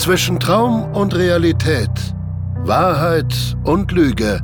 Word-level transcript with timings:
Zwischen 0.00 0.40
Traum 0.40 0.94
und 0.94 1.14
Realität, 1.14 1.90
Wahrheit 2.64 3.34
und 3.64 3.92
Lüge 3.92 4.40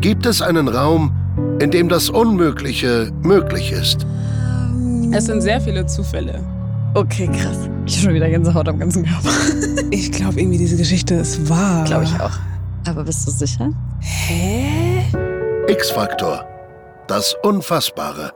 gibt 0.00 0.24
es 0.24 0.40
einen 0.40 0.66
Raum, 0.66 1.14
in 1.60 1.70
dem 1.70 1.90
das 1.90 2.08
Unmögliche 2.08 3.12
möglich 3.22 3.70
ist. 3.70 4.06
Es 5.12 5.26
sind 5.26 5.42
sehr 5.42 5.60
viele 5.60 5.84
Zufälle. 5.84 6.42
Okay, 6.94 7.26
krass. 7.26 7.68
Ich 7.84 7.96
habe 7.96 8.04
schon 8.06 8.14
wieder 8.14 8.30
Gänsehaut 8.30 8.66
am 8.66 8.78
ganzen 8.78 9.04
Körper. 9.04 9.28
Ich 9.90 10.10
glaube 10.10 10.40
irgendwie, 10.40 10.56
diese 10.56 10.78
Geschichte 10.78 11.16
ist 11.16 11.50
wahr. 11.50 11.84
Glaube 11.84 12.04
ich 12.04 12.20
auch. 12.20 12.32
Aber 12.88 13.04
bist 13.04 13.26
du 13.26 13.30
sicher? 13.30 13.70
Hä? 14.00 15.04
X-Faktor. 15.68 16.46
Das 17.08 17.36
Unfassbare. 17.42 18.32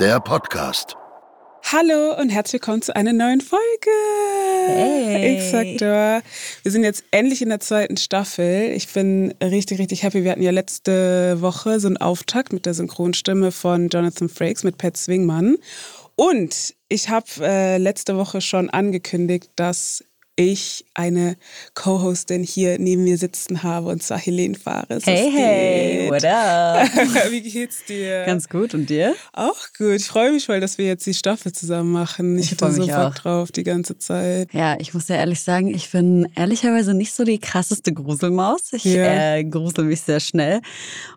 Der 0.00 0.20
Podcast. 0.20 0.96
Hallo 1.64 2.18
und 2.18 2.30
herzlich 2.30 2.54
willkommen 2.54 2.82
zu 2.82 2.96
einer 2.96 3.12
neuen 3.12 3.40
Folge. 3.40 3.90
Hey. 4.66 5.36
X-Faktor. 5.36 6.22
Wir 6.62 6.72
sind 6.72 6.82
jetzt 6.82 7.04
endlich 7.10 7.42
in 7.42 7.48
der 7.48 7.60
zweiten 7.60 7.96
Staffel. 7.96 8.72
Ich 8.74 8.92
bin 8.92 9.34
richtig, 9.42 9.78
richtig 9.78 10.02
happy. 10.02 10.24
Wir 10.24 10.32
hatten 10.32 10.42
ja 10.42 10.50
letzte 10.50 11.40
Woche 11.40 11.78
so 11.78 11.86
einen 11.86 11.96
Auftakt 11.96 12.52
mit 12.52 12.66
der 12.66 12.74
Synchronstimme 12.74 13.52
von 13.52 13.88
Jonathan 13.88 14.28
Frakes 14.28 14.64
mit 14.64 14.78
Pat 14.78 14.96
Swingmann. 14.96 15.58
Und 16.16 16.74
ich 16.88 17.08
habe 17.08 17.26
äh, 17.40 17.78
letzte 17.78 18.16
Woche 18.16 18.40
schon 18.40 18.68
angekündigt, 18.68 19.50
dass 19.54 20.04
ich 20.40 20.84
eine 20.94 21.36
Co-Hostin 21.74 22.42
hier 22.42 22.78
neben 22.78 23.04
mir 23.04 23.16
sitzen 23.18 23.62
habe 23.62 23.88
und 23.88 24.02
zwar 24.02 24.18
Helene 24.18 24.54
Fares. 24.54 25.06
Hey, 25.06 25.30
hey, 25.32 26.10
what 26.10 26.24
up? 26.24 26.88
Wie 27.30 27.40
geht's 27.42 27.84
dir? 27.86 28.24
Ganz 28.24 28.48
gut. 28.48 28.74
Und 28.74 28.88
dir? 28.90 29.14
Auch 29.32 29.56
gut. 29.76 29.96
Ich 29.96 30.06
freue 30.06 30.32
mich 30.32 30.46
voll, 30.46 30.60
dass 30.60 30.78
wir 30.78 30.86
jetzt 30.86 31.06
die 31.06 31.14
Staffel 31.14 31.52
zusammen 31.52 31.92
machen. 31.92 32.38
Ich, 32.38 32.52
Ich 32.52 32.60
hatte 32.60 32.72
so 32.72 32.80
mich 32.82 32.90
Bock 32.90 32.98
auch. 32.98 33.14
drauf 33.14 33.52
die 33.52 33.62
ganze 33.64 33.98
Zeit. 33.98 34.52
Ja, 34.52 34.76
ich 34.78 34.94
muss 34.94 35.08
ja 35.08 35.16
ehrlich 35.16 35.40
sagen, 35.40 35.74
ich 35.74 35.90
bin 35.90 36.26
ehrlicherweise 36.36 36.94
nicht 36.94 37.12
so 37.14 37.24
die 37.24 37.38
krasseste 37.38 37.92
Gruselmaus. 37.92 38.72
Ich 38.72 38.84
Ja. 38.84 39.36
äh, 39.36 39.44
grusel 39.44 39.84
mich 39.84 40.00
sehr 40.00 40.20
schnell. 40.20 40.60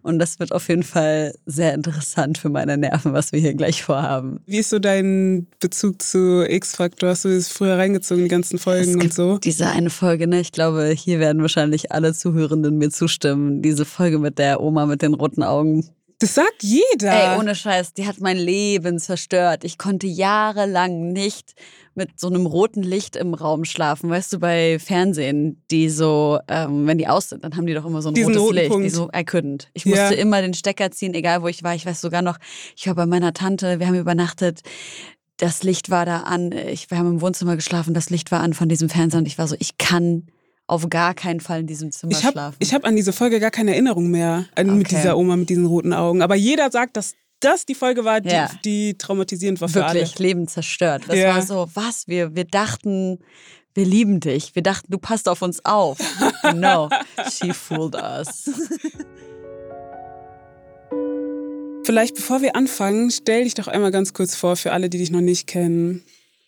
Und 0.02 0.20
das 0.20 0.40
wird 0.40 0.52
auf 0.52 0.68
jeden 0.70 0.84
Fall 0.84 1.34
sehr 1.46 1.74
interessant 1.74 2.38
für 2.38 2.50
meine 2.50 2.78
Nerven, 2.78 3.14
was 3.14 3.32
wir 3.32 3.40
hier 3.40 3.54
gleich 3.54 3.84
vorhaben. 3.84 4.40
Wie 4.46 4.58
ist 4.58 4.70
so 4.70 4.80
dein 4.80 5.48
Bezug 5.60 6.02
zu 6.02 6.44
X-Factor? 6.48 7.10
Hast 7.10 7.26
du 7.26 7.30
es 7.30 7.48
früher 7.50 7.78
reingezogen, 7.78 8.24
die 8.24 8.30
ganzen 8.30 8.60
Folgen 8.60 9.00
und 9.20 9.32
so? 9.34 9.38
Diese 9.38 9.68
eine 9.68 9.90
Folge, 9.90 10.28
ne? 10.28 10.40
Ich 10.40 10.52
glaube, 10.52 10.94
hier 10.96 11.20
werden 11.20 11.42
wahrscheinlich 11.42 11.92
alle 11.92 12.14
Zuhörenden 12.14 12.78
mir 12.78 12.90
zustimmen. 12.90 13.62
Diese 13.62 13.86
Folge 13.86 14.20
mit 14.20 14.40
der 14.40 14.62
Oma 14.62 14.86
mit 14.86 15.02
den 15.02 15.14
roten 15.14 15.44
Augen. 15.44 15.88
Das 16.20 16.36
sagt 16.36 16.62
jeder. 16.64 17.34
Ey, 17.34 17.38
ohne 17.40 17.54
Scheiß, 17.54 17.94
die 17.96 18.08
hat 18.08 18.22
mein 18.22 18.38
Leben 18.38 18.98
zerstört. 18.98 19.66
Ich 19.66 19.78
konnte 19.78 20.08
jahrelang 20.08 21.12
nicht 21.12 21.54
mit 21.96 22.18
so 22.18 22.28
einem 22.28 22.46
roten 22.46 22.82
Licht 22.82 23.18
im 23.18 23.34
Raum 23.34 23.66
schlafen. 23.66 24.10
Weißt 24.10 24.32
du, 24.32 24.40
bei 24.40 24.80
Fernsehen, 24.80 25.62
die 25.70 25.90
so, 25.90 26.40
ähm, 26.48 26.88
wenn 26.88 26.98
die 26.98 27.08
aus 27.10 27.28
sind, 27.30 27.44
dann 27.44 27.58
haben 27.58 27.66
die 27.66 27.74
doch 27.74 27.86
immer 27.86 28.02
so 28.02 28.08
ein 28.10 28.16
Diesen 28.16 28.38
rotes 28.38 28.56
Licht. 28.56 28.70
Punkt. 28.70 28.86
Die 28.86 28.90
so, 28.90 29.10
I 29.10 29.20
couldn't. 29.26 29.68
Ich 29.74 29.84
Ja. 29.84 29.92
musste 29.92 30.16
immer 30.16 30.42
den 30.42 30.54
Stecker 30.54 30.92
ziehen, 30.92 31.14
egal 31.14 31.42
wo 31.42 31.48
ich 31.50 31.62
war. 31.62 31.76
Ich 31.76 31.86
weiß 31.86 32.00
sogar 32.00 32.22
noch, 32.22 32.38
ich 32.78 32.88
war 32.88 32.96
bei 32.96 33.06
meiner 33.06 33.34
Tante, 33.34 33.80
wir 33.82 33.88
haben 33.88 33.96
übernachtet. 34.00 34.62
Das 35.44 35.62
Licht 35.64 35.90
war 35.90 36.06
da 36.06 36.22
an. 36.22 36.54
Ich, 36.54 36.90
wir 36.90 36.98
haben 36.98 37.08
im 37.08 37.22
Wohnzimmer 37.22 37.58
geschlafen, 37.58 37.94
das 37.94 38.10
Licht 38.10 38.32
war 38.32 38.40
an 38.40 38.54
von 38.54 38.70
diesem 38.70 38.88
Fernseher 38.88 39.20
und 39.20 39.26
ich 39.28 39.38
war 39.38 39.46
so, 39.48 39.58
ich 39.60 39.78
kann 39.78 40.28
auf 40.68 40.90
gar 40.90 41.14
keinen 41.14 41.42
Fall 41.42 41.60
in 41.60 41.68
diesem 41.68 41.92
Zimmer 41.92 42.14
ich 42.14 42.24
habe 42.24 42.32
schlafen. 42.32 42.58
hab 42.72 42.86
an 42.86 42.96
diese 42.96 43.12
Folge 43.12 43.42
gar 43.42 43.52
keine 43.52 43.72
Erinnerung 43.72 44.10
mehr. 44.10 44.46
Mit 44.58 44.70
Okay. 44.88 44.96
dieser 44.96 45.18
Oma 45.18 45.36
mit 45.36 45.50
diesen 45.50 45.66
roten 45.66 45.92
Augen. 45.92 46.22
Aber 46.22 46.36
jeder 46.36 46.72
sagt, 46.72 46.96
dass 46.96 47.16
das 47.42 47.66
die 47.66 47.76
Folge 47.76 48.06
war, 48.06 48.22
die, 48.22 48.30
Ja. 48.30 48.50
die 48.64 48.98
traumatisierend 48.98 49.60
war 49.60 49.68
für 49.68 49.82
wirklich 49.82 50.18
Leben 50.18 50.48
zerstört. 50.48 51.04
Das 51.08 51.18
Ja. 51.18 51.36
war 51.36 51.42
so, 51.42 51.68
was? 51.74 52.08
Wir, 52.08 52.34
wir 52.36 52.46
dachten, 52.46 53.20
wir 53.74 53.84
lieben 53.86 54.22
dich. 54.22 54.56
Wir 54.56 54.64
dachten, 54.64 54.90
du 54.90 54.98
passt 54.98 55.28
auf 55.28 55.42
uns 55.42 55.64
auf. 55.66 55.98
No, 56.56 56.88
she 57.30 57.52
fooled 57.54 57.96
us. 57.96 58.50
Vielleicht 61.86 62.16
bevor 62.16 62.42
wir 62.42 62.56
anfangen, 62.56 63.12
stell 63.12 63.44
dich 63.44 63.56
doch 63.56 63.68
einmal 63.68 63.92
ganz 63.92 64.14
kurz 64.14 64.36
vor 64.36 64.56
für 64.56 64.72
alle, 64.72 64.90
die 64.90 65.00
dich 65.00 65.12
noch 65.12 65.22
nicht 65.22 65.48
kennen. 65.48 66.04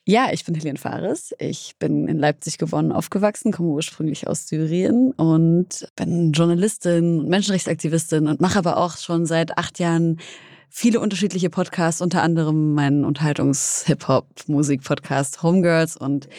Ja, 0.06 0.30
ich 0.32 0.46
bin 0.46 0.56
Helene 0.56 0.78
Fares. 0.78 1.34
Ich 1.40 1.76
bin 1.78 2.08
in 2.08 2.20
Leipzig 2.20 2.58
geboren, 2.58 2.86
und 2.86 2.94
aufgewachsen, 2.94 3.52
komme 3.52 3.68
ursprünglich 3.70 4.28
aus 4.28 4.48
Syrien 4.48 5.12
und 5.14 5.90
bin 5.96 6.32
Journalistin 6.32 7.22
und 7.22 7.28
Menschenrechtsaktivistin 7.28 8.28
und 8.28 8.40
mache 8.40 8.60
aber 8.60 8.78
auch 8.78 8.98
schon 8.98 9.26
seit 9.26 9.58
acht 9.58 9.80
Jahren 9.80 10.20
viele 10.70 11.00
unterschiedliche 11.00 11.50
Podcasts, 11.50 12.02
unter 12.02 12.22
anderem 12.22 12.74
meinen 12.74 13.04
Unterhaltungs-Hip-Hop-Musik-Podcast 13.04 15.42
Homegirls 15.42 15.98
und 15.98 16.30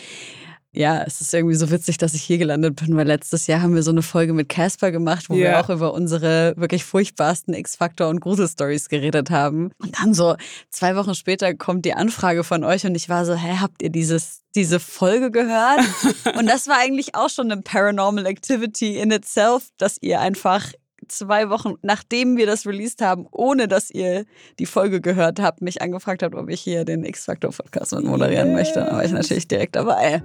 ja, 0.76 1.02
es 1.06 1.20
ist 1.22 1.32
irgendwie 1.32 1.56
so 1.56 1.70
witzig, 1.70 1.96
dass 1.96 2.12
ich 2.12 2.22
hier 2.22 2.36
gelandet 2.38 2.76
bin, 2.76 2.94
weil 2.96 3.06
letztes 3.06 3.46
Jahr 3.46 3.62
haben 3.62 3.74
wir 3.74 3.82
so 3.82 3.90
eine 3.90 4.02
Folge 4.02 4.34
mit 4.34 4.48
Casper 4.50 4.90
gemacht, 4.92 5.30
wo 5.30 5.34
wir 5.34 5.44
Ja. 5.50 5.60
auch 5.60 5.70
über 5.70 5.94
unsere 5.94 6.52
wirklich 6.56 6.84
furchtbarsten 6.84 7.54
X-Factor 7.54 8.08
und 8.08 8.20
Gruselstories 8.20 8.88
geredet 8.90 9.30
haben. 9.30 9.70
Und 9.78 9.98
dann 10.00 10.12
so 10.12 10.36
zwei 10.70 10.94
Wochen 10.96 11.14
später 11.14 11.54
kommt 11.54 11.84
die 11.86 11.94
Anfrage 11.94 12.44
von 12.44 12.62
euch 12.62 12.84
und 12.84 12.94
ich 12.94 13.08
war 13.08 13.24
so, 13.24 13.34
hä, 13.34 13.56
habt 13.60 13.82
ihr 13.82 13.90
dieses, 13.90 14.42
diese 14.54 14.78
Folge 14.78 15.30
gehört? 15.30 15.80
und 16.38 16.46
das 16.46 16.68
war 16.68 16.76
eigentlich 16.78 17.14
auch 17.14 17.30
schon 17.30 17.50
eine 17.50 17.62
Paranormal 17.62 18.26
Activity 18.26 18.98
in 18.98 19.10
itself, 19.10 19.68
dass 19.78 19.96
ihr 20.02 20.20
einfach 20.20 20.72
zwei 21.08 21.50
Wochen 21.50 21.74
nachdem 21.82 22.36
wir 22.36 22.46
das 22.46 22.66
released 22.66 23.00
haben, 23.00 23.26
ohne 23.30 23.68
dass 23.68 23.90
ihr 23.90 24.24
die 24.58 24.66
Folge 24.66 25.00
gehört 25.00 25.40
habt, 25.40 25.62
mich 25.62 25.80
angefragt 25.80 26.22
habt, 26.22 26.34
ob 26.34 26.48
ich 26.50 26.60
hier 26.60 26.84
den 26.84 27.04
X-Factor-Podcast 27.04 27.94
mit 27.94 28.04
moderieren 28.04 28.52
möchte. 28.52 28.80
Da 28.80 28.92
war 28.92 29.04
ich 29.04 29.12
natürlich 29.12 29.46
direkt 29.48 29.76
dabei. 29.76 30.22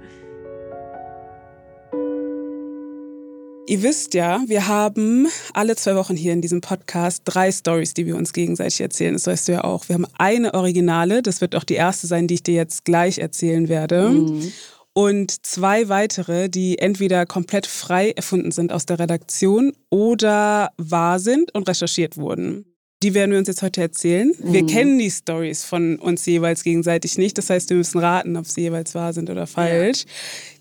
Ihr 3.68 3.82
wisst 3.82 4.14
ja, 4.14 4.42
wir 4.46 4.66
haben 4.66 5.28
alle 5.54 5.76
zwei 5.76 5.94
Wochen 5.94 6.16
hier 6.16 6.32
in 6.32 6.40
diesem 6.40 6.60
Podcast 6.60 7.22
drei 7.24 7.52
Stories, 7.52 7.94
die 7.94 8.06
wir 8.06 8.16
uns 8.16 8.32
gegenseitig 8.32 8.80
erzählen. 8.80 9.14
Das 9.14 9.26
weißt 9.26 9.48
du 9.48 9.52
ja 9.52 9.64
auch. 9.64 9.88
Wir 9.88 9.94
haben 9.94 10.06
eine 10.18 10.54
Originale, 10.54 11.22
das 11.22 11.40
wird 11.40 11.54
auch 11.54 11.62
die 11.64 11.74
erste 11.74 12.08
sein, 12.08 12.26
die 12.26 12.34
ich 12.34 12.42
dir 12.42 12.54
jetzt 12.54 12.84
gleich 12.84 13.18
erzählen 13.18 13.68
werde. 13.68 14.10
Mhm. 14.10 14.52
Und 14.94 15.46
zwei 15.46 15.88
weitere, 15.88 16.48
die 16.48 16.78
entweder 16.78 17.24
komplett 17.24 17.66
frei 17.66 18.10
erfunden 18.10 18.50
sind 18.50 18.72
aus 18.72 18.84
der 18.84 18.98
Redaktion 18.98 19.72
oder 19.90 20.72
wahr 20.76 21.20
sind 21.20 21.54
und 21.54 21.68
recherchiert 21.68 22.16
wurden. 22.16 22.71
Die 23.02 23.14
werden 23.14 23.32
wir 23.32 23.38
uns 23.38 23.48
jetzt 23.48 23.62
heute 23.62 23.80
erzählen. 23.80 24.32
Wir 24.38 24.62
Mhm. 24.62 24.66
kennen 24.68 24.98
die 24.98 25.10
Stories 25.10 25.64
von 25.64 25.96
uns 25.98 26.24
jeweils 26.24 26.62
gegenseitig 26.62 27.18
nicht. 27.18 27.36
Das 27.36 27.50
heißt, 27.50 27.68
wir 27.70 27.76
müssen 27.76 27.98
raten, 27.98 28.36
ob 28.36 28.46
sie 28.46 28.60
jeweils 28.62 28.94
wahr 28.94 29.12
sind 29.12 29.28
oder 29.28 29.46
falsch. 29.48 30.04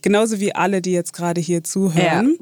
Genauso 0.02 0.40
wie 0.40 0.56
alle, 0.56 0.82
die 0.82 0.92
jetzt 0.92 1.14
gerade 1.14 1.40
hier 1.40 1.64
zuhören. 1.64 2.38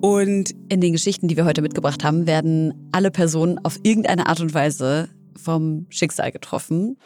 Und 0.00 0.54
In 0.70 0.80
den 0.80 0.92
Geschichten, 0.92 1.28
die 1.28 1.36
wir 1.36 1.44
heute 1.44 1.60
mitgebracht 1.60 2.02
haben, 2.02 2.26
werden 2.26 2.88
alle 2.92 3.10
Personen 3.10 3.58
auf 3.62 3.78
irgendeine 3.82 4.26
Art 4.26 4.40
und 4.40 4.54
Weise 4.54 5.10
vom 5.36 5.84
Schicksal 5.90 6.32
getroffen. 6.32 6.96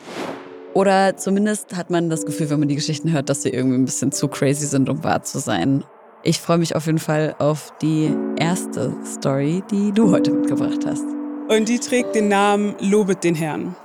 Oder 0.73 1.17
zumindest 1.17 1.75
hat 1.77 1.91
man 1.91 2.11
das 2.11 2.25
Gefühl, 2.27 2.49
wenn 2.51 2.61
man 2.61 2.69
die 2.69 2.77
Geschichten 2.77 3.11
hört, 3.13 3.29
dass 3.29 3.43
sie 3.43 3.49
irgendwie 3.49 3.77
ein 3.79 3.85
bisschen 3.87 4.13
zu 4.13 4.29
crazy 4.29 4.67
sind, 4.67 4.89
um 4.89 5.03
wahr 5.03 5.25
zu 5.25 5.41
sein. 5.41 5.83
Ich 6.23 6.39
freue 6.39 6.59
mich 6.59 6.77
auf 6.77 6.87
jeden 6.87 6.99
Fall 6.99 7.35
auf 7.41 7.73
die 7.83 8.11
erste 8.39 8.95
Story, 9.05 9.65
die 9.71 9.91
du 9.93 10.11
heute 10.13 10.31
mitgebracht 10.31 10.85
hast. 10.87 11.16
Und 11.49 11.69
die 11.69 11.79
trägt 11.79 12.15
den 12.15 12.29
Namen 12.29 12.75
Lobet 12.81 13.23
den 13.23 13.37
Herrn. 13.37 13.77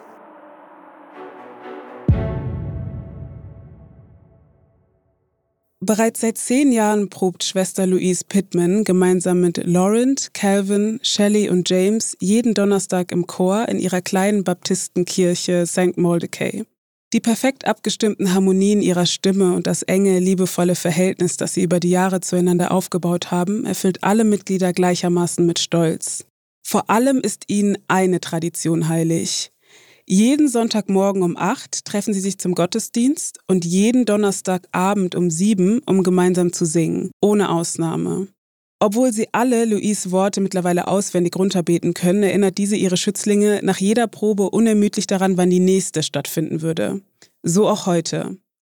Bereits 5.84 6.22
seit 6.22 6.38
zehn 6.38 6.72
Jahren 6.72 7.10
probt 7.10 7.44
Schwester 7.44 7.86
Louise 7.86 8.24
Pittman 8.28 8.84
gemeinsam 8.84 9.42
mit 9.42 9.58
Laurent, 9.66 10.34
Calvin, 10.34 11.00
Shelley 11.04 11.50
und 11.50 11.70
James 11.70 12.16
jeden 12.20 12.54
Donnerstag 12.54 13.12
im 13.12 13.28
Chor 13.28 13.68
in 13.68 13.80
ihrer 13.80 14.02
kleinen 14.02 14.44
Baptistenkirche 14.44 15.66
St. 15.66 15.98
Mordecai. 15.98 16.66
Die 17.14 17.20
perfekt 17.20 17.66
abgestimmten 17.66 18.34
Harmonien 18.34 18.82
ihrer 18.82 19.06
Stimme 19.06 19.54
und 19.54 19.68
das 19.68 19.84
enge, 19.84 20.20
liebevolle 20.20 20.76
Verhältnis, 20.76 21.38
das 21.38 21.56
sie 21.56 21.64
über 21.64 21.80
die 21.80 21.90
Jahre 21.90 22.22
zueinander 22.22 22.72
aufgebaut 22.72 23.32
haben, 23.32 23.66
erfüllt 23.66 24.04
alle 24.04 24.24
Mitglieder 24.24 24.74
gleichermaßen 24.74 25.46
mit 25.46 25.60
Stolz. 25.60 26.26
Vor 26.62 26.90
allem 26.90 27.20
ist 27.20 27.46
ihnen 27.48 27.78
eine 27.88 28.22
Tradition 28.22 28.88
heilig. 28.88 29.52
Jeden 30.08 30.48
Sonntagmorgen 30.48 31.24
um 31.24 31.38
acht 31.38 31.86
treffen 31.86 32.14
sie 32.14 32.20
sich 32.20 32.38
zum 32.38 32.56
Gottesdienst 32.56 33.40
und 33.48 33.66
jeden 33.66 34.06
Donnerstagabend 34.06 35.16
um 35.16 35.30
sieben, 35.30 35.82
um 35.86 36.04
gemeinsam 36.04 36.52
zu 36.52 36.66
singen, 36.66 37.12
ohne 37.22 37.50
Ausnahme. 37.50 38.28
Obwohl 38.84 39.14
sie 39.14 39.28
alle 39.32 39.66
Louise 39.66 40.12
Worte 40.12 40.42
mittlerweile 40.42 40.88
auswendig 40.88 41.36
runterbeten 41.36 41.94
können, 41.94 42.24
erinnert 42.24 42.58
diese 42.58 42.76
ihre 42.76 42.98
Schützlinge 42.98 43.60
nach 43.64 43.78
jeder 43.78 44.08
Probe 44.08 44.50
unermüdlich 44.50 45.06
daran, 45.06 45.38
wann 45.38 45.52
die 45.52 45.60
nächste 45.60 46.02
stattfinden 46.02 46.62
würde. 46.62 47.02
So 47.44 47.70
auch 47.70 47.86
heute. 47.86 48.38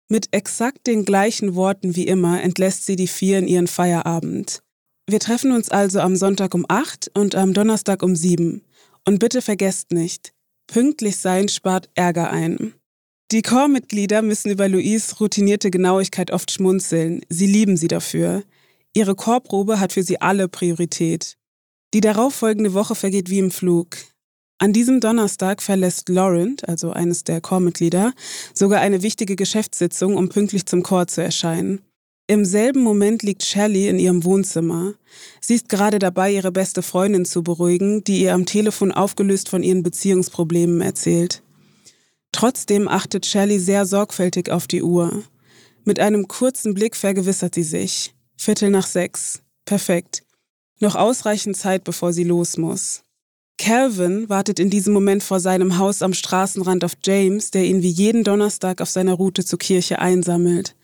Mit 0.08 0.28
exakt 0.32 0.88
den 0.88 1.04
gleichen 1.04 1.54
Worten 1.54 1.94
wie 1.94 2.06
immer 2.06 2.42
entlässt 2.42 2.84
sie 2.84 2.96
die 2.96 3.06
vier 3.06 3.38
in 3.38 3.46
ihren 3.46 3.68
Feierabend. 3.68 4.62
Wir 5.08 5.20
treffen 5.20 5.52
uns 5.52 5.68
also 5.68 6.00
am 6.00 6.16
Sonntag 6.16 6.54
um 6.54 6.64
acht 6.68 7.10
und 7.14 7.34
am 7.34 7.52
Donnerstag 7.52 8.02
um 8.02 8.14
sieben. 8.14 8.62
Und 9.04 9.18
bitte 9.18 9.42
vergesst 9.42 9.90
nicht, 9.90 10.32
pünktlich 10.66 11.16
sein 11.16 11.48
spart 11.48 11.90
Ärger 11.94 12.30
ein. 12.30 12.74
Die 13.32 13.42
Chormitglieder 13.42 14.22
müssen 14.22 14.50
über 14.50 14.68
Louise 14.68 15.16
routinierte 15.16 15.70
Genauigkeit 15.70 16.30
oft 16.30 16.50
schmunzeln. 16.50 17.22
Sie 17.28 17.46
lieben 17.46 17.76
sie 17.76 17.88
dafür. 17.88 18.44
Ihre 18.94 19.14
Chorprobe 19.14 19.80
hat 19.80 19.92
für 19.92 20.02
sie 20.02 20.20
alle 20.20 20.48
Priorität. 20.48 21.36
Die 21.94 22.00
darauffolgende 22.00 22.74
Woche 22.74 22.94
vergeht 22.94 23.30
wie 23.30 23.38
im 23.38 23.50
Flug. 23.50 23.96
An 24.58 24.72
diesem 24.72 25.00
Donnerstag 25.00 25.62
verlässt 25.62 26.08
Laurent, 26.08 26.68
also 26.68 26.92
eines 26.92 27.24
der 27.24 27.40
Chormitglieder, 27.40 28.12
sogar 28.54 28.80
eine 28.80 29.02
wichtige 29.02 29.34
Geschäftssitzung, 29.34 30.16
um 30.16 30.28
pünktlich 30.28 30.66
zum 30.66 30.82
Chor 30.82 31.06
zu 31.08 31.22
erscheinen. 31.22 31.80
Im 32.28 32.44
selben 32.44 32.82
Moment 32.82 33.22
liegt 33.22 33.42
Shelley 33.42 33.88
in 33.88 33.98
ihrem 33.98 34.24
Wohnzimmer. 34.24 34.94
Sie 35.40 35.54
ist 35.54 35.68
gerade 35.68 35.98
dabei, 35.98 36.32
ihre 36.32 36.52
beste 36.52 36.82
Freundin 36.82 37.24
zu 37.24 37.42
beruhigen, 37.42 38.04
die 38.04 38.22
ihr 38.22 38.34
am 38.34 38.46
Telefon 38.46 38.92
aufgelöst 38.92 39.48
von 39.48 39.62
ihren 39.62 39.82
Beziehungsproblemen 39.82 40.80
erzählt. 40.80 41.42
Trotzdem 42.30 42.88
achtet 42.88 43.26
Shelley 43.26 43.58
sehr 43.58 43.84
sorgfältig 43.86 44.50
auf 44.50 44.66
die 44.66 44.82
Uhr. 44.82 45.24
Mit 45.84 45.98
einem 45.98 46.28
kurzen 46.28 46.74
Blick 46.74 46.96
vergewissert 46.96 47.54
sie 47.54 47.64
sich. 47.64 48.14
Viertel 48.36 48.70
nach 48.70 48.86
sechs. 48.86 49.42
Perfekt. 49.64 50.22
Noch 50.80 50.94
ausreichend 50.94 51.56
Zeit, 51.56 51.84
bevor 51.84 52.12
sie 52.12 52.24
los 52.24 52.56
muss. 52.56 53.02
Calvin 53.58 54.28
wartet 54.28 54.58
in 54.58 54.70
diesem 54.70 54.92
Moment 54.94 55.22
vor 55.22 55.38
seinem 55.38 55.78
Haus 55.78 56.02
am 56.02 56.14
Straßenrand 56.14 56.84
auf 56.84 56.94
James, 57.04 57.50
der 57.50 57.64
ihn 57.64 57.82
wie 57.82 57.90
jeden 57.90 58.24
Donnerstag 58.24 58.80
auf 58.80 58.90
seiner 58.90 59.14
Route 59.14 59.44
zur 59.44 59.58
Kirche 59.58 59.98
einsammelt. 59.98 60.74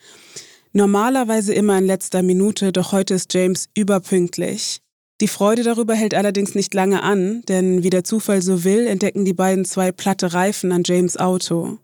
Normalerweise 0.79 1.55
immer 1.55 1.77
in 1.77 1.87
letzter 1.87 2.23
Minute, 2.23 2.71
doch 2.71 2.93
heute 2.93 3.15
ist 3.15 3.35
James 3.35 3.69
überpünktlich. 3.75 4.81
Die 5.21 5.27
Freude 5.27 5.65
darüber 5.65 5.93
hält 5.97 6.15
allerdings 6.15 6.55
nicht 6.55 6.73
lange 6.73 7.03
an, 7.03 7.43
denn 7.49 7.83
wie 7.83 7.91
der 7.91 8.05
Zufall 8.05 8.43
so 8.43 8.63
will, 8.63 8.87
entdecken 8.87 9.25
die 9.25 9.33
beiden 9.33 9.65
zwei 9.65 9.91
platte 9.91 10.35
Reifen 10.35 10.71
an 10.71 10.85
James 10.87 11.17
Auto. 11.17 11.79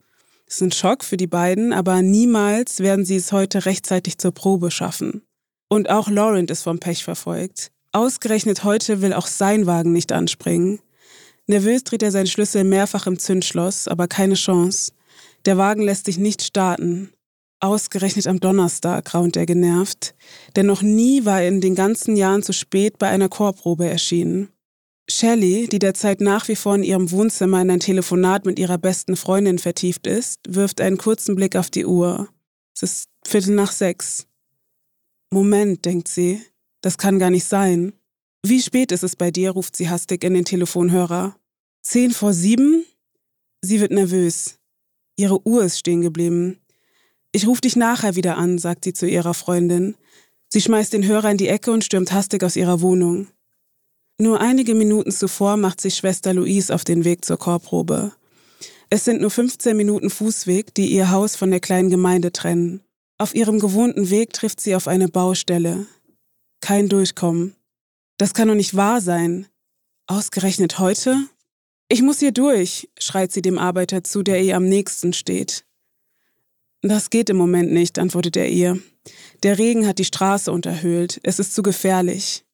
Das 0.47 0.55
ist 0.55 0.61
ein 0.61 0.71
Schock 0.71 1.03
für 1.03 1.17
die 1.17 1.27
beiden, 1.27 1.73
aber 1.73 2.03
niemals 2.03 2.79
werden 2.79 3.05
sie 3.05 3.17
es 3.17 3.33
heute 3.33 3.67
rechtzeitig 3.67 4.19
zur 4.19 4.31
Probe 4.31 4.71
schaffen. 4.71 5.23
Und 5.67 5.91
auch 5.91 6.09
Laurent 6.09 6.53
ist 6.53 6.63
vom 6.63 6.79
Pech 6.79 7.03
verfolgt. 7.03 7.73
Ausgerechnet 7.91 8.63
heute 8.63 9.03
will 9.03 9.13
auch 9.13 9.27
sein 9.27 9.67
Wagen 9.67 9.93
nicht 9.93 10.13
anspringen. 10.13 10.79
Nervös 11.49 11.83
dreht 11.83 12.05
er 12.05 12.13
seinen 12.13 12.29
Schlüssel 12.29 12.63
mehrfach 12.63 13.09
im 13.09 13.19
Zündschloss, 13.19 13.89
aber 13.89 14.07
keine 14.07 14.35
Chance. 14.35 14.93
Der 15.47 15.59
Wagen 15.59 15.83
lässt 15.83 16.05
sich 16.05 16.17
nicht 16.17 16.43
starten. 16.43 17.11
Ausgerechnet 17.65 18.27
am 18.27 18.41
Donnerstag 18.41 19.15
raunt 19.15 19.39
er 19.39 19.47
genervt, 19.47 20.15
denn 20.55 20.67
noch 20.67 20.83
nie 20.83 21.25
war 21.25 21.41
er 21.41 21.49
in 21.49 21.63
den 21.63 21.75
ganzen 21.75 22.15
Jahren 22.15 22.43
zu 22.43 22.53
spät 22.53 22.99
bei 22.99 23.09
einer 23.09 23.31
Chorprobe 23.31 23.89
erschienen. 23.89 24.51
Shelley, 25.09 25.67
die 25.69 25.79
derzeit 25.79 26.21
nach 26.21 26.47
wie 26.49 26.57
vor 26.57 26.75
in 26.75 26.83
ihrem 26.83 27.11
Wohnzimmer 27.11 27.63
in 27.63 27.71
ein 27.71 27.81
Telefonat 27.81 28.45
mit 28.45 28.59
ihrer 28.59 28.77
besten 28.77 29.17
Freundin 29.17 29.59
vertieft 29.59 30.07
ist, 30.07 30.41
wirft 30.47 30.83
einen 30.83 30.99
kurzen 30.99 31.37
Blick 31.37 31.57
auf 31.57 31.71
die 31.71 31.87
Uhr. 31.87 32.29
Es 32.75 32.83
ist 32.83 33.09
Viertel 33.27 33.55
nach 33.55 33.73
sechs. 33.73 34.27
Moment, 35.33 35.87
denkt 35.87 36.09
sie, 36.09 36.43
das 36.83 36.99
kann 36.99 37.19
gar 37.19 37.31
nicht 37.31 37.47
sein. 37.47 37.95
Wie 38.45 38.61
spät 38.61 38.93
ist 38.93 39.05
es 39.05 39.17
bei 39.17 39.31
dir? 39.31 39.53
ruft 39.53 39.75
sie 39.75 39.89
hastig 39.89 40.23
in 40.23 40.35
den 40.35 40.45
Telefonhörer. 40.45 41.35
Zehn 41.81 42.11
vor 42.11 42.35
sieben? 42.35 42.85
Sie 43.63 43.81
wird 43.81 43.91
nervös. 43.91 44.59
Ihre 45.17 45.47
Uhr 45.47 45.65
ist 45.65 45.79
stehen 45.79 46.03
geblieben. 46.03 46.59
Ich 47.35 47.49
rufe 47.49 47.63
dich 47.63 47.75
nachher 47.75 48.15
wieder 48.15 48.37
an, 48.37 48.59
sagt 48.59 48.85
sie 48.85 48.93
zu 48.93 49.09
ihrer 49.09 49.35
Freundin. 49.35 49.97
Sie 50.49 50.61
schmeißt 50.61 50.93
den 50.93 51.05
Hörer 51.05 51.33
in 51.33 51.37
die 51.37 51.49
Ecke 51.49 51.73
und 51.73 51.83
stürmt 51.83 52.13
hastig 52.13 52.45
aus 52.45 52.55
ihrer 52.55 52.81
Wohnung. 52.81 53.27
Nur 54.21 54.41
einige 54.41 54.77
Minuten 54.77 55.11
zuvor 55.11 55.57
macht 55.57 55.81
sich 55.81 55.97
Schwester 55.97 56.33
Louise 56.33 56.73
auf 56.73 56.85
den 56.85 57.05
Weg 57.05 57.25
zur 57.25 57.37
Chorprobe. 57.37 58.13
Es 58.89 59.05
sind 59.05 59.21
nur 59.21 59.33
15 59.33 59.77
Minuten 59.77 60.11
Fußweg, 60.11 60.73
die 60.77 60.87
ihr 60.87 61.11
Haus 61.11 61.35
von 61.35 61.51
der 61.51 61.59
kleinen 61.59 61.91
Gemeinde 61.91 62.31
trennen. 62.31 62.85
Auf 63.19 63.35
ihrem 63.35 63.59
gewohnten 63.59 64.11
Weg 64.11 64.33
trifft 64.33 64.61
sie 64.61 64.77
auf 64.77 64.87
eine 64.87 65.09
Baustelle. 65.09 65.87
Kein 66.61 66.89
Durchkommen. 66.89 67.57
Das 68.17 68.33
kann 68.33 68.47
doch 68.47 68.55
nicht 68.55 68.77
wahr 68.77 69.01
sein. 69.01 69.49
Ausgerechnet 70.07 70.79
heute? 70.79 71.17
Ich 71.89 72.01
muss 72.01 72.21
hier 72.21 72.31
durch, 72.31 72.89
schreit 72.97 73.33
sie 73.33 73.43
dem 73.43 73.59
Arbeiter 73.59 74.05
zu, 74.05 74.23
der 74.23 74.41
ihr 74.41 74.57
am 74.57 74.69
nächsten 74.69 75.13
steht. 75.13 75.65
Das 76.87 77.09
geht 77.09 77.31
im 77.31 77.39
Moment 77.39 77.73
nicht, 77.73 77.99
antwortet 77.99 78.37
er 78.37 78.51
ihr. 78.51 78.79
Der 79.43 79.57
Regen 79.57 79.87
hat 79.87 79.99
die 79.99 80.05
Straße 80.05 80.53
unterhöhlt. 80.53 81.19
Es 81.23 81.39
ist 81.39 81.55
zu 81.55 81.63
gefährlich. 81.63 82.45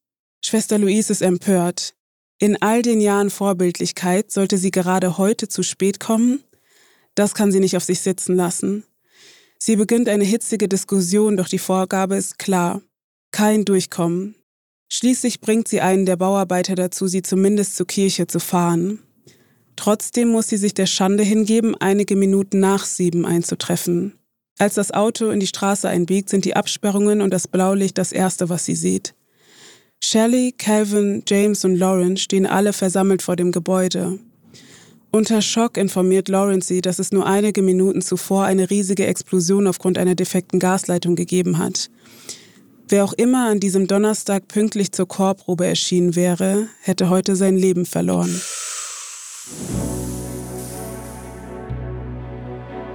Schwester 0.40 0.78
Louise 0.78 1.12
ist 1.12 1.20
empört. 1.20 1.94
In 2.38 2.62
all 2.62 2.82
den 2.82 3.00
Jahren 3.00 3.30
Vorbildlichkeit 3.30 4.30
sollte 4.30 4.56
sie 4.56 4.70
gerade 4.70 5.18
heute 5.18 5.48
zu 5.48 5.64
spät 5.64 5.98
kommen? 5.98 6.44
Das 7.16 7.34
kann 7.34 7.50
sie 7.50 7.58
nicht 7.58 7.76
auf 7.76 7.82
sich 7.82 8.02
sitzen 8.02 8.36
lassen. 8.36 8.84
Sie 9.58 9.74
beginnt 9.74 10.08
eine 10.08 10.22
hitzige 10.22 10.68
Diskussion, 10.68 11.36
doch 11.36 11.48
die 11.48 11.58
Vorgabe 11.58 12.14
ist 12.14 12.38
klar. 12.38 12.82
Kein 13.32 13.64
Durchkommen. 13.64 14.36
Schließlich 14.88 15.40
bringt 15.40 15.66
sie 15.66 15.80
einen 15.80 16.06
der 16.06 16.16
Bauarbeiter 16.16 16.76
dazu, 16.76 17.08
sie 17.08 17.22
zumindest 17.22 17.74
zur 17.74 17.88
Kirche 17.88 18.28
zu 18.28 18.38
fahren. 18.38 19.00
Trotzdem 19.74 20.28
muss 20.28 20.46
sie 20.46 20.56
sich 20.56 20.72
der 20.72 20.86
Schande 20.86 21.24
hingeben, 21.24 21.74
einige 21.74 22.14
Minuten 22.14 22.60
nach 22.60 22.84
sieben 22.84 23.26
einzutreffen. 23.26 24.19
Als 24.60 24.74
das 24.74 24.90
Auto 24.90 25.30
in 25.30 25.40
die 25.40 25.46
Straße 25.46 25.88
einbiegt, 25.88 26.28
sind 26.28 26.44
die 26.44 26.54
Absperrungen 26.54 27.22
und 27.22 27.32
das 27.32 27.48
Blaulicht 27.48 27.96
das 27.96 28.12
Erste, 28.12 28.50
was 28.50 28.66
sie 28.66 28.74
sieht. 28.74 29.14
Shelley, 30.04 30.52
Calvin, 30.52 31.22
James 31.26 31.64
und 31.64 31.76
Lauren 31.76 32.18
stehen 32.18 32.44
alle 32.44 32.74
versammelt 32.74 33.22
vor 33.22 33.36
dem 33.36 33.52
Gebäude. 33.52 34.18
Unter 35.10 35.40
Schock 35.40 35.78
informiert 35.78 36.28
Lauren 36.28 36.60
sie, 36.60 36.82
dass 36.82 36.98
es 36.98 37.10
nur 37.10 37.24
einige 37.24 37.62
Minuten 37.62 38.02
zuvor 38.02 38.44
eine 38.44 38.68
riesige 38.68 39.06
Explosion 39.06 39.66
aufgrund 39.66 39.96
einer 39.96 40.14
defekten 40.14 40.60
Gasleitung 40.60 41.16
gegeben 41.16 41.56
hat. 41.56 41.90
Wer 42.86 43.04
auch 43.04 43.14
immer 43.14 43.48
an 43.48 43.60
diesem 43.60 43.86
Donnerstag 43.86 44.46
pünktlich 44.46 44.92
zur 44.92 45.08
Chorprobe 45.08 45.66
erschienen 45.66 46.16
wäre, 46.16 46.68
hätte 46.82 47.08
heute 47.08 47.34
sein 47.34 47.56
Leben 47.56 47.86
verloren. 47.86 48.38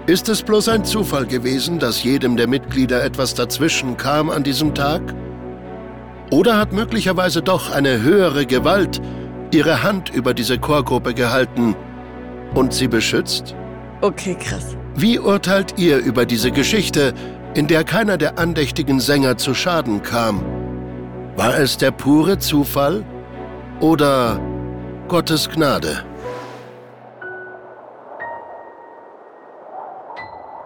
Ist 0.08 0.30
es 0.30 0.44
bloß 0.44 0.70
ein 0.70 0.86
Zufall 0.86 1.26
gewesen, 1.26 1.80
dass 1.80 2.04
jedem 2.04 2.38
der 2.38 2.48
Mitglieder 2.48 3.04
etwas 3.04 3.34
dazwischen 3.34 3.98
kam 3.98 4.30
an 4.30 4.44
diesem 4.44 4.76
Tag? 4.76 5.02
Oder 6.30 6.60
hat 6.60 6.74
möglicherweise 6.74 7.42
doch 7.42 7.72
eine 7.72 8.04
höhere 8.04 8.46
Gewalt 8.46 9.02
ihre 9.52 9.82
Hand 9.82 10.12
über 10.14 10.36
diese 10.36 10.60
Chorgruppe 10.60 11.16
gehalten 11.16 11.76
und 12.54 12.72
sie 12.72 12.88
beschützt? 12.88 13.56
Okay, 14.02 14.36
krass. 14.40 14.78
Wie 14.96 15.18
urteilt 15.18 15.74
ihr 15.78 15.98
über 15.98 16.28
diese 16.28 16.52
Geschichte, 16.52 17.16
in 17.56 17.66
der 17.66 17.84
keiner 17.84 18.20
der 18.20 18.38
andächtigen 18.38 19.00
Sänger 19.00 19.38
zu 19.38 19.56
Schaden 19.56 20.04
kam? 20.04 20.46
War 21.36 21.58
es 21.58 21.78
der 21.78 21.90
pure 21.90 22.38
Zufall 22.38 23.04
oder 23.80 24.40
Gottes 25.08 25.50
Gnade? 25.50 26.04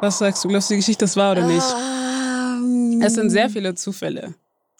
Was 0.01 0.17
sagst 0.19 0.43
du? 0.43 0.47
Glaubst 0.47 0.69
du, 0.69 0.73
die 0.73 0.79
Geschichte 0.79 1.03
das 1.05 1.15
war 1.15 1.33
oder 1.33 1.45
nicht? 1.45 1.65
Ähm, 1.75 3.01
Es 3.03 3.13
sind 3.13 3.29
sehr 3.29 3.49
viele 3.49 3.75
Zufälle. 3.75 4.33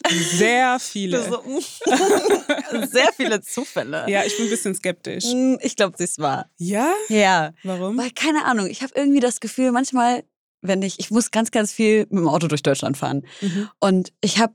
Sehr 0.10 0.80
viele. 0.80 1.22
sehr 2.90 3.12
viele 3.16 3.42
Zufälle. 3.42 4.06
Ja, 4.08 4.24
ich 4.24 4.36
bin 4.38 4.46
ein 4.46 4.50
bisschen 4.50 4.74
skeptisch. 4.74 5.26
Mm, 5.34 5.56
Ich 5.62 5.76
glaube, 5.76 5.96
sie 5.98 6.06
ist 6.06 6.20
wahr. 6.20 6.50
Ja? 6.58 6.94
Ja. 7.10 7.52
Warum? 7.64 7.98
Weil, 7.98 8.12
keine 8.12 8.46
Ahnung, 8.46 8.68
ich 8.68 8.82
habe 8.82 8.94
irgendwie 8.96 9.20
das 9.20 9.42
Gefühl, 9.42 9.72
manchmal, 9.74 10.24
wenn 10.62 10.82
ich, 10.82 11.00
ich 11.00 11.12
muss 11.12 11.32
ganz, 11.32 11.52
ganz 11.52 11.74
viel 11.74 12.02
mit 12.10 12.20
dem 12.20 12.30
Auto 12.30 12.48
durch 12.48 12.64
Deutschland 12.64 12.96
fahren. 12.98 13.26
Mhm. 13.42 13.70
Und 13.80 14.14
ich 14.22 14.40
habe 14.40 14.54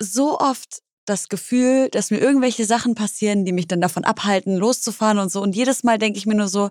so 0.00 0.38
oft 0.38 0.80
das 1.06 1.28
Gefühl, 1.28 1.88
dass 1.90 2.10
mir 2.12 2.18
irgendwelche 2.18 2.64
Sachen 2.66 2.94
passieren, 2.94 3.44
die 3.44 3.52
mich 3.52 3.66
dann 3.66 3.80
davon 3.80 4.04
abhalten, 4.04 4.56
loszufahren 4.56 5.18
und 5.18 5.30
so. 5.30 5.40
Und 5.42 5.56
jedes 5.56 5.82
Mal 5.82 5.98
denke 5.98 6.18
ich 6.18 6.26
mir 6.26 6.34
nur 6.36 6.48
so, 6.48 6.70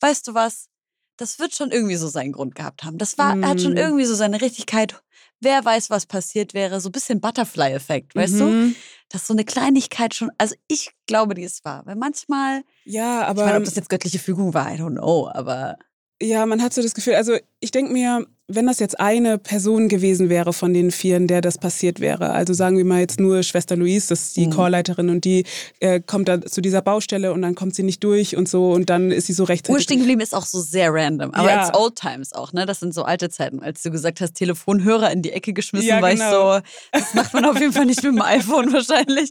weißt 0.00 0.28
du 0.28 0.34
was, 0.34 0.68
das 1.16 1.38
wird 1.38 1.54
schon 1.54 1.70
irgendwie 1.70 1.96
so 1.96 2.08
seinen 2.08 2.32
Grund 2.32 2.54
gehabt 2.54 2.82
haben. 2.84 2.98
Das 2.98 3.18
war, 3.18 3.40
hat 3.42 3.60
schon 3.60 3.74
Mm. 3.74 3.78
irgendwie 3.78 4.04
so 4.04 4.14
seine 4.14 4.40
Richtigkeit. 4.40 5.00
Wer 5.40 5.64
weiß, 5.64 5.90
was 5.90 6.06
passiert 6.06 6.54
wäre. 6.54 6.80
So 6.80 6.88
ein 6.88 6.92
bisschen 6.92 7.20
Butterfly-Effekt, 7.20 8.14
weißt 8.14 8.40
du? 8.40 8.44
Mhm. 8.44 8.76
Dass 9.10 9.26
so 9.26 9.34
eine 9.34 9.44
Kleinigkeit 9.44 10.14
schon, 10.14 10.30
also 10.38 10.54
ich 10.68 10.92
glaube, 11.06 11.34
die 11.34 11.42
ist 11.42 11.64
wahr. 11.64 11.82
Weil 11.84 11.96
manchmal, 11.96 12.62
Ja, 12.84 13.22
ich 13.22 13.26
aber 13.28 13.44
meine, 13.44 13.58
ob 13.58 13.64
das 13.64 13.74
jetzt 13.76 13.88
göttliche 13.90 14.18
Fügung 14.18 14.54
war, 14.54 14.72
I 14.72 14.78
don't 14.78 14.96
know, 14.96 15.28
aber 15.32 15.76
ja, 16.24 16.46
man 16.46 16.62
hat 16.62 16.72
so 16.74 16.82
das 16.82 16.94
Gefühl, 16.94 17.14
also 17.14 17.36
ich 17.60 17.70
denke 17.70 17.92
mir, 17.92 18.26
wenn 18.46 18.66
das 18.66 18.78
jetzt 18.78 19.00
eine 19.00 19.38
Person 19.38 19.88
gewesen 19.88 20.28
wäre 20.28 20.52
von 20.52 20.74
den 20.74 20.90
vieren, 20.90 21.26
der 21.26 21.40
das 21.40 21.56
passiert 21.56 21.98
wäre, 22.00 22.30
also 22.32 22.52
sagen 22.52 22.76
wir 22.76 22.84
mal 22.84 23.00
jetzt 23.00 23.18
nur 23.18 23.42
Schwester 23.42 23.74
Louise, 23.76 24.08
das 24.08 24.22
ist 24.24 24.36
die 24.36 24.46
Mhm. 24.46 24.50
Chorleiterin 24.50 25.08
und 25.08 25.24
die 25.24 25.44
äh, 25.80 26.00
kommt 26.00 26.28
da 26.28 26.40
zu 26.42 26.60
dieser 26.60 26.82
Baustelle 26.82 27.32
und 27.32 27.40
dann 27.42 27.54
kommt 27.54 27.74
sie 27.74 27.82
nicht 27.82 28.04
durch 28.04 28.36
und 28.36 28.48
so 28.48 28.72
und 28.72 28.90
dann 28.90 29.10
ist 29.10 29.26
sie 29.28 29.32
so 29.32 29.44
rechtzeitig. 29.44 29.74
Urstehen 29.74 29.98
geblieben 30.00 30.20
ist 30.20 30.34
auch 30.34 30.44
so 30.44 30.60
sehr 30.60 30.92
random. 30.92 31.32
Aber 31.32 31.48
Ja. 31.48 31.66
it's 31.68 31.74
old 31.76 31.96
times 31.96 32.32
auch, 32.34 32.52
ne? 32.52 32.66
Das 32.66 32.80
sind 32.80 32.92
so 32.92 33.04
alte 33.04 33.30
Zeiten. 33.30 33.60
Als 33.60 33.82
du 33.82 33.90
gesagt 33.90 34.20
hast, 34.20 34.34
Telefonhörer 34.34 35.10
in 35.10 35.22
die 35.22 35.32
Ecke 35.32 35.52
geschmissen, 35.54 35.88
Ja, 35.88 36.02
war 36.02 36.10
genau. 36.12 36.58
ich 36.58 36.62
so, 36.64 36.68
das 36.92 37.14
macht 37.14 37.32
man 37.32 37.44
auf 37.46 37.58
jeden 37.58 37.72
Fall 37.72 37.86
nicht 37.86 38.02
mit 38.02 38.12
dem 38.12 38.20
iPhone 38.22 38.72
wahrscheinlich. 38.72 39.30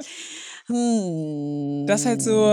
Hm. 0.68 1.86
Das 1.88 2.02
ist 2.02 2.06
halt 2.08 2.22
so- 2.22 2.46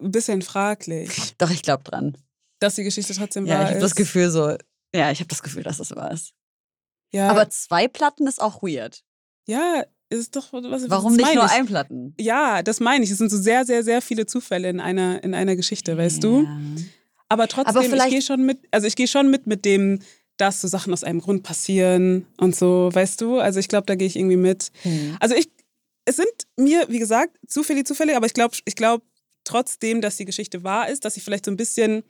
Ein 0.00 0.10
bisschen 0.12 0.42
fraglich. 0.42 1.34
Doch, 1.38 1.50
ich 1.50 1.62
glaube 1.62 1.84
dran. 1.84 2.16
Dass 2.58 2.74
die 2.74 2.84
Geschichte 2.84 3.14
trotzdem 3.14 3.46
Ja, 3.46 3.54
wahr 3.54 3.62
ich 3.64 3.68
habe 3.70 3.80
das 3.80 3.94
Gefühl 3.94 4.30
so, 4.30 4.56
ja, 4.94 5.10
ich 5.10 5.20
habe 5.20 5.28
das 5.28 5.42
Gefühl, 5.42 5.62
dass 5.62 5.78
das 5.78 5.94
wahr 5.94 6.10
ist. 6.12 6.32
Ja, 7.12 7.30
Aber 7.30 7.48
zwei 7.50 7.88
Platten 7.88 8.26
ist 8.26 8.40
auch 8.40 8.62
weird. 8.62 9.02
ja, 9.46 9.84
ist 10.10 10.36
doch 10.36 10.52
was. 10.52 10.88
Warum 10.88 11.16
nicht 11.16 11.34
nur 11.34 11.44
ich. 11.44 11.52
ein 11.52 11.66
Platten? 11.66 12.14
Ja, 12.18 12.62
das 12.62 12.80
meine 12.80 13.04
ich. 13.04 13.10
Es 13.10 13.18
sind 13.18 13.30
so 13.30 13.36
sehr, 13.36 13.66
sehr, 13.66 13.84
sehr 13.84 14.00
viele 14.00 14.24
Zufälle 14.24 14.70
in 14.70 14.80
einer, 14.80 15.22
in 15.22 15.34
einer 15.34 15.54
Geschichte, 15.54 15.98
weißt 15.98 16.24
du? 16.24 16.44
Ja. 16.44 16.58
Aber 17.28 17.46
trotzdem, 17.46 17.76
Aber 17.76 17.84
ich 18.06 18.10
gehe 18.10 18.22
schon 18.22 18.46
mit, 18.46 18.58
also 18.70 18.86
ich 18.86 18.96
gehe 18.96 19.06
schon 19.06 19.30
mit 19.30 19.46
mit 19.46 19.66
dem, 19.66 20.00
dass 20.38 20.62
so 20.62 20.68
Sachen 20.68 20.94
aus 20.94 21.04
einem 21.04 21.20
Grund 21.20 21.42
passieren 21.42 22.26
und 22.38 22.56
so, 22.56 22.88
weißt 22.90 23.20
du? 23.20 23.38
Also 23.38 23.60
ich 23.60 23.68
glaube, 23.68 23.84
da 23.84 23.96
gehe 23.96 24.06
ich 24.06 24.16
irgendwie 24.16 24.36
mit. 24.38 24.70
Hm. 24.82 25.16
Also 25.20 25.34
ich, 25.34 25.50
es 26.06 26.16
sind 26.16 26.28
mir, 26.56 26.86
wie 26.88 26.98
gesagt, 26.98 27.36
Zufälle, 27.46 27.84
Zufälle, 27.84 28.16
aber 28.16 28.24
ich 28.24 28.34
glaube, 28.34 28.56
ich 28.64 28.76
glaube 28.76 29.04
trotzdem, 29.44 30.00
dass 30.00 30.16
die 30.16 30.24
Geschichte 30.24 30.64
wahr 30.64 30.88
ist, 30.88 31.04
dass 31.04 31.14
sie 31.14 31.20
vielleicht 31.20 31.44
so 31.44 31.50
ein 31.50 31.56
bisschen, 31.58 32.02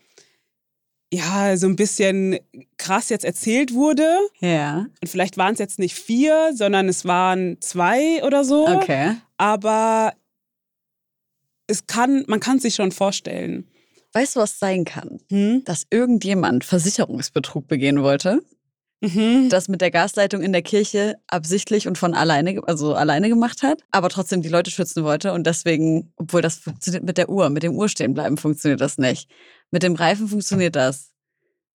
ja, 1.12 1.56
so 1.56 1.66
ein 1.66 1.76
bisschen 1.76 2.38
krass 2.76 3.08
jetzt 3.08 3.24
erzählt 3.24 3.72
wurde. 3.72 4.06
Ja, 4.40 4.86
Und 5.00 5.08
vielleicht 5.08 5.36
waren 5.38 5.54
es 5.54 5.58
jetzt 5.58 5.78
nicht 5.78 5.94
vier, 5.94 6.50
sondern 6.54 6.88
es 6.88 7.04
waren 7.04 7.60
zwei 7.60 8.22
oder 8.24 8.44
so. 8.44 8.66
okay. 8.68 9.16
Aber 9.38 10.12
es 11.66 11.86
kann, 11.86 12.24
man 12.26 12.40
kann 12.40 12.56
es 12.56 12.62
sich 12.62 12.74
schon 12.74 12.92
vorstellen. 12.92 13.68
Weißt 14.12 14.36
du, 14.36 14.40
was 14.40 14.58
sein 14.58 14.84
kann? 14.84 15.20
Hm? 15.30 15.62
Dass 15.64 15.86
irgendjemand 15.90 16.64
Versicherungsbetrug 16.64 17.68
begehen 17.68 18.02
wollte, 18.02 18.40
Mhm. 19.00 19.48
das 19.48 19.68
mit 19.68 19.80
der 19.80 19.92
Gasleitung 19.92 20.42
in 20.42 20.50
der 20.52 20.62
Kirche 20.62 21.20
absichtlich 21.28 21.86
und 21.86 21.96
von 21.96 22.14
alleine, 22.14 22.60
also 22.66 22.94
alleine 22.94 23.28
gemacht 23.28 23.62
hat, 23.62 23.80
aber 23.92 24.08
trotzdem 24.08 24.42
die 24.42 24.48
Leute 24.48 24.72
schützen 24.72 25.04
wollte 25.04 25.32
und 25.32 25.46
deswegen, 25.46 26.12
obwohl 26.16 26.42
das 26.42 26.56
funktioniert 26.56 27.04
mit 27.04 27.16
der 27.16 27.28
Uhr, 27.28 27.48
mit 27.48 27.62
dem 27.62 27.76
Uhr 27.76 27.88
stehen 27.88 28.12
bleiben 28.12 28.36
funktioniert 28.38 28.80
das 28.80 28.98
nicht. 28.98 29.30
Mit 29.70 29.82
dem 29.82 29.94
Reifen 29.94 30.28
funktioniert 30.28 30.76
das. 30.76 31.12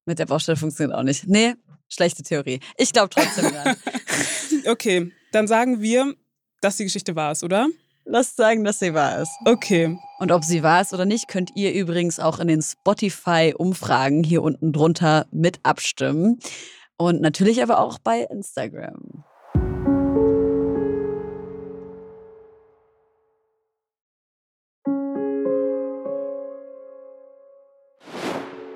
Mit 0.05 0.19
der 0.19 0.25
Baustelle 0.25 0.57
funktioniert 0.57 0.97
auch 0.97 1.03
nicht. 1.03 1.27
Nee, 1.27 1.53
schlechte 1.87 2.23
Theorie. 2.23 2.59
Ich 2.77 2.91
glaube 2.91 3.09
trotzdem 3.09 3.51
dran. 3.51 3.75
Okay, 4.65 5.11
dann 5.33 5.45
sagen 5.45 5.81
wir, 5.81 6.13
dass 6.61 6.77
die 6.77 6.85
Geschichte 6.85 7.17
wahr 7.17 7.33
ist, 7.33 7.43
oder? 7.43 7.67
Lass 8.05 8.35
sagen, 8.35 8.63
dass 8.63 8.79
sie 8.79 8.93
wahr 8.93 9.21
ist. 9.21 9.31
Okay. 9.43 9.97
Und 10.19 10.31
ob 10.31 10.45
sie 10.45 10.63
wahr 10.63 10.81
ist 10.81 10.93
oder 10.93 11.03
nicht, 11.03 11.27
könnt 11.27 11.51
ihr 11.55 11.73
übrigens 11.73 12.19
auch 12.19 12.39
in 12.39 12.47
den 12.47 12.61
Spotify-Umfragen 12.61 14.23
hier 14.23 14.41
unten 14.41 14.71
drunter 14.71 15.25
mit 15.31 15.59
abstimmen. 15.63 16.39
Und 16.95 17.21
natürlich 17.21 17.61
aber 17.61 17.79
auch 17.79 17.99
bei 17.99 18.21
Instagram. 18.21 19.25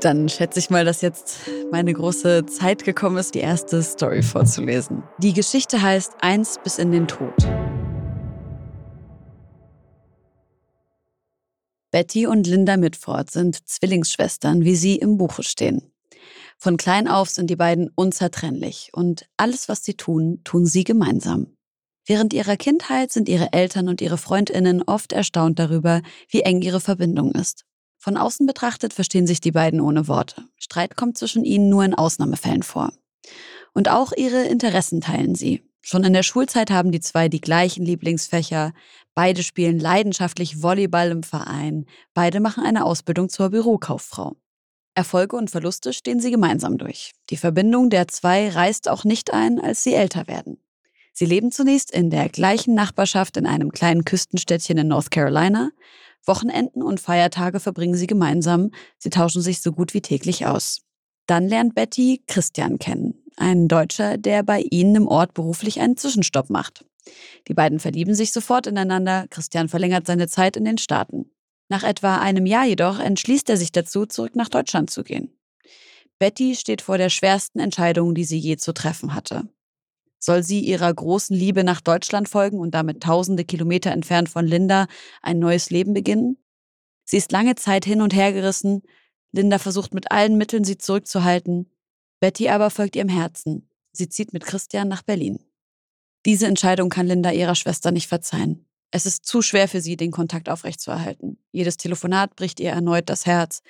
Dann 0.01 0.30
schätze 0.30 0.60
ich 0.60 0.70
mal, 0.70 0.86
dass 0.86 1.01
jetzt 1.01 1.39
meine 1.72 1.92
große 1.92 2.46
Zeit 2.46 2.84
gekommen 2.84 3.18
ist, 3.18 3.34
die 3.34 3.39
erste 3.39 3.82
Story 3.82 4.22
vorzulesen. 4.22 5.01
Die 5.18 5.34
Geschichte 5.34 5.82
heißt 5.82 6.13
Eins 6.22 6.60
bis 6.63 6.77
in 6.77 6.92
den 6.92 7.08
Tod. 7.08 7.34
Betty 11.89 12.27
und 12.27 12.46
Linda 12.46 12.77
Mitford 12.77 13.32
sind 13.32 13.68
Zwillingsschwestern, 13.68 14.63
wie 14.63 14.75
sie 14.75 14.98
im 14.98 15.18
Buche 15.18 15.42
stehen. 15.42 15.92
Von 16.60 16.77
klein 16.77 17.08
auf 17.08 17.30
sind 17.30 17.50
die 17.50 17.56
beiden 17.56 17.89
unzertrennlich 17.96 18.92
und 18.94 19.27
alles, 19.38 19.68
was 19.68 19.84
sie 19.84 19.96
tun, 19.96 20.42
tun 20.44 20.66
sie 20.68 20.84
gemeinsam. 20.84 21.56
Während 22.06 22.34
ihrer 22.34 22.56
Kindheit 22.56 23.12
sind 23.12 23.27
ihre 23.27 23.51
Eltern 23.51 23.89
und 23.89 24.01
ihre 24.01 24.18
Freundinnen 24.18 24.84
oft 24.84 25.12
erstaunt 25.12 25.60
darüber, 25.60 26.01
wie 26.30 26.42
eng 26.42 26.62
ihre 26.62 26.80
Verbindung 26.80 27.32
ist. 27.32 27.66
Von 27.98 28.18
außen 28.18 28.46
betrachtet 28.46 28.94
verstehen 28.94 29.27
sich 29.27 29.42
die 29.42 29.51
beiden 29.51 29.82
ohne 29.82 30.08
Worte. 30.08 30.46
Streit 30.58 30.96
kommt 30.96 31.18
zwischen 31.18 31.44
ihnen 31.44 31.70
nur 31.70 31.84
in 31.84 31.94
Ausnahmefällen 31.94 32.63
vor. 32.63 32.92
Und 33.74 33.89
auch 33.89 34.12
ihre 34.16 34.44
Interessen 34.44 35.01
teilen 35.01 35.36
sie. 35.36 35.63
Schon 35.82 36.04
in 36.04 36.13
der 36.13 36.24
Schulzeit 36.24 36.70
haben 36.70 36.92
die 36.92 37.00
zwei 37.00 37.30
die 37.30 37.42
gleichen 37.42 37.86
Lieblingsfächer, 37.86 38.74
beide 39.16 39.42
spielen 39.42 39.80
leidenschaftlich 39.80 40.62
Volleyball 40.62 41.12
im 41.12 41.24
Verein, 41.24 41.86
beide 42.13 42.39
machen 42.39 42.63
eine 42.63 42.86
Ausbildung 42.86 43.30
zur 43.30 43.51
Bürokauffrau. 43.51 44.36
Erfolge 44.96 45.36
und 45.36 45.50
Verluste 45.50 45.94
stehen 45.94 46.20
sie 46.20 46.32
gemeinsam 46.32 46.77
durch. 46.77 47.13
Die 47.30 47.38
Verbindung 47.38 47.89
der 47.89 48.08
zwei 48.08 48.50
reißt 48.50 48.89
auch 48.89 49.04
nicht 49.04 49.32
ein, 49.32 49.62
als 49.62 49.84
sie 49.84 49.94
älter 49.94 50.27
werden. 50.27 50.58
Sie 51.13 51.25
leben 51.25 51.51
zunächst 51.51 51.92
in 51.92 52.10
der 52.10 52.30
gleichen 52.30 52.74
Nachbarschaft 52.74 53.38
in 53.38 53.48
einem 53.48 53.72
kleinen 53.72 54.06
Küstenstädtchen 54.06 54.77
in 54.77 54.88
North 54.88 55.10
Carolina. 55.10 55.72
Wochenenden 56.27 56.81
und 56.81 57.00
Feiertage 57.00 57.60
verbringen 57.60 57.96
sie 57.96 58.07
gemeinsam. 58.07 58.72
Sie 58.98 59.10
tauschen 59.10 59.41
sich 59.41 59.62
so 59.62 59.72
gut 59.72 59.93
wie 59.93 60.01
täglich 60.01 60.46
aus. 60.46 60.81
Dann 61.25 61.48
lernt 61.48 61.75
Betty 61.75 62.24
Christian 62.27 62.79
kennen, 62.79 63.24
einen 63.36 63.67
Deutscher, 63.67 64.17
der 64.17 64.43
bei 64.43 64.62
ihnen 64.62 64.96
im 64.96 65.07
Ort 65.07 65.34
beruflich 65.34 65.79
einen 65.79 65.98
Zwischenstopp 65.98 66.50
macht. 66.50 66.86
Die 67.48 67.53
beiden 67.53 67.79
verlieben 67.79 68.15
sich 68.15 68.31
sofort 68.31 68.67
ineinander. 68.67 69.27
Christian 69.29 69.69
verlängert 69.69 70.07
seine 70.07 70.27
Zeit 70.27 70.57
in 70.57 70.65
den 70.65 70.77
Staaten. 70.77 71.31
Nach 71.69 71.84
etwa 71.84 72.17
einem 72.17 72.46
Jahr 72.46 72.65
jedoch 72.65 73.00
entschließt 73.00 73.50
er 73.50 73.57
sich 73.57 73.72
dazu, 73.72 74.05
zurück 74.05 74.36
nach 74.36 74.50
Deutschland 74.50 74.89
zu 74.89 75.03
gehen. 75.03 75.38
Betty 76.19 76.55
steht 76.55 76.81
vor 76.81 76.98
der 76.98 77.10
schwersten 77.10 77.60
Entscheidung, 77.60 78.15
die 78.15 78.24
sie 78.24 78.39
je 78.39 78.57
zu 78.57 78.74
treffen 78.74 79.13
hatte. 79.13 79.48
Soll 80.19 80.43
sie 80.43 80.62
ihrer 80.62 80.93
großen 80.93 81.36
Liebe 81.36 81.63
nach 81.63 81.81
Deutschland 81.81 82.27
folgen 82.27 82.59
und 82.59 82.74
damit 82.74 83.03
tausende 83.03 83.45
Kilometer 83.45 83.91
entfernt 83.91 84.29
von 84.29 84.45
Linda 84.45 84.88
ein 85.21 85.39
neues 85.39 85.69
Leben 85.69 85.93
beginnen? 85.93 86.38
Sie 87.03 87.17
ist 87.17 87.31
lange 87.31 87.55
Zeit 87.55 87.86
hin 87.86 88.01
und 88.01 88.13
her 88.13 88.33
gerissen. 88.33 88.81
Linda 89.31 89.59
versucht 89.59 89.93
mit 89.93 90.12
allen 90.12 90.38
Mitteln, 90.38 90.63
sie 90.63 90.77
zurückzuhalten. 90.77 91.71
Betty 92.19 92.50
aber 92.50 92.69
folgt 92.69 92.95
ihrem 92.95 93.09
Herzen. 93.09 93.69
Sie 93.91 94.09
zieht 94.09 94.33
mit 94.33 94.43
Christian 94.43 94.88
nach 94.88 95.03
Berlin. 95.03 95.39
Diese 96.25 96.47
Entscheidung 96.47 96.89
kann 96.89 97.07
Linda 97.07 97.31
ihrer 97.31 97.55
Schwester 97.55 97.91
nicht 97.91 98.07
verzeihen. 98.07 98.65
Es 98.91 99.05
ist 99.05 99.25
zu 99.25 99.41
schwer 99.41 99.67
für 99.67 99.81
sie, 99.81 99.97
den 99.97 100.12
Kontakt 100.12 100.50
aufrechtzuerhalten. 100.50 101.38
Jedes 101.51 101.77
Telefonat 101.77 102.36
bricht 102.36 102.59
ihr 102.59 102.71
erneut 102.71 103.09
das 103.09 103.25
Herz. 103.25 103.62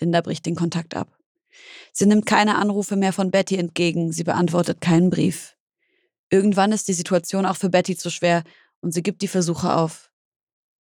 Linda 0.00 0.20
bricht 0.20 0.46
den 0.46 0.56
Kontakt 0.56 0.96
ab. 0.96 1.16
Sie 1.92 2.06
nimmt 2.06 2.26
keine 2.26 2.56
Anrufe 2.56 2.96
mehr 2.96 3.12
von 3.12 3.30
Betty 3.30 3.56
entgegen, 3.56 4.12
sie 4.12 4.24
beantwortet 4.24 4.80
keinen 4.80 5.10
Brief. 5.10 5.56
Irgendwann 6.32 6.72
ist 6.72 6.88
die 6.88 6.94
Situation 6.94 7.44
auch 7.44 7.56
für 7.56 7.68
Betty 7.68 7.94
zu 7.94 8.10
schwer 8.10 8.42
und 8.80 8.92
sie 8.94 9.02
gibt 9.02 9.20
die 9.20 9.28
Versuche 9.28 9.76
auf. 9.76 10.10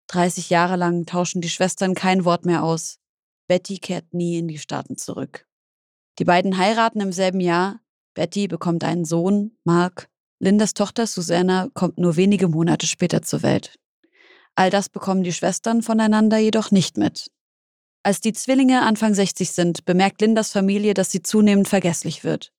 30 0.08 0.50
Jahre 0.50 0.78
lang 0.78 1.06
tauschen 1.06 1.42
die 1.42 1.50
Schwestern 1.50 1.94
kein 1.94 2.24
Wort 2.24 2.46
mehr 2.46 2.64
aus. 2.64 3.00
Betty 3.48 3.78
kehrt 3.78 4.14
nie 4.14 4.38
in 4.38 4.48
die 4.48 4.60
Staaten 4.60 4.96
zurück. 4.96 5.46
Die 6.20 6.24
beiden 6.24 6.58
heiraten 6.58 7.02
im 7.02 7.12
selben 7.12 7.42
Jahr. 7.42 7.82
Betty 8.14 8.48
bekommt 8.48 8.86
einen 8.86 9.04
Sohn, 9.04 9.58
Mark. 9.66 10.08
Lindas 10.40 10.74
Tochter 10.74 11.06
Susanna 11.06 11.68
kommt 11.74 11.98
nur 11.98 12.16
wenige 12.16 12.48
Monate 12.48 12.88
später 12.88 13.22
zur 13.22 13.44
Welt. 13.44 13.78
All 14.56 14.70
das 14.70 14.88
bekommen 14.88 15.24
die 15.24 15.34
Schwestern 15.34 15.82
voneinander 15.82 16.38
jedoch 16.38 16.72
nicht 16.72 16.96
mit. 16.96 17.30
Als 18.04 18.22
die 18.22 18.32
Zwillinge 18.32 18.84
Anfang 18.84 19.14
60 19.14 19.52
sind, 19.52 19.84
bemerkt 19.84 20.22
Lindas 20.22 20.52
Familie, 20.54 20.94
dass 20.94 21.12
sie 21.12 21.22
zunehmend 21.22 21.68
vergesslich 21.68 22.24
wird. 22.24 22.54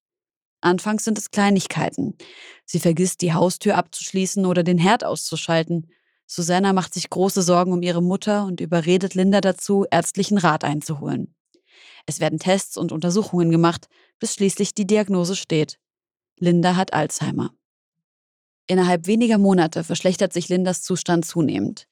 Anfangs 0.62 1.04
sind 1.04 1.18
es 1.18 1.30
Kleinigkeiten. 1.30 2.16
Sie 2.64 2.80
vergisst, 2.80 3.20
die 3.20 3.34
Haustür 3.34 3.76
abzuschließen 3.76 4.46
oder 4.46 4.62
den 4.62 4.78
Herd 4.78 5.04
auszuschalten. 5.04 5.88
Susanna 6.26 6.72
macht 6.72 6.94
sich 6.94 7.10
große 7.10 7.42
Sorgen 7.42 7.72
um 7.72 7.82
ihre 7.82 8.02
Mutter 8.02 8.46
und 8.46 8.60
überredet 8.60 9.14
Linda 9.14 9.40
dazu, 9.40 9.84
ärztlichen 9.90 10.38
Rat 10.38 10.64
einzuholen. 10.64 11.34
Es 12.06 12.20
werden 12.20 12.38
Tests 12.38 12.76
und 12.76 12.92
Untersuchungen 12.92 13.50
gemacht, 13.50 13.88
bis 14.18 14.34
schließlich 14.34 14.72
die 14.74 14.86
Diagnose 14.86 15.36
steht. 15.36 15.78
Linda 16.38 16.76
hat 16.76 16.94
Alzheimer. 16.94 17.50
Innerhalb 18.66 19.06
weniger 19.06 19.38
Monate 19.38 19.84
verschlechtert 19.84 20.32
sich 20.32 20.48
Lindas 20.48 20.82
Zustand 20.82 21.26
zunehmend. 21.26 21.88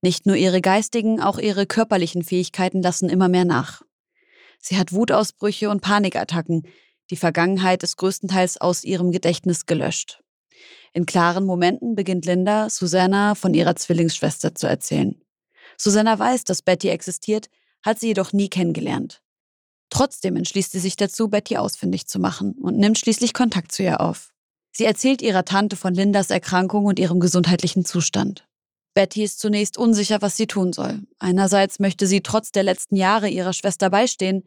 Nicht 0.00 0.26
nur 0.26 0.36
ihre 0.36 0.60
geistigen, 0.60 1.20
auch 1.20 1.38
ihre 1.38 1.66
körperlichen 1.66 2.22
Fähigkeiten 2.22 2.82
lassen 2.82 3.08
immer 3.08 3.28
mehr 3.28 3.44
nach. 3.44 3.82
Sie 4.60 4.78
hat 4.78 4.92
Wutausbrüche 4.92 5.68
und 5.68 5.80
Panikattacken. 5.80 6.66
Die 7.10 7.16
Vergangenheit 7.16 7.82
ist 7.82 7.96
größtenteils 7.96 8.60
aus 8.60 8.84
ihrem 8.84 9.12
Gedächtnis 9.12 9.66
gelöscht. 9.66 10.22
In 10.92 11.06
klaren 11.06 11.44
Momenten 11.44 11.94
beginnt 11.94 12.24
Linda, 12.24 12.70
Susanna 12.70 13.34
von 13.34 13.52
ihrer 13.52 13.76
Zwillingsschwester 13.76 14.54
zu 14.54 14.66
erzählen. 14.66 15.20
Susanna 15.76 16.18
weiß, 16.18 16.44
dass 16.44 16.62
Betty 16.62 16.88
existiert, 16.88 17.48
hat 17.82 17.98
sie 18.00 18.08
jedoch 18.08 18.32
nie 18.32 18.48
kennengelernt. 18.48 19.20
Trotzdem 19.90 20.36
entschließt 20.36 20.72
sie 20.72 20.78
sich 20.78 20.96
dazu, 20.96 21.28
Betty 21.28 21.56
ausfindig 21.56 22.06
zu 22.06 22.18
machen 22.18 22.52
und 22.52 22.78
nimmt 22.78 22.98
schließlich 22.98 23.34
Kontakt 23.34 23.72
zu 23.72 23.82
ihr 23.82 24.00
auf. 24.00 24.32
Sie 24.72 24.84
erzählt 24.84 25.22
ihrer 25.22 25.44
Tante 25.44 25.76
von 25.76 25.94
Lindas 25.94 26.30
Erkrankung 26.30 26.86
und 26.86 26.98
ihrem 26.98 27.20
gesundheitlichen 27.20 27.84
Zustand. 27.84 28.46
Betty 28.94 29.24
ist 29.24 29.40
zunächst 29.40 29.76
unsicher, 29.76 30.22
was 30.22 30.36
sie 30.36 30.46
tun 30.46 30.72
soll. 30.72 31.02
Einerseits 31.18 31.80
möchte 31.80 32.06
sie 32.06 32.22
trotz 32.22 32.52
der 32.52 32.62
letzten 32.62 32.96
Jahre 32.96 33.28
ihrer 33.28 33.52
Schwester 33.52 33.90
beistehen, 33.90 34.44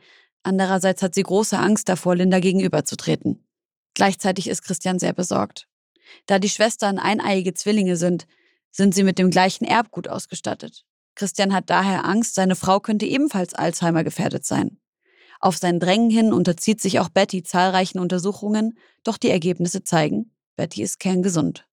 andererseits 0.47 1.03
hat 1.03 1.13
sie 1.13 1.23
große 1.23 1.59
Angst 1.59 1.89
davor, 1.89 2.15
Linda 2.15 2.39
gegenüberzutreten. 2.39 3.45
Gleichzeitig 3.93 4.47
ist 4.47 4.63
Christian 4.63 4.97
sehr 4.97 5.13
besorgt. 5.13 5.67
Da 6.25 6.39
die 6.39 6.49
Schwestern 6.49 6.97
eineiige 6.97 7.53
Zwillinge 7.53 7.97
sind, 7.97 8.25
sind 8.71 8.95
sie 8.95 9.03
mit 9.03 9.19
dem 9.19 9.29
gleichen 9.29 9.65
Erbgut 9.65 10.07
ausgestattet. 10.07 10.85
Christian 11.15 11.53
hat 11.53 11.69
daher 11.69 12.05
Angst, 12.05 12.35
seine 12.35 12.55
Frau 12.55 12.79
könnte 12.79 13.05
ebenfalls 13.05 13.53
Alzheimer 13.53 14.03
gefährdet 14.03 14.45
sein. 14.45 14.79
Auf 15.39 15.57
sein 15.57 15.79
Drängen 15.79 16.09
hin 16.09 16.33
unterzieht 16.33 16.81
sich 16.81 16.99
auch 16.99 17.09
Betty 17.09 17.43
zahlreichen 17.43 17.99
Untersuchungen, 17.99 18.77
doch 19.03 19.17
die 19.17 19.29
Ergebnisse 19.29 19.83
zeigen, 19.83 20.31
Betty 20.55 20.81
ist 20.81 20.99
kerngesund. 20.99 21.67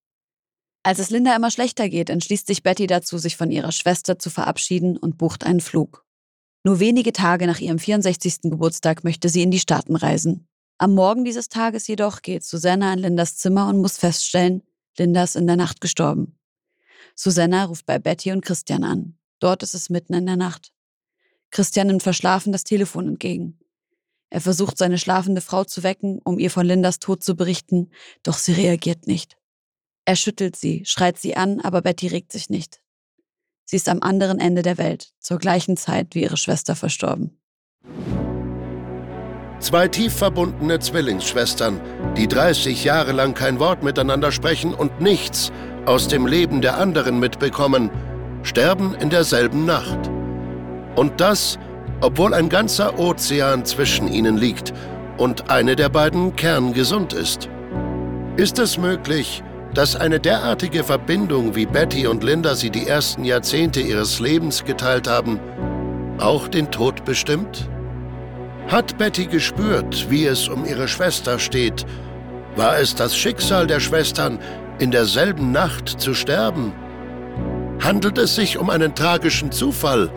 Als 0.82 0.98
es 0.98 1.10
Linda 1.10 1.34
immer 1.34 1.50
schlechter 1.50 1.88
geht, 1.88 2.10
entschließt 2.10 2.46
sich 2.46 2.62
Betty 2.62 2.86
dazu, 2.86 3.16
sich 3.16 3.36
von 3.36 3.50
ihrer 3.50 3.72
Schwester 3.72 4.18
zu 4.18 4.28
verabschieden 4.28 4.96
und 4.98 5.16
bucht 5.16 5.44
einen 5.44 5.60
Flug. 5.60 6.03
Nur 6.64 6.80
wenige 6.80 7.12
Tage 7.12 7.46
nach 7.46 7.60
ihrem 7.60 7.78
64. 7.78 8.42
Geburtstag 8.42 9.04
möchte 9.04 9.28
sie 9.28 9.42
in 9.42 9.50
die 9.50 9.60
Staaten 9.60 9.96
reisen. 9.96 10.48
Am 10.78 10.94
Morgen 10.94 11.24
dieses 11.24 11.48
Tages 11.48 11.86
jedoch 11.86 12.22
geht 12.22 12.42
Susanna 12.42 12.94
in 12.94 13.00
Lindas 13.00 13.36
Zimmer 13.36 13.68
und 13.68 13.78
muss 13.78 13.98
feststellen, 13.98 14.62
Linda 14.98 15.24
ist 15.24 15.36
in 15.36 15.46
der 15.46 15.56
Nacht 15.56 15.82
gestorben. 15.82 16.38
Susanna 17.14 17.64
ruft 17.64 17.84
bei 17.84 17.98
Betty 17.98 18.32
und 18.32 18.44
Christian 18.44 18.82
an. 18.82 19.18
Dort 19.40 19.62
ist 19.62 19.74
es 19.74 19.90
mitten 19.90 20.14
in 20.14 20.24
der 20.24 20.36
Nacht. 20.36 20.72
Christian 21.50 21.88
nimmt 21.88 22.02
verschlafen 22.02 22.50
das 22.50 22.64
Telefon 22.64 23.08
entgegen. 23.08 23.60
Er 24.30 24.40
versucht, 24.40 24.78
seine 24.78 24.98
schlafende 24.98 25.42
Frau 25.42 25.64
zu 25.64 25.82
wecken, 25.82 26.18
um 26.24 26.38
ihr 26.38 26.50
von 26.50 26.66
Lindas 26.66 26.98
Tod 26.98 27.22
zu 27.22 27.36
berichten, 27.36 27.90
doch 28.22 28.38
sie 28.38 28.52
reagiert 28.52 29.06
nicht. 29.06 29.36
Er 30.06 30.16
schüttelt 30.16 30.56
sie, 30.56 30.82
schreit 30.86 31.18
sie 31.18 31.36
an, 31.36 31.60
aber 31.60 31.82
Betty 31.82 32.08
regt 32.08 32.32
sich 32.32 32.50
nicht. 32.50 32.80
Sie 33.64 33.76
ist 33.76 33.88
am 33.88 34.00
anderen 34.02 34.38
Ende 34.38 34.62
der 34.62 34.78
Welt, 34.78 35.10
zur 35.20 35.38
gleichen 35.38 35.76
Zeit 35.76 36.14
wie 36.14 36.22
ihre 36.22 36.36
Schwester 36.36 36.76
verstorben. 36.76 37.38
Zwei 39.60 39.88
tief 39.88 40.12
verbundene 40.12 40.78
Zwillingsschwestern, 40.78 41.80
die 42.16 42.28
30 42.28 42.84
Jahre 42.84 43.12
lang 43.12 43.32
kein 43.32 43.58
Wort 43.58 43.82
miteinander 43.82 44.30
sprechen 44.30 44.74
und 44.74 45.00
nichts 45.00 45.50
aus 45.86 46.08
dem 46.08 46.26
Leben 46.26 46.60
der 46.60 46.76
anderen 46.76 47.18
mitbekommen, 47.18 47.90
sterben 48.42 48.94
in 48.94 49.08
derselben 49.08 49.64
Nacht. 49.64 50.10
Und 50.96 51.20
das, 51.20 51.58
obwohl 52.02 52.34
ein 52.34 52.50
ganzer 52.50 52.98
Ozean 52.98 53.64
zwischen 53.64 54.08
ihnen 54.08 54.36
liegt 54.36 54.74
und 55.16 55.50
eine 55.50 55.76
der 55.76 55.88
beiden 55.88 56.36
kerngesund 56.36 57.14
ist. 57.14 57.48
Ist 58.36 58.58
es 58.58 58.76
möglich, 58.76 59.42
dass 59.74 59.96
eine 59.96 60.20
derartige 60.20 60.84
Verbindung, 60.84 61.56
wie 61.56 61.66
Betty 61.66 62.06
und 62.06 62.22
Linda 62.22 62.54
sie 62.54 62.70
die 62.70 62.86
ersten 62.86 63.24
Jahrzehnte 63.24 63.80
ihres 63.80 64.20
Lebens 64.20 64.64
geteilt 64.64 65.08
haben, 65.08 65.40
auch 66.18 66.46
den 66.46 66.70
Tod 66.70 67.04
bestimmt? 67.04 67.68
Hat 68.68 68.96
Betty 68.96 69.26
gespürt, 69.26 70.08
wie 70.08 70.26
es 70.26 70.48
um 70.48 70.64
ihre 70.64 70.86
Schwester 70.86 71.38
steht? 71.38 71.84
War 72.56 72.78
es 72.78 72.94
das 72.94 73.16
Schicksal 73.16 73.66
der 73.66 73.80
Schwestern, 73.80 74.38
in 74.78 74.92
derselben 74.92 75.50
Nacht 75.50 75.88
zu 75.88 76.14
sterben? 76.14 76.72
Handelt 77.82 78.16
es 78.16 78.36
sich 78.36 78.58
um 78.58 78.70
einen 78.70 78.94
tragischen 78.94 79.50
Zufall? 79.50 80.10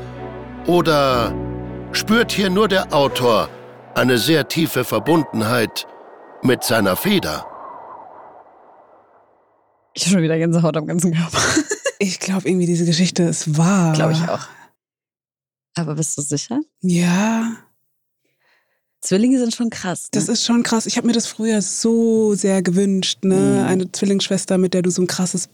Oder 0.67 1.33
spürt 1.91 2.31
hier 2.31 2.51
nur 2.51 2.67
der 2.67 2.93
Autor 2.93 3.49
eine 3.95 4.19
sehr 4.19 4.47
tiefe 4.47 4.83
Verbundenheit 4.83 5.87
mit 6.43 6.63
seiner 6.63 6.95
Feder? 6.95 7.56
Ich 9.97 10.03
habe 10.05 10.13
schon 10.13 10.21
wieder 10.21 10.37
Gänsehaut 10.37 10.77
am 10.77 10.85
ganzen 10.87 11.13
Körper. 11.13 11.39
Ich 11.99 12.19
glaube 12.19 12.47
irgendwie, 12.47 12.67
diese 12.67 12.85
Geschichte 12.85 13.23
ist 13.23 13.57
wahr. 13.57 13.93
Glaube 13.93 14.11
ich 14.13 14.21
auch. 14.29 14.45
Aber 15.73 15.95
bist 15.95 16.15
du 16.15 16.21
sicher? 16.21 16.59
Ja. 16.81 17.55
Zwillinge 19.01 19.39
sind 19.39 19.55
schon 19.55 19.71
krass. 19.71 20.03
Ne? 20.03 20.09
Das 20.11 20.27
ist 20.29 20.45
schon 20.45 20.61
krass. 20.61 20.85
Ich 20.85 20.97
habe 20.97 21.07
mir 21.07 21.13
das 21.13 21.25
früher 21.25 21.59
so 21.63 22.35
sehr 22.35 22.61
gewünscht, 22.61 23.23
ne? 23.23 23.61
Mhm. 23.63 23.67
Eine 23.67 23.91
Zwillingsschwester, 23.91 24.59
mit 24.59 24.75
der 24.75 24.83
du 24.83 24.91
so 24.91 25.01
ein 25.01 25.07
krasses 25.07 25.49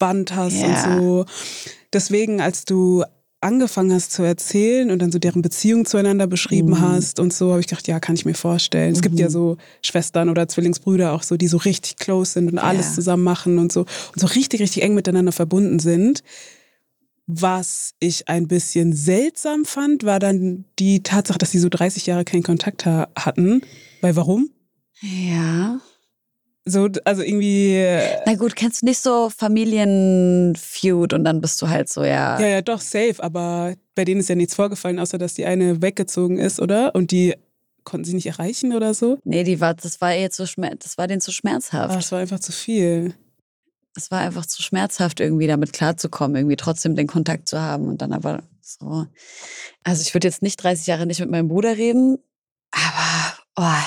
Band 0.00 0.34
hast 0.34 0.54
Ja. 0.54 0.66
und 0.66 0.98
so. 0.98 1.26
Deswegen, 1.92 2.40
als 2.40 2.64
du 2.64 3.04
angefangen 3.44 3.92
hast 3.92 4.12
zu 4.12 4.22
erzählen 4.22 4.90
und 4.90 5.00
dann 5.00 5.12
so 5.12 5.18
deren 5.18 5.42
Beziehung 5.42 5.84
zueinander 5.84 6.26
beschrieben 6.26 6.70
Mhm. 6.70 6.80
hast 6.80 7.20
und 7.20 7.32
so, 7.32 7.50
habe 7.50 7.60
ich 7.60 7.66
gedacht, 7.68 7.86
ja, 7.86 8.00
kann 8.00 8.16
ich 8.16 8.24
mir 8.24 8.34
vorstellen. 8.34 8.92
Es 8.92 9.02
gibt 9.02 9.14
Mhm. 9.14 9.20
ja 9.20 9.30
so 9.30 9.56
Schwestern 9.82 10.28
oder 10.28 10.48
Zwillingsbrüder 10.48 11.12
auch 11.12 11.22
so, 11.22 11.36
die 11.36 11.46
so 11.48 11.58
richtig 11.58 11.96
close 11.96 12.32
sind 12.32 12.50
und 12.50 12.58
alles 12.58 12.86
Ja. 12.88 12.92
zusammen 12.94 13.22
machen 13.22 13.58
und 13.58 13.70
so 13.72 13.80
und 13.82 14.18
so 14.20 14.26
richtig, 14.26 14.60
richtig 14.60 14.82
eng 14.82 14.94
miteinander 14.94 15.32
verbunden 15.32 15.78
sind. 15.78 16.22
Was 17.26 17.94
ich 18.00 18.28
ein 18.28 18.48
bisschen 18.48 18.92
seltsam 18.92 19.64
fand, 19.64 20.04
war 20.04 20.18
dann 20.18 20.64
die 20.78 21.02
Tatsache, 21.02 21.38
dass 21.38 21.52
sie 21.52 21.58
so 21.58 21.70
30 21.70 22.04
Jahre 22.06 22.24
keinen 22.24 22.42
Kontakt 22.42 22.84
ha 22.84 23.08
hatten. 23.16 23.62
Weil 24.02 24.14
warum? 24.16 24.50
Ja. 25.00 25.80
So, 26.66 26.88
also 27.04 27.22
irgendwie. 27.22 27.76
äh, 27.76 28.20
Na 28.24 28.34
gut, 28.36 28.56
kennst 28.56 28.82
du 28.82 28.86
nicht 28.86 28.98
so 29.00 29.28
Familienfeud 29.30 31.12
und 31.12 31.24
dann 31.24 31.40
bist 31.40 31.60
du 31.60 31.68
halt 31.68 31.88
so, 31.90 32.04
ja. 32.04 32.40
Ja, 32.40 32.46
ja, 32.46 32.62
doch, 32.62 32.80
safe. 32.80 33.16
Aber 33.18 33.74
bei 33.94 34.04
denen 34.04 34.20
ist 34.20 34.28
ja 34.28 34.34
nichts 34.34 34.54
vorgefallen, 34.54 34.98
außer 34.98 35.18
dass 35.18 35.34
die 35.34 35.44
eine 35.44 35.82
weggezogen 35.82 36.38
ist, 36.38 36.60
oder? 36.60 36.94
Und 36.94 37.10
die 37.10 37.34
konnten 37.84 38.04
sie 38.06 38.14
nicht 38.14 38.26
erreichen 38.26 38.74
oder 38.74 38.94
so. 38.94 39.18
Nee, 39.24 39.44
die 39.44 39.60
war, 39.60 39.74
das 39.74 40.00
war 40.00 40.16
ihr 40.16 40.30
zu 40.30 40.46
schmer 40.46 40.70
das 40.76 40.96
war 40.96 41.06
denen 41.06 41.20
zu 41.20 41.32
schmerzhaft. 41.32 41.98
es 41.98 42.10
war 42.12 42.20
einfach 42.20 42.40
zu 42.40 42.50
viel. 42.50 43.14
Es 43.94 44.10
war 44.10 44.20
einfach 44.20 44.46
zu 44.46 44.62
schmerzhaft, 44.62 45.20
irgendwie 45.20 45.46
damit 45.46 45.72
klarzukommen, 45.74 46.36
irgendwie 46.36 46.56
trotzdem 46.56 46.96
den 46.96 47.06
Kontakt 47.06 47.48
zu 47.48 47.60
haben 47.60 47.86
und 47.88 48.00
dann 48.02 48.12
aber 48.12 48.42
so. 48.62 49.06
Also 49.84 50.00
ich 50.02 50.14
würde 50.14 50.26
jetzt 50.26 50.42
nicht 50.42 50.56
30 50.62 50.86
Jahre 50.86 51.06
nicht 51.06 51.20
mit 51.20 51.30
meinem 51.30 51.48
Bruder 51.48 51.76
reden, 51.76 52.18
aber 52.72 53.33
oh, 53.56 53.82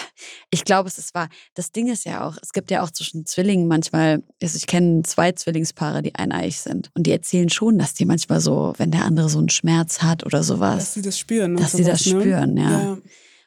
ich 0.49 0.63
glaube, 0.63 0.87
es 0.87 0.97
ist 0.97 1.13
wahr. 1.13 1.29
Das 1.53 1.71
Ding 1.71 1.87
ist 1.87 2.05
ja 2.05 2.25
auch, 2.25 2.37
es 2.41 2.53
gibt 2.53 2.71
ja 2.71 2.83
auch 2.83 2.91
zwischen 2.91 3.25
Zwillingen 3.25 3.67
manchmal, 3.67 4.23
also 4.41 4.55
ich 4.55 4.67
kenne 4.67 5.03
zwei 5.03 5.31
Zwillingspaare, 5.31 6.01
die 6.01 6.15
eineich 6.15 6.59
sind. 6.59 6.89
Und 6.95 7.03
die 7.03 7.11
erzählen 7.11 7.49
schon, 7.49 7.77
dass 7.77 7.93
die 7.93 8.05
manchmal 8.05 8.39
so, 8.39 8.73
wenn 8.77 8.91
der 8.91 9.05
andere 9.05 9.29
so 9.29 9.39
einen 9.39 9.49
Schmerz 9.49 10.01
hat 10.01 10.25
oder 10.25 10.39
Dass 10.39 10.47
sowas, 10.47 10.93
sie 10.93 11.01
das 11.01 11.19
spüren. 11.19 11.55
und 11.55 11.61
dass 11.61 11.73
sie 11.73 11.83
das 11.83 12.05
ne? 12.05 12.21
spüren, 12.21 12.57
ja. 12.57 12.69
ja. 12.69 12.97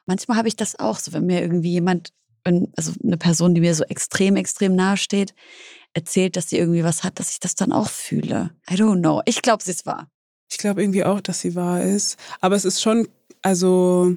Manchmal 0.06 0.36
habe 0.36 0.48
ich 0.48 0.56
das 0.56 0.78
auch 0.78 0.98
so, 0.98 1.12
wenn 1.12 1.26
mir 1.26 1.40
irgendwie 1.40 1.70
jemand, 1.70 2.12
wenn, 2.44 2.72
also 2.76 2.92
eine 3.02 3.16
Person, 3.16 3.54
die 3.54 3.60
mir 3.60 3.74
so 3.74 3.84
extrem, 3.84 4.36
extrem 4.36 4.74
nahe 4.74 4.96
steht, 4.96 5.34
erzählt, 5.94 6.36
dass 6.36 6.50
sie 6.50 6.58
irgendwie 6.58 6.84
was 6.84 7.04
hat, 7.04 7.18
dass 7.18 7.30
ich 7.30 7.40
das 7.40 7.54
dann 7.54 7.72
auch 7.72 7.88
fühle. 7.88 8.50
I 8.70 8.74
don't 8.74 9.00
know. 9.00 9.22
Ich 9.24 9.42
glaube, 9.42 9.62
sie 9.62 9.70
ist 9.70 9.86
wahr. 9.86 10.10
Ich 10.50 10.58
glaube 10.58 10.82
irgendwie 10.82 11.04
auch, 11.04 11.20
dass 11.20 11.40
sie 11.40 11.54
wahr 11.54 11.82
ist. 11.82 12.16
Aber 12.40 12.56
es 12.56 12.64
ist 12.64 12.82
schon, 12.82 13.08
also, 13.42 14.16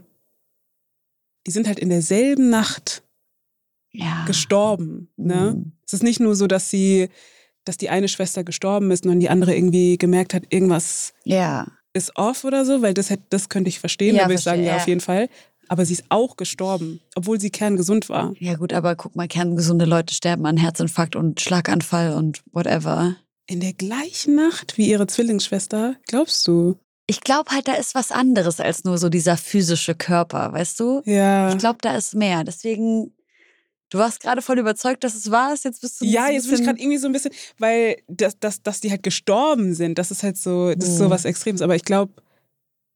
die 1.47 1.51
sind 1.51 1.67
halt 1.67 1.79
in 1.79 1.89
derselben 1.89 2.49
Nacht 2.49 3.03
Ja. 3.91 4.23
gestorben. 4.25 5.09
Ne? 5.17 5.53
Mhm. 5.55 5.71
Es 5.85 5.93
ist 5.93 6.03
nicht 6.03 6.19
nur 6.19 6.35
so, 6.35 6.47
dass 6.47 6.69
sie, 6.69 7.09
dass 7.65 7.77
die 7.77 7.89
eine 7.89 8.07
Schwester 8.07 8.43
gestorben 8.43 8.91
ist, 8.91 9.03
sondern 9.03 9.19
die 9.19 9.29
andere 9.29 9.55
irgendwie 9.55 9.97
gemerkt 9.97 10.33
hat, 10.33 10.43
irgendwas 10.49 11.13
Ja. 11.23 11.67
ist 11.93 12.15
off 12.15 12.43
oder 12.43 12.65
so, 12.65 12.81
weil 12.81 12.93
das, 12.93 13.09
hätte, 13.09 13.23
das 13.29 13.49
könnte 13.49 13.69
ich 13.69 13.79
verstehen. 13.79 14.15
Ja, 14.15 14.23
da 14.23 14.27
würde 14.29 14.35
ich 14.39 14.43
sagen, 14.43 14.63
ja. 14.63 14.77
auf 14.77 14.87
jeden 14.87 15.01
Fall. 15.01 15.29
Aber 15.69 15.85
sie 15.85 15.93
ist 15.93 16.03
auch 16.09 16.35
gestorben, 16.35 16.99
obwohl 17.15 17.39
sie 17.39 17.49
kerngesund 17.49 18.09
war. 18.09 18.33
Ja, 18.39 18.55
gut, 18.55 18.73
aber 18.73 18.95
guck 18.95 19.15
mal, 19.15 19.27
kerngesunde 19.27 19.85
Leute 19.85 20.13
sterben 20.13 20.45
an 20.45 20.57
Herzinfarkt 20.57 21.15
und 21.15 21.39
Schlaganfall 21.39 22.13
und 22.15 22.43
whatever. 22.51 23.15
In 23.47 23.59
der 23.61 23.73
gleichen 23.73 24.35
Nacht 24.35 24.77
wie 24.77 24.89
ihre 24.89 25.07
Zwillingsschwester, 25.07 25.95
glaubst 26.07 26.47
du? 26.47 26.77
Ich 27.13 27.21
glaube 27.21 27.51
halt, 27.51 27.67
da 27.67 27.73
ist 27.73 27.95
was 27.95 28.11
anderes 28.11 28.59
als 28.59 28.83
nur 28.83 28.97
so 28.97 29.09
dieser 29.09 29.37
physische 29.37 29.95
Körper, 29.95 30.51
weißt 30.53 30.79
du? 30.79 31.01
Ja. 31.05 31.49
Ich 31.49 31.57
glaube, 31.57 31.77
da 31.81 31.95
ist 31.95 32.15
mehr. 32.15 32.43
Deswegen, 32.43 33.13
du 33.89 33.97
warst 33.99 34.19
gerade 34.19 34.41
voll 34.41 34.59
überzeugt, 34.59 35.03
dass 35.03 35.15
es 35.15 35.27
ist. 35.27 35.63
Jetzt 35.63 35.81
bist 35.81 36.01
du 36.01 36.05
Ja, 36.05 36.29
jetzt 36.29 36.49
bin 36.49 36.59
ich 36.59 36.65
gerade 36.65 36.79
irgendwie 36.79 36.97
so 36.97 37.07
ein 37.07 37.13
bisschen, 37.13 37.31
weil 37.59 37.97
das, 38.07 38.37
das, 38.39 38.61
dass 38.63 38.81
die 38.81 38.89
halt 38.91 39.03
gestorben 39.03 39.73
sind, 39.75 39.97
das 39.97 40.11
ist 40.11 40.23
halt 40.23 40.37
so, 40.37 40.73
das 40.73 40.89
ist 40.89 40.97
so 40.97 41.05
Mhm. 41.05 41.09
was 41.11 41.25
Extremes. 41.25 41.61
Aber 41.61 41.75
ich 41.75 41.83
glaube, 41.85 42.13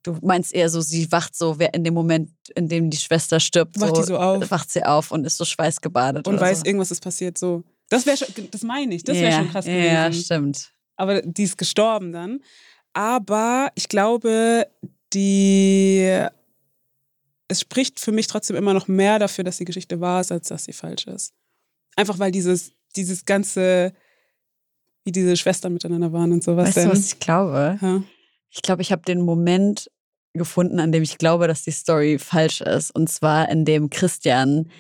Du 0.03 0.17
meinst 0.21 0.53
eher 0.53 0.69
so, 0.69 0.79
sie 0.79 1.11
wacht 1.11 1.35
so, 1.35 1.59
wer 1.59 1.73
in 1.73 1.83
dem 1.83 1.93
Moment, 1.93 2.29
in 2.55 2.69
dem 2.69 2.89
die 2.89 2.95
Schwester 2.97 3.41
stirbt, 3.41 3.77
Wacht 3.81 3.95
so, 3.97 4.03
so 4.03 4.17
auf. 4.17 4.49
wacht 4.51 4.71
sie 4.71 4.85
auf 4.85 5.11
und 5.11 5.25
ist 5.25 5.35
so 5.37 5.43
schweißgebadet. 5.43 6.25
und 6.29 6.39
weiß, 6.39 6.59
so. 6.59 6.65
irgendwas 6.65 6.91
ist 6.91 7.01
passiert. 7.03 7.37
So, 7.37 7.63
das 7.89 8.05
wäre 8.05 8.15
schon, 8.15 8.27
das 8.49 8.61
meine 8.61 8.95
ich, 8.95 9.03
das 9.03 9.17
wäre 9.17 9.31
ja, 9.31 9.37
schon 9.39 9.49
krass 9.51 9.65
gewesen. 9.65 9.93
Ja, 9.93 10.13
stimmt. 10.13 10.71
Aber 10.95 11.21
die 11.23 11.43
ist 11.43 11.57
gestorben 11.57 12.13
dann. 12.13 12.39
Aber 12.97 13.71
ich 13.75 13.89
glaube, 13.89 14.65
die 15.13 16.19
es 17.47 17.61
spricht 17.61 17.99
für 17.99 18.11
mich 18.11 18.25
trotzdem 18.25 18.55
immer 18.55 18.73
noch 18.73 18.87
mehr 18.87 19.19
dafür, 19.19 19.43
dass 19.43 19.57
die 19.57 19.65
Geschichte 19.65 20.01
wahr 20.01 20.21
ist, 20.21 20.31
als 20.31 20.47
dass 20.47 20.63
sie 20.63 20.73
falsch 20.73 21.05
ist. 21.05 21.31
Einfach 21.95 22.17
weil 22.17 22.31
dieses, 22.31 22.71
dieses 22.95 23.23
ganze, 23.23 23.93
wie 25.05 25.11
diese 25.11 25.37
Schwestern 25.37 25.73
miteinander 25.73 26.11
waren 26.11 26.31
und 26.31 26.43
sowas. 26.43 26.75
Weißt 26.75 26.87
du, 26.87 26.89
was 26.89 27.05
ich 27.05 27.19
glaube? 27.19 27.77
Ja. 27.79 28.01
Ich 28.49 28.63
glaube, 28.63 28.81
ich 28.81 28.91
habe 28.91 29.03
den 29.03 29.21
Moment 29.21 29.91
gefunden, 30.33 30.79
an 30.79 30.91
dem 30.91 31.03
ich 31.03 31.19
glaube, 31.19 31.47
dass 31.47 31.61
die 31.61 31.71
Story 31.71 32.17
falsch 32.17 32.61
ist. 32.61 32.89
Und 32.89 33.11
zwar, 33.11 33.47
in 33.49 33.63
dem 33.63 33.91
Christian 33.91 34.71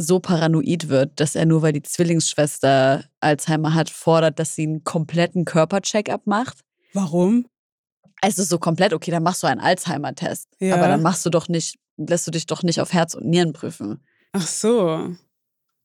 so 0.00 0.20
paranoid 0.20 0.88
wird, 0.88 1.18
dass 1.20 1.34
er 1.34 1.44
nur, 1.44 1.60
weil 1.62 1.72
die 1.72 1.82
Zwillingsschwester 1.82 3.04
Alzheimer 3.20 3.74
hat, 3.74 3.90
fordert, 3.90 4.38
dass 4.38 4.54
sie 4.54 4.62
einen 4.62 4.84
kompletten 4.84 5.44
Körpercheck-up 5.44 6.26
macht. 6.26 6.60
Warum? 6.94 7.46
Also 8.22 8.42
so 8.44 8.58
komplett, 8.58 8.92
okay, 8.92 9.10
dann 9.10 9.22
machst 9.22 9.42
du 9.42 9.46
einen 9.48 9.60
Alzheimer-Test. 9.60 10.48
Ja. 10.60 10.76
Aber 10.76 10.88
dann 10.88 11.02
machst 11.02 11.26
du 11.26 11.30
doch 11.30 11.48
nicht, 11.48 11.78
lässt 11.96 12.26
du 12.26 12.30
dich 12.30 12.46
doch 12.46 12.62
nicht 12.62 12.80
auf 12.80 12.92
Herz 12.92 13.14
und 13.14 13.26
Nieren 13.26 13.52
prüfen. 13.52 14.00
Ach 14.32 14.46
so. 14.46 15.14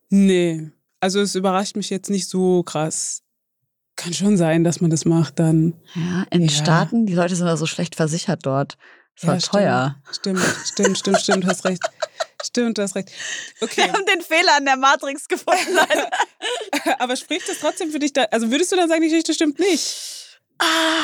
Nee. 0.09 0.69
Also 0.99 1.19
es 1.19 1.35
überrascht 1.35 1.75
mich 1.75 1.89
jetzt 1.89 2.09
nicht 2.09 2.29
so 2.29 2.63
krass. 2.63 3.21
Kann 3.95 4.13
schon 4.13 4.37
sein, 4.37 4.63
dass 4.63 4.81
man 4.81 4.89
das 4.89 5.05
macht 5.05 5.39
dann. 5.39 5.73
Ja, 5.95 6.25
in 6.31 6.43
Ja. 6.43 6.49
Staaten, 6.49 7.05
die 7.05 7.13
Leute 7.13 7.35
sind 7.35 7.45
da 7.45 7.57
so 7.57 7.65
schlecht 7.65 7.95
versichert 7.95 8.45
dort. 8.45 8.77
Das 9.15 9.27
war 9.27 9.35
Ja, 9.35 9.41
teuer. 9.41 9.95
Stimmt, 10.11 10.39
stimmt, 10.65 10.97
stimmt, 10.97 11.19
stimmt, 11.19 11.43
du 11.43 11.47
hast 11.47 11.65
recht. 11.65 11.81
Stimmt, 12.43 12.77
du 12.77 12.81
hast 12.81 12.95
recht. 12.95 13.09
Okay, 13.61 13.77
Wir 13.85 13.93
haben 13.93 14.05
den 14.05 14.21
Fehler 14.21 14.57
an 14.57 14.65
der 14.65 14.75
Matrix 14.77 15.27
gefunden. 15.27 15.77
Aber 16.99 17.15
spricht 17.15 17.47
das 17.47 17.59
trotzdem 17.59 17.91
für 17.91 17.99
dich 17.99 18.13
da? 18.13 18.23
Also 18.31 18.51
würdest 18.51 18.71
du 18.71 18.75
dann 18.75 18.89
sagen, 18.89 19.01
die 19.01 19.09
Geschichte 19.09 19.33
stimmt 19.33 19.59
nicht? 19.59 20.39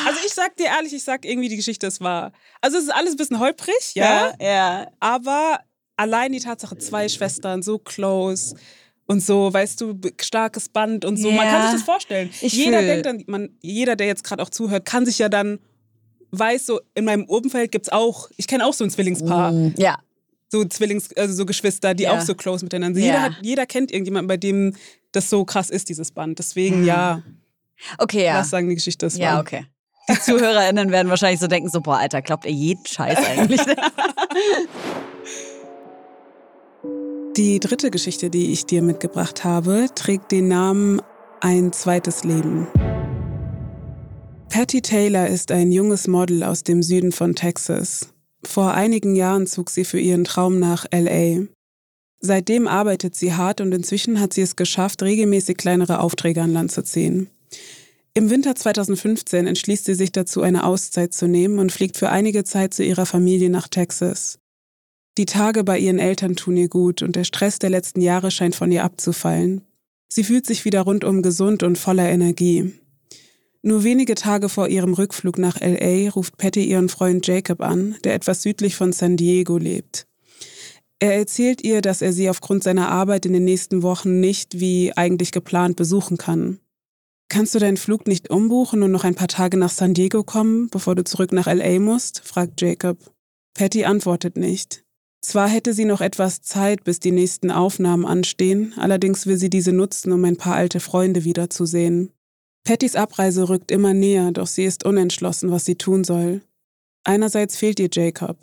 Also 0.06 0.20
ich 0.24 0.32
sag 0.32 0.56
dir 0.56 0.66
ehrlich, 0.66 0.92
ich 0.92 1.02
sag 1.04 1.24
irgendwie, 1.24 1.48
die 1.48 1.56
Geschichte 1.56 1.86
ist 1.86 2.00
wahr. 2.00 2.32
Also 2.60 2.78
es 2.78 2.84
ist 2.84 2.90
alles 2.90 3.12
ein 3.12 3.16
bisschen 3.16 3.38
holprig, 3.40 3.94
ja. 3.94 4.32
ja. 4.40 4.46
ja. 4.46 4.86
Aber 5.00 5.60
allein 5.96 6.32
die 6.32 6.40
Tatsache, 6.40 6.78
zwei 6.78 7.08
Schwestern, 7.08 7.62
so 7.62 7.78
close 7.78 8.54
und 9.06 9.20
so, 9.24 9.52
weißt 9.52 9.80
du, 9.80 9.98
starkes 10.20 10.68
Band 10.68 11.04
und 11.04 11.16
so. 11.16 11.30
Man 11.30 11.46
Ja. 11.46 11.52
kann 11.52 11.62
sich 11.62 11.72
das 11.72 11.82
vorstellen. 11.82 12.30
Ich 12.40 12.52
jeder 12.52 12.78
fühl- 12.78 12.86
denkt 12.86 13.06
dann, 13.06 13.24
man, 13.26 13.58
jeder, 13.60 13.96
der 13.96 14.06
jetzt 14.06 14.24
gerade 14.24 14.42
auch 14.42 14.50
zuhört, 14.50 14.84
kann 14.86 15.04
sich 15.04 15.18
ja 15.18 15.28
dann, 15.28 15.58
weiß 16.30 16.66
so, 16.66 16.80
in 16.94 17.04
meinem 17.04 17.24
Umfeld 17.24 17.72
gibt's 17.72 17.88
auch, 17.88 18.30
ich 18.36 18.46
kenne 18.46 18.64
auch 18.64 18.72
so 18.72 18.84
ein 18.84 18.90
Zwillingspaar, 18.90 19.50
Mm, 19.52 19.74
Ja. 19.76 19.98
So 20.50 20.64
Zwillings, 20.64 21.12
also 21.16 21.32
so 21.34 21.46
Geschwister, 21.46 21.94
die 21.94 22.02
Ja. 22.04 22.12
auch 22.16 22.20
so 22.20 22.34
close 22.34 22.64
miteinander 22.64 22.98
sind. 23.00 23.08
Ja. 23.08 23.14
Jeder, 23.14 23.22
hat, 23.24 23.32
jeder 23.42 23.66
kennt 23.66 23.90
irgendjemanden, 23.92 24.28
bei 24.28 24.36
dem 24.36 24.74
das 25.12 25.30
so 25.30 25.44
krass 25.44 25.70
ist, 25.70 25.88
dieses 25.88 26.10
Band. 26.12 26.38
Deswegen, 26.38 26.84
ja, 26.84 27.22
Okay, 27.98 28.24
ja. 28.26 28.34
lass 28.34 28.50
sagen, 28.50 28.68
die 28.68 28.74
Geschichte 28.74 29.06
ist 29.06 29.16
Ja, 29.18 29.34
wahr. 29.34 29.40
okay. 29.40 29.64
Die 30.08 30.18
ZuhörerInnen 30.20 30.90
werden 30.90 31.08
wahrscheinlich 31.08 31.40
so 31.40 31.46
denken: 31.46 31.68
so, 31.70 31.80
boah, 31.80 31.98
Alter, 31.98 32.20
glaubt 32.20 32.44
ihr 32.44 32.50
jeden 32.52 32.84
Scheiß 32.84 33.16
eigentlich? 33.18 33.60
Die 37.36 37.60
dritte 37.60 37.90
Geschichte, 37.90 38.28
die 38.28 38.52
ich 38.52 38.66
dir 38.66 38.82
mitgebracht 38.82 39.44
habe, 39.44 39.86
trägt 39.94 40.32
den 40.32 40.48
Namen 40.48 41.00
Ein 41.40 41.72
zweites 41.72 42.24
Leben. 42.24 42.66
Patty 44.50 44.82
Taylor 44.82 45.26
ist 45.28 45.52
ein 45.52 45.70
junges 45.72 46.06
Model 46.08 46.42
aus 46.42 46.64
dem 46.64 46.82
Süden 46.82 47.12
von 47.12 47.34
Texas. 47.34 48.12
Vor 48.42 48.72
einigen 48.72 49.14
Jahren 49.14 49.46
zog 49.46 49.70
sie 49.70 49.84
für 49.84 50.00
ihren 50.00 50.24
Traum 50.24 50.58
nach 50.58 50.86
LA. 50.92 51.46
Seitdem 52.20 52.68
arbeitet 52.68 53.14
sie 53.14 53.34
hart 53.34 53.60
und 53.60 53.72
inzwischen 53.72 54.20
hat 54.20 54.34
sie 54.34 54.42
es 54.42 54.56
geschafft, 54.56 55.02
regelmäßig 55.02 55.56
kleinere 55.56 56.00
Aufträge 56.00 56.42
an 56.42 56.52
Land 56.52 56.70
zu 56.72 56.82
ziehen. 56.82 57.30
Im 58.12 58.28
Winter 58.28 58.54
2015 58.54 59.46
entschließt 59.46 59.84
sie 59.84 59.94
sich 59.94 60.12
dazu, 60.12 60.42
eine 60.42 60.64
Auszeit 60.64 61.14
zu 61.14 61.28
nehmen 61.28 61.58
und 61.58 61.72
fliegt 61.72 61.96
für 61.96 62.10
einige 62.10 62.44
Zeit 62.44 62.74
zu 62.74 62.82
ihrer 62.82 63.06
Familie 63.06 63.50
nach 63.50 63.68
Texas. 63.68 64.38
Die 65.16 65.26
Tage 65.26 65.64
bei 65.64 65.78
ihren 65.78 65.98
Eltern 65.98 66.36
tun 66.36 66.56
ihr 66.56 66.68
gut 66.68 67.02
und 67.02 67.16
der 67.16 67.24
Stress 67.24 67.58
der 67.58 67.70
letzten 67.70 68.00
Jahre 68.00 68.30
scheint 68.30 68.56
von 68.56 68.72
ihr 68.72 68.84
abzufallen. 68.84 69.62
Sie 70.08 70.24
fühlt 70.24 70.44
sich 70.44 70.64
wieder 70.64 70.82
rundum 70.82 71.22
gesund 71.22 71.62
und 71.62 71.78
voller 71.78 72.08
Energie. 72.08 72.72
Nur 73.62 73.84
wenige 73.84 74.14
Tage 74.14 74.48
vor 74.48 74.68
ihrem 74.68 74.94
Rückflug 74.94 75.38
nach 75.38 75.60
LA 75.60 76.10
ruft 76.10 76.38
Patty 76.38 76.64
ihren 76.64 76.88
Freund 76.88 77.26
Jacob 77.26 77.60
an, 77.60 77.96
der 78.04 78.14
etwas 78.14 78.42
südlich 78.42 78.74
von 78.74 78.92
San 78.92 79.16
Diego 79.16 79.58
lebt. 79.58 80.06
Er 80.98 81.14
erzählt 81.14 81.62
ihr, 81.62 81.82
dass 81.82 82.02
er 82.02 82.12
sie 82.12 82.28
aufgrund 82.30 82.62
seiner 82.62 82.90
Arbeit 82.90 83.26
in 83.26 83.32
den 83.32 83.44
nächsten 83.44 83.82
Wochen 83.82 84.20
nicht 84.20 84.60
wie 84.60 84.92
eigentlich 84.96 85.32
geplant 85.32 85.76
besuchen 85.76 86.16
kann. 86.16 86.58
Kannst 87.28 87.54
du 87.54 87.58
deinen 87.58 87.76
Flug 87.76 88.06
nicht 88.06 88.28
umbuchen 88.30 88.82
und 88.82 88.90
noch 88.90 89.04
ein 89.04 89.14
paar 89.14 89.28
Tage 89.28 89.56
nach 89.56 89.70
San 89.70 89.94
Diego 89.94 90.24
kommen, 90.24 90.68
bevor 90.68 90.94
du 90.94 91.04
zurück 91.04 91.32
nach 91.32 91.46
LA 91.46 91.78
musst? 91.78 92.20
fragt 92.24 92.60
Jacob. 92.60 92.98
Patty 93.54 93.84
antwortet 93.84 94.36
nicht. 94.36 94.84
Zwar 95.22 95.48
hätte 95.48 95.74
sie 95.74 95.84
noch 95.84 96.00
etwas 96.00 96.42
Zeit, 96.42 96.84
bis 96.84 96.98
die 96.98 97.12
nächsten 97.12 97.50
Aufnahmen 97.50 98.06
anstehen, 98.06 98.74
allerdings 98.76 99.26
will 99.26 99.36
sie 99.36 99.50
diese 99.50 99.72
nutzen, 99.72 100.12
um 100.12 100.24
ein 100.24 100.36
paar 100.36 100.54
alte 100.54 100.80
Freunde 100.80 101.24
wiederzusehen. 101.24 102.12
Pattys 102.64 102.94
Abreise 102.94 103.48
rückt 103.48 103.70
immer 103.70 103.94
näher, 103.94 104.32
doch 104.32 104.46
sie 104.46 104.64
ist 104.64 104.84
unentschlossen, 104.84 105.50
was 105.50 105.64
sie 105.64 105.76
tun 105.76 106.04
soll. 106.04 106.42
Einerseits 107.04 107.56
fehlt 107.56 107.80
ihr 107.80 107.88
Jacob. 107.92 108.36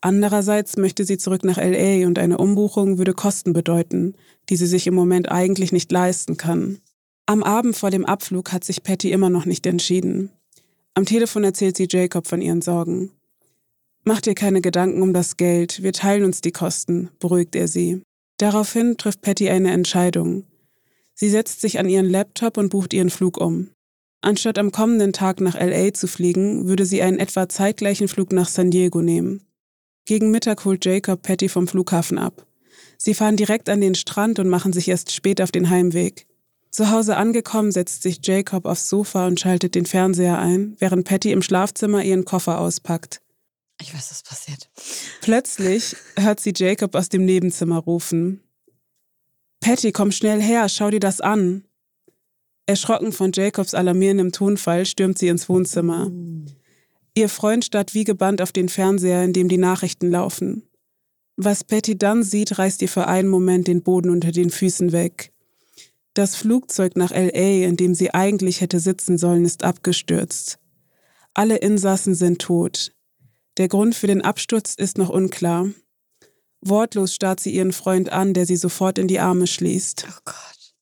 Andererseits 0.00 0.76
möchte 0.76 1.04
sie 1.04 1.16
zurück 1.16 1.44
nach 1.44 1.58
LA 1.58 2.06
und 2.06 2.18
eine 2.18 2.38
Umbuchung 2.38 2.98
würde 2.98 3.14
Kosten 3.14 3.52
bedeuten, 3.52 4.14
die 4.48 4.56
sie 4.56 4.66
sich 4.66 4.86
im 4.86 4.94
Moment 4.94 5.30
eigentlich 5.30 5.72
nicht 5.72 5.90
leisten 5.92 6.36
kann. 6.36 6.80
Am 7.26 7.42
Abend 7.42 7.76
vor 7.76 7.90
dem 7.90 8.04
Abflug 8.04 8.52
hat 8.52 8.64
sich 8.64 8.82
Patty 8.82 9.12
immer 9.12 9.30
noch 9.30 9.46
nicht 9.46 9.64
entschieden. 9.64 10.30
Am 10.94 11.06
Telefon 11.06 11.44
erzählt 11.44 11.76
sie 11.76 11.86
Jacob 11.88 12.26
von 12.26 12.42
ihren 12.42 12.62
Sorgen. 12.62 13.12
Mach 14.04 14.20
dir 14.20 14.34
keine 14.34 14.60
Gedanken 14.60 15.02
um 15.02 15.14
das 15.14 15.36
Geld, 15.36 15.82
wir 15.84 15.92
teilen 15.92 16.24
uns 16.24 16.40
die 16.40 16.50
Kosten, 16.50 17.08
beruhigt 17.20 17.54
er 17.54 17.68
sie. 17.68 18.02
Daraufhin 18.38 18.96
trifft 18.96 19.22
Patty 19.22 19.48
eine 19.48 19.70
Entscheidung. 19.70 20.44
Sie 21.14 21.28
setzt 21.28 21.60
sich 21.60 21.78
an 21.78 21.88
ihren 21.88 22.08
Laptop 22.08 22.56
und 22.56 22.70
bucht 22.70 22.92
ihren 22.92 23.10
Flug 23.10 23.38
um. 23.38 23.70
Anstatt 24.20 24.58
am 24.58 24.70
kommenden 24.70 25.12
Tag 25.12 25.40
nach 25.40 25.54
LA 25.58 25.92
zu 25.94 26.06
fliegen, 26.06 26.68
würde 26.68 26.86
sie 26.86 27.02
einen 27.02 27.18
etwa 27.18 27.48
zeitgleichen 27.48 28.08
Flug 28.08 28.32
nach 28.32 28.48
San 28.48 28.70
Diego 28.70 29.02
nehmen. 29.02 29.42
Gegen 30.04 30.30
Mittag 30.30 30.64
holt 30.64 30.84
Jacob 30.84 31.22
Patty 31.22 31.48
vom 31.48 31.66
Flughafen 31.66 32.18
ab. 32.18 32.46
Sie 32.98 33.14
fahren 33.14 33.36
direkt 33.36 33.68
an 33.68 33.80
den 33.80 33.96
Strand 33.96 34.38
und 34.38 34.48
machen 34.48 34.72
sich 34.72 34.88
erst 34.88 35.12
spät 35.12 35.42
auf 35.42 35.50
den 35.50 35.70
Heimweg. 35.70 36.26
Zu 36.70 36.90
Hause 36.90 37.16
angekommen, 37.16 37.70
setzt 37.70 38.02
sich 38.02 38.20
Jacob 38.22 38.64
aufs 38.64 38.88
Sofa 38.88 39.26
und 39.26 39.38
schaltet 39.38 39.74
den 39.74 39.86
Fernseher 39.86 40.38
ein, 40.38 40.76
während 40.78 41.06
Patty 41.06 41.32
im 41.32 41.42
Schlafzimmer 41.42 42.02
ihren 42.02 42.24
Koffer 42.24 42.60
auspackt. 42.60 43.20
Ich 43.80 43.92
weiß, 43.92 44.10
was 44.10 44.22
passiert. 44.22 44.70
Plötzlich 45.20 45.96
hört 46.16 46.40
sie 46.40 46.52
Jacob 46.56 46.94
aus 46.94 47.08
dem 47.08 47.24
Nebenzimmer 47.24 47.78
rufen. 47.78 48.40
Patty, 49.62 49.92
komm 49.92 50.10
schnell 50.10 50.42
her, 50.42 50.68
schau 50.68 50.90
dir 50.90 50.98
das 50.98 51.20
an. 51.20 51.64
Erschrocken 52.66 53.12
von 53.12 53.30
Jacobs 53.32 53.74
alarmierendem 53.74 54.32
Tonfall 54.32 54.84
stürmt 54.86 55.18
sie 55.18 55.28
ins 55.28 55.48
Wohnzimmer. 55.48 56.10
Ihr 57.14 57.28
Freund 57.28 57.64
starrt 57.64 57.94
wie 57.94 58.02
gebannt 58.02 58.42
auf 58.42 58.50
den 58.50 58.68
Fernseher, 58.68 59.22
in 59.22 59.32
dem 59.32 59.48
die 59.48 59.58
Nachrichten 59.58 60.10
laufen. 60.10 60.68
Was 61.36 61.62
Patty 61.62 61.96
dann 61.96 62.24
sieht, 62.24 62.58
reißt 62.58 62.82
ihr 62.82 62.88
für 62.88 63.06
einen 63.06 63.28
Moment 63.28 63.68
den 63.68 63.82
Boden 63.82 64.10
unter 64.10 64.32
den 64.32 64.50
Füßen 64.50 64.90
weg. 64.90 65.32
Das 66.14 66.34
Flugzeug 66.34 66.96
nach 66.96 67.12
LA, 67.12 67.64
in 67.64 67.76
dem 67.76 67.94
sie 67.94 68.12
eigentlich 68.12 68.62
hätte 68.62 68.80
sitzen 68.80 69.16
sollen, 69.16 69.44
ist 69.44 69.62
abgestürzt. 69.62 70.58
Alle 71.34 71.58
Insassen 71.58 72.16
sind 72.16 72.40
tot. 72.40 72.92
Der 73.58 73.68
Grund 73.68 73.94
für 73.94 74.08
den 74.08 74.22
Absturz 74.22 74.74
ist 74.74 74.98
noch 74.98 75.08
unklar. 75.08 75.68
Wortlos 76.64 77.14
starrt 77.14 77.40
sie 77.40 77.50
ihren 77.50 77.72
Freund 77.72 78.10
an, 78.10 78.34
der 78.34 78.46
sie 78.46 78.56
sofort 78.56 78.98
in 78.98 79.08
die 79.08 79.18
Arme 79.18 79.46
schließt. 79.46 80.06
Oh 80.08 80.20
Gott. 80.24 80.74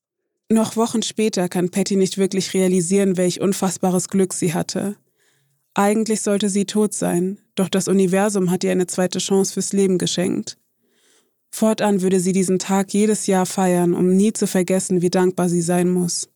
Noch 0.49 0.75
Wochen 0.75 1.01
später 1.01 1.49
kann 1.49 1.69
Patty 1.69 1.95
nicht 1.95 2.17
wirklich 2.17 2.53
realisieren, 2.53 3.17
welch 3.17 3.41
unfassbares 3.41 4.09
Glück 4.09 4.33
sie 4.33 4.53
hatte. 4.53 4.95
Eigentlich 5.73 6.21
sollte 6.21 6.49
sie 6.49 6.65
tot 6.65 6.93
sein, 6.93 7.39
doch 7.55 7.69
das 7.69 7.87
Universum 7.87 8.51
hat 8.51 8.63
ihr 8.63 8.71
eine 8.71 8.87
zweite 8.87 9.19
Chance 9.19 9.53
fürs 9.53 9.73
Leben 9.73 9.97
geschenkt. 9.97 10.57
Fortan 11.49 12.01
würde 12.01 12.19
sie 12.19 12.33
diesen 12.33 12.59
Tag 12.59 12.93
jedes 12.93 13.27
Jahr 13.27 13.45
feiern, 13.45 13.93
um 13.93 14.15
nie 14.15 14.33
zu 14.33 14.47
vergessen, 14.47 15.01
wie 15.01 15.09
dankbar 15.09 15.49
sie 15.49 15.61
sein 15.61 15.89
muss. 15.89 16.29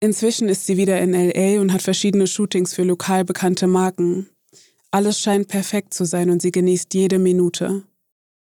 Inzwischen 0.00 0.48
ist 0.48 0.66
sie 0.66 0.76
wieder 0.76 1.00
in 1.00 1.12
LA 1.12 1.60
und 1.60 1.72
hat 1.72 1.82
verschiedene 1.82 2.26
Shootings 2.26 2.74
für 2.74 2.84
lokal 2.84 3.24
bekannte 3.24 3.66
Marken. 3.66 4.28
Alles 4.90 5.20
scheint 5.20 5.48
perfekt 5.48 5.92
zu 5.92 6.04
sein 6.04 6.30
und 6.30 6.40
sie 6.40 6.52
genießt 6.52 6.94
jede 6.94 7.18
Minute. 7.18 7.82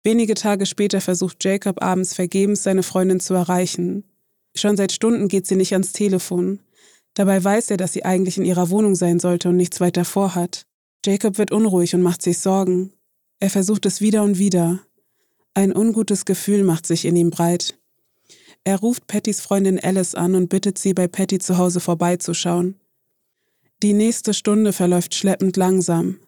Wenige 0.03 0.33
Tage 0.33 0.65
später 0.65 0.99
versucht 0.99 1.43
Jacob 1.43 1.81
abends 1.81 2.13
vergebens 2.13 2.63
seine 2.63 2.83
Freundin 2.83 3.19
zu 3.19 3.33
erreichen. 3.33 4.03
Schon 4.55 4.75
seit 4.75 4.91
Stunden 4.91 5.29
geht 5.29 5.47
sie 5.47 5.55
nicht 5.55 5.73
ans 5.73 5.93
Telefon. 5.93 6.59
Dabei 7.13 7.41
weiß 7.43 7.71
er, 7.71 7.77
dass 7.77 7.93
sie 7.93 8.03
eigentlich 8.03 8.37
in 8.37 8.45
ihrer 8.45 8.69
Wohnung 8.69 8.95
sein 8.95 9.19
sollte 9.19 9.49
und 9.49 9.55
nichts 9.55 9.79
weiter 9.79 10.03
vorhat. 10.03 10.65
Jacob 11.05 11.37
wird 11.37 11.51
unruhig 11.51 11.95
und 11.95 12.01
macht 12.01 12.21
sich 12.21 12.39
Sorgen. 12.39 12.91
Er 13.39 13.49
versucht 13.49 13.85
es 13.85 14.01
wieder 14.01 14.23
und 14.23 14.37
wieder. 14.39 14.81
Ein 15.53 15.75
ungutes 15.75 16.25
Gefühl 16.25 16.63
macht 16.63 16.85
sich 16.85 17.05
in 17.05 17.15
ihm 17.15 17.29
breit. 17.29 17.77
Er 18.63 18.79
ruft 18.79 19.07
Pattys 19.07 19.41
Freundin 19.41 19.79
Alice 19.79 20.15
an 20.15 20.35
und 20.35 20.49
bittet 20.49 20.77
sie, 20.77 20.93
bei 20.93 21.07
Patty 21.07 21.39
zu 21.39 21.57
Hause 21.57 21.79
vorbeizuschauen. 21.79 22.79
Die 23.81 23.93
nächste 23.93 24.33
Stunde 24.33 24.71
verläuft 24.71 25.13
schleppend 25.13 25.57
langsam. 25.57 26.19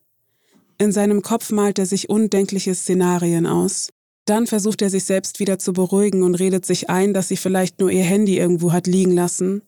In 0.77 0.91
seinem 0.91 1.21
Kopf 1.21 1.51
malt 1.51 1.79
er 1.79 1.85
sich 1.85 2.09
undenkliche 2.09 2.75
Szenarien 2.75 3.47
aus. 3.47 3.91
Dann 4.25 4.47
versucht 4.47 4.81
er 4.81 4.89
sich 4.89 5.05
selbst 5.05 5.39
wieder 5.39 5.59
zu 5.59 5.71
beruhigen 5.71 6.23
und 6.23 6.35
redet 6.35 6.65
sich 6.65 6.89
ein, 6.89 7.13
dass 7.13 7.27
sie 7.27 7.37
vielleicht 7.37 7.79
nur 7.79 7.91
ihr 7.91 8.03
Handy 8.03 8.37
irgendwo 8.37 8.73
hat 8.73 8.87
liegen 8.87 9.11
lassen. 9.11 9.61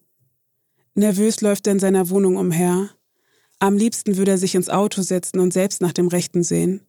Nervös 0.96 1.42
läuft 1.42 1.68
er 1.68 1.74
in 1.74 1.80
seiner 1.80 2.10
Wohnung 2.10 2.38
umher. 2.38 2.90
Am 3.60 3.78
liebsten 3.78 4.18
würde 4.18 4.32
er 4.32 4.38
sich 4.38 4.56
ins 4.56 4.70
Auto 4.70 5.02
setzen 5.02 5.40
und 5.40 5.54
selbst 5.54 5.82
nach 5.82 5.94
dem 5.94 6.08
Rechten 6.08 6.44
sehen. 6.44 6.82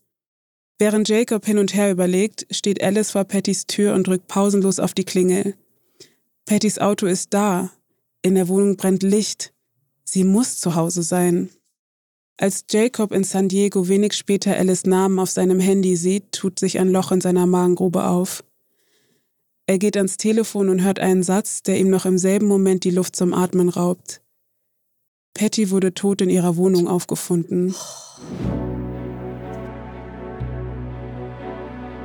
Während 0.78 1.08
Jacob 1.08 1.44
hin 1.44 1.58
und 1.58 1.74
her 1.74 1.90
überlegt, 1.90 2.46
steht 2.50 2.82
Alice 2.82 3.10
vor 3.10 3.24
Pattys 3.24 3.66
Tür 3.66 3.94
und 3.94 4.06
drückt 4.06 4.28
pausenlos 4.28 4.80
auf 4.80 4.94
die 4.94 5.04
Klingel. 5.04 5.54
Pattys 6.46 6.78
Auto 6.78 7.06
ist 7.06 7.34
da. 7.34 7.70
In 8.22 8.34
der 8.34 8.48
Wohnung 8.48 8.76
brennt 8.76 9.02
Licht. 9.02 9.52
Sie 10.04 10.24
muss 10.24 10.58
zu 10.58 10.74
Hause 10.74 11.02
sein. 11.02 11.50
Als 12.40 12.66
Jacob 12.70 13.10
in 13.10 13.24
San 13.24 13.48
Diego 13.48 13.88
wenig 13.88 14.12
später 14.12 14.56
Alice 14.56 14.86
Namen 14.86 15.18
auf 15.18 15.28
seinem 15.28 15.58
Handy 15.58 15.96
sieht, 15.96 16.30
tut 16.30 16.60
sich 16.60 16.78
ein 16.78 16.88
Loch 16.88 17.10
in 17.10 17.20
seiner 17.20 17.46
Magengrube 17.46 18.04
auf. 18.04 18.44
Er 19.66 19.78
geht 19.78 19.96
ans 19.96 20.18
Telefon 20.18 20.68
und 20.68 20.84
hört 20.84 21.00
einen 21.00 21.24
Satz, 21.24 21.64
der 21.64 21.80
ihm 21.80 21.90
noch 21.90 22.06
im 22.06 22.16
selben 22.16 22.46
Moment 22.46 22.84
die 22.84 22.92
Luft 22.92 23.16
zum 23.16 23.34
Atmen 23.34 23.68
raubt. 23.68 24.22
Patty 25.34 25.70
wurde 25.70 25.94
tot 25.94 26.20
in 26.20 26.30
ihrer 26.30 26.56
Wohnung 26.56 26.86
aufgefunden. 26.86 27.74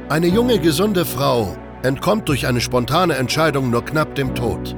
Eine 0.09 0.27
junge, 0.27 0.57
gesunde 0.59 1.05
Frau 1.05 1.55
entkommt 1.83 2.27
durch 2.27 2.47
eine 2.47 2.59
spontane 2.59 3.17
Entscheidung 3.17 3.69
nur 3.69 3.85
knapp 3.85 4.15
dem 4.15 4.33
Tod 4.33 4.75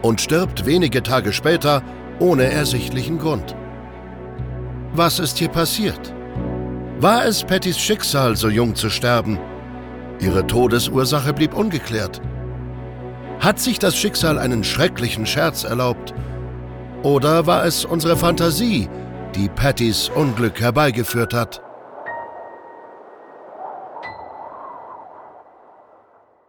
und 0.00 0.22
stirbt 0.22 0.64
wenige 0.64 1.02
Tage 1.02 1.34
später 1.34 1.82
ohne 2.20 2.44
ersichtlichen 2.44 3.18
Grund. 3.18 3.54
Was 4.96 5.18
ist 5.18 5.36
hier 5.36 5.50
passiert? 5.50 6.14
War 7.00 7.26
es 7.26 7.44
Pattys 7.44 7.78
Schicksal, 7.78 8.34
so 8.34 8.48
jung 8.48 8.74
zu 8.74 8.88
sterben? 8.88 9.38
Ihre 10.20 10.46
Todesursache 10.46 11.34
blieb 11.34 11.54
ungeklärt. 11.54 12.22
Hat 13.38 13.60
sich 13.60 13.78
das 13.78 13.94
Schicksal 13.94 14.38
einen 14.38 14.64
schrecklichen 14.64 15.26
Scherz 15.26 15.64
erlaubt? 15.64 16.14
Oder 17.02 17.46
war 17.46 17.66
es 17.66 17.84
unsere 17.84 18.16
Fantasie, 18.16 18.88
die 19.34 19.50
Pattys 19.50 20.08
Unglück 20.08 20.62
herbeigeführt 20.62 21.34
hat? 21.34 21.60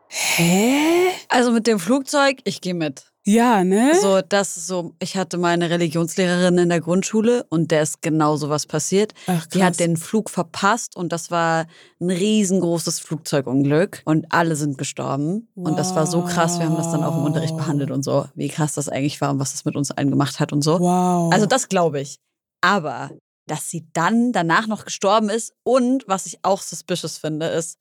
Hä? 0.08 1.10
Also 1.28 1.52
mit 1.52 1.68
dem 1.68 1.80
Flugzeug, 1.80 2.38
ich 2.46 2.62
gehe 2.62 2.76
mit. 2.76 3.12
Ja, 3.28 3.66
ne? 3.66 3.92
So, 4.02 4.22
das 4.22 4.56
ist 4.56 4.68
so, 4.68 4.94
ich 5.00 5.18
hatte 5.18 5.38
meine 5.38 5.70
Religionslehrerin 5.70 6.58
in 6.58 6.70
der 6.70 6.80
Grundschule 6.80 7.46
und 7.50 7.72
der 7.72 7.82
ist 7.82 8.02
genau 8.02 8.38
sowas 8.38 8.66
passiert. 8.66 9.14
Ach, 9.28 9.46
Die 9.48 9.62
hat 9.64 9.72
krass. 9.74 9.78
den 9.78 9.98
Flug 9.98 10.30
verpasst 10.30 10.96
und 10.96 11.12
das 11.12 11.30
war 11.30 11.66
ein 12.00 12.10
riesengroßes 12.10 13.02
Flugzeugunglück 13.02 14.02
und 14.06 14.28
alle 14.32 14.56
sind 14.56 14.78
gestorben. 14.78 15.50
Und 15.56 15.78
das 15.78 15.94
war 15.94 16.08
so 16.08 16.22
krass, 16.24 16.58
wir 16.60 16.68
haben 16.68 16.78
das 16.78 16.90
dann 16.92 17.04
auch 17.04 17.18
im 17.18 17.26
Unterricht 17.26 17.52
Wow. 17.54 17.60
behandelt 17.60 17.92
und 17.92 18.04
so, 18.04 18.26
wie 18.36 18.48
krass 18.48 18.74
das 18.76 18.88
eigentlich 18.88 19.20
war 19.20 19.32
und 19.32 19.40
was 19.40 19.52
das 19.52 19.66
mit 19.66 19.76
uns 19.76 19.92
allen 19.92 20.10
gemacht 20.10 20.40
hat 20.40 20.54
und 20.54 20.62
so. 20.62 20.80
Wow. 20.80 21.34
Also 21.34 21.46
das 21.46 21.68
glaube 21.68 22.00
ich. 22.00 22.20
Aber 22.62 23.12
dass 23.46 23.70
sie 23.70 23.86
dann 23.94 24.32
danach 24.32 24.68
noch 24.68 24.86
gestorben 24.86 25.30
ist 25.30 25.54
und 25.64 26.06
was 26.08 26.26
ich 26.28 26.40
auch 26.44 26.62
suspicious 26.62 27.18
finde, 27.18 27.48
ist, 27.48 27.78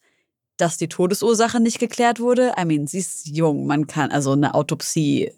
dass 0.56 0.78
die 0.78 0.88
Todesursache 0.88 1.60
nicht 1.60 1.78
geklärt 1.78 2.20
wurde. 2.20 2.54
I 2.60 2.64
mean, 2.64 2.86
sie 2.86 2.98
ist 2.98 3.26
jung, 3.26 3.66
man 3.66 3.86
kann 3.86 4.10
also 4.10 4.32
eine 4.32 4.54
Autopsie. 4.54 5.32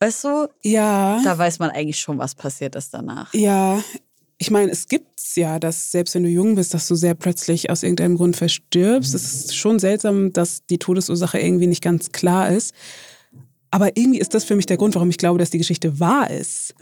Weißt 0.00 0.24
du, 0.24 0.48
ja. 0.62 1.20
da 1.24 1.38
weiß 1.38 1.58
man 1.58 1.70
eigentlich 1.70 1.98
schon, 1.98 2.18
was 2.18 2.34
passiert 2.34 2.76
ist 2.76 2.92
danach. 2.92 3.32
Ja, 3.32 3.82
ich 4.38 4.50
meine, 4.50 4.70
es 4.70 4.88
gibt's 4.88 5.36
ja, 5.36 5.58
dass 5.58 5.90
selbst 5.90 6.14
wenn 6.14 6.24
du 6.24 6.28
jung 6.28 6.56
bist, 6.56 6.74
dass 6.74 6.86
du 6.88 6.94
sehr 6.94 7.14
plötzlich 7.14 7.70
aus 7.70 7.82
irgendeinem 7.82 8.16
Grund 8.16 8.36
verstirbst. 8.36 9.14
Es 9.14 9.34
ist 9.34 9.56
schon 9.56 9.78
seltsam, 9.78 10.32
dass 10.32 10.66
die 10.66 10.78
Todesursache 10.78 11.38
irgendwie 11.38 11.66
nicht 11.66 11.82
ganz 11.82 12.12
klar 12.12 12.50
ist. 12.50 12.74
Aber 13.70 13.96
irgendwie 13.96 14.18
ist 14.18 14.34
das 14.34 14.44
für 14.44 14.54
mich 14.54 14.66
der 14.66 14.76
Grund, 14.76 14.94
warum 14.94 15.10
ich 15.10 15.18
glaube, 15.18 15.38
dass 15.38 15.50
die 15.50 15.58
Geschichte 15.58 15.98
wahr 16.00 16.30
ist. 16.30 16.74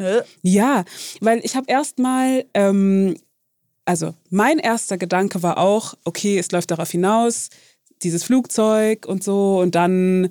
Ja, 0.42 0.84
weil 1.20 1.40
ich 1.44 1.54
habe 1.56 1.66
erstmal, 1.68 2.44
ähm, 2.54 3.16
also 3.84 4.14
mein 4.30 4.58
erster 4.58 4.98
Gedanke 4.98 5.42
war 5.42 5.58
auch, 5.58 5.94
okay, 6.04 6.38
es 6.38 6.50
läuft 6.50 6.70
darauf 6.70 6.90
hinaus, 6.90 7.50
dieses 8.02 8.24
Flugzeug 8.24 9.06
und 9.06 9.22
so 9.22 9.60
und 9.60 9.74
dann, 9.74 10.30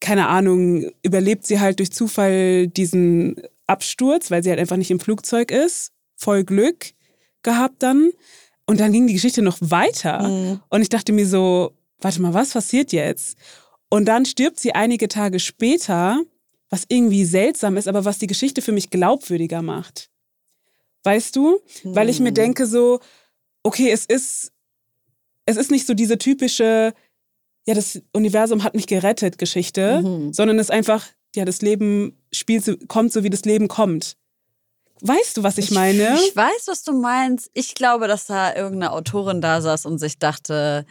keine 0.00 0.28
Ahnung, 0.28 0.90
überlebt 1.02 1.46
sie 1.46 1.60
halt 1.60 1.78
durch 1.78 1.92
Zufall 1.92 2.68
diesen 2.68 3.36
Absturz, 3.66 4.30
weil 4.30 4.42
sie 4.42 4.50
halt 4.50 4.60
einfach 4.60 4.76
nicht 4.76 4.90
im 4.90 5.00
Flugzeug 5.00 5.50
ist. 5.50 5.92
Voll 6.16 6.44
Glück 6.44 6.92
gehabt 7.42 7.82
dann. 7.82 8.10
Und 8.66 8.80
dann 8.80 8.92
ging 8.92 9.06
die 9.06 9.14
Geschichte 9.14 9.42
noch 9.42 9.58
weiter. 9.60 10.28
Mhm. 10.28 10.60
Und 10.68 10.82
ich 10.82 10.88
dachte 10.88 11.12
mir 11.12 11.26
so, 11.26 11.72
warte 12.00 12.20
mal, 12.20 12.34
was 12.34 12.52
passiert 12.52 12.92
jetzt? 12.92 13.38
Und 13.88 14.06
dann 14.06 14.26
stirbt 14.26 14.58
sie 14.60 14.74
einige 14.74 15.08
Tage 15.08 15.40
später, 15.40 16.20
was 16.68 16.84
irgendwie 16.88 17.24
seltsam 17.24 17.76
ist, 17.76 17.88
aber 17.88 18.04
was 18.04 18.18
die 18.18 18.26
Geschichte 18.26 18.60
für 18.60 18.72
mich 18.72 18.90
glaubwürdiger 18.90 19.62
macht. 19.62 20.10
Weißt 21.04 21.36
du? 21.36 21.60
Weil 21.84 22.08
ich 22.08 22.20
mir 22.20 22.28
Hm. 22.28 22.34
denke 22.34 22.66
so, 22.66 23.00
okay, 23.62 23.90
es 23.90 24.04
ist, 24.06 24.52
es 25.46 25.56
ist 25.56 25.70
nicht 25.70 25.86
so 25.86 25.94
diese 25.94 26.18
typische, 26.18 26.92
ja, 27.66 27.74
das 27.74 28.00
Universum 28.12 28.62
hat 28.64 28.74
mich 28.74 28.86
gerettet 28.86 29.38
Geschichte, 29.38 30.02
Mhm. 30.02 30.32
sondern 30.32 30.58
es 30.58 30.66
ist 30.66 30.70
einfach, 30.70 31.06
ja, 31.34 31.44
das 31.44 31.62
Leben 31.62 32.16
spielt 32.32 32.64
so, 32.64 32.76
kommt 32.88 33.12
so, 33.12 33.22
wie 33.22 33.30
das 33.30 33.44
Leben 33.44 33.68
kommt. 33.68 34.16
Weißt 35.00 35.36
du, 35.36 35.42
was 35.44 35.58
ich 35.58 35.70
meine? 35.70 36.14
Ich 36.16 36.34
weiß, 36.34 36.66
was 36.66 36.82
du 36.82 36.92
meinst. 36.92 37.50
Ich 37.54 37.74
glaube, 37.76 38.08
dass 38.08 38.26
da 38.26 38.54
irgendeine 38.56 38.90
Autorin 38.92 39.40
da 39.40 39.60
saß 39.60 39.86
und 39.86 39.98
sich 39.98 40.18
dachte, 40.18 40.84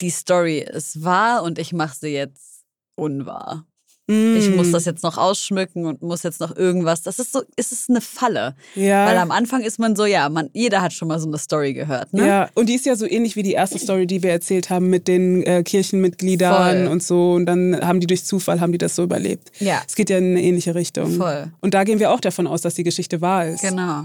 die 0.00 0.10
Story 0.10 0.58
ist 0.58 1.04
wahr 1.04 1.44
und 1.44 1.58
ich 1.58 1.72
mache 1.72 1.96
sie 1.96 2.08
jetzt 2.08 2.64
unwahr. 2.96 3.66
Ich 4.10 4.50
Mm. 4.50 4.56
muss 4.56 4.72
das 4.72 4.84
jetzt 4.86 5.02
noch 5.04 5.16
ausschmücken 5.18 5.86
und 5.86 6.02
muss 6.02 6.22
jetzt 6.24 6.40
noch 6.40 6.56
irgendwas. 6.56 7.02
Das 7.02 7.18
ist 7.18 7.32
so, 7.32 7.42
es 7.56 7.70
ist 7.72 7.88
eine 7.88 8.00
Falle. 8.00 8.56
ja. 8.74 9.06
Weil 9.06 9.16
am 9.18 9.30
Anfang 9.30 9.62
ist 9.62 9.78
man 9.78 9.94
so, 9.94 10.04
ja, 10.04 10.28
man, 10.28 10.50
jeder 10.52 10.82
hat 10.82 10.92
schon 10.92 11.08
mal 11.08 11.20
so 11.20 11.28
eine 11.28 11.38
Story 11.38 11.72
gehört. 11.74 12.12
Ne? 12.12 12.26
Ja, 12.26 12.48
und 12.54 12.68
die 12.68 12.74
ist 12.74 12.86
ja 12.86 12.96
so 12.96 13.06
ähnlich 13.06 13.36
wie 13.36 13.42
die 13.42 13.52
erste 13.52 13.78
Story, 13.78 14.06
die 14.06 14.22
wir 14.22 14.30
erzählt 14.30 14.68
haben 14.70 14.88
mit 14.90 15.06
den 15.08 15.42
äh, 15.44 15.62
Kirchenmitgliedern 15.62 16.78
Voll. 16.84 16.92
und 16.92 17.02
so. 17.02 17.32
Und 17.34 17.46
dann 17.46 17.78
haben 17.80 18.00
die 18.00 18.06
durch 18.06 18.24
Zufall 18.24 18.60
haben 18.60 18.72
die 18.72 18.78
das 18.78 18.96
so 18.96 19.04
überlebt. 19.04 19.52
Ja. 19.60 19.82
Es 19.86 19.94
geht 19.94 20.10
ja 20.10 20.18
in 20.18 20.24
eine 20.32 20.42
ähnliche 20.42 20.74
Richtung. 20.74 21.16
Voll. 21.16 21.52
Und 21.60 21.74
da 21.74 21.84
gehen 21.84 21.98
wir 22.00 22.10
auch 22.10 22.20
davon 22.20 22.46
aus, 22.46 22.62
dass 22.62 22.74
die 22.74 22.82
Geschichte 22.84 23.20
wahr 23.20 23.46
ist. 23.46 23.60
Genau. 23.62 24.04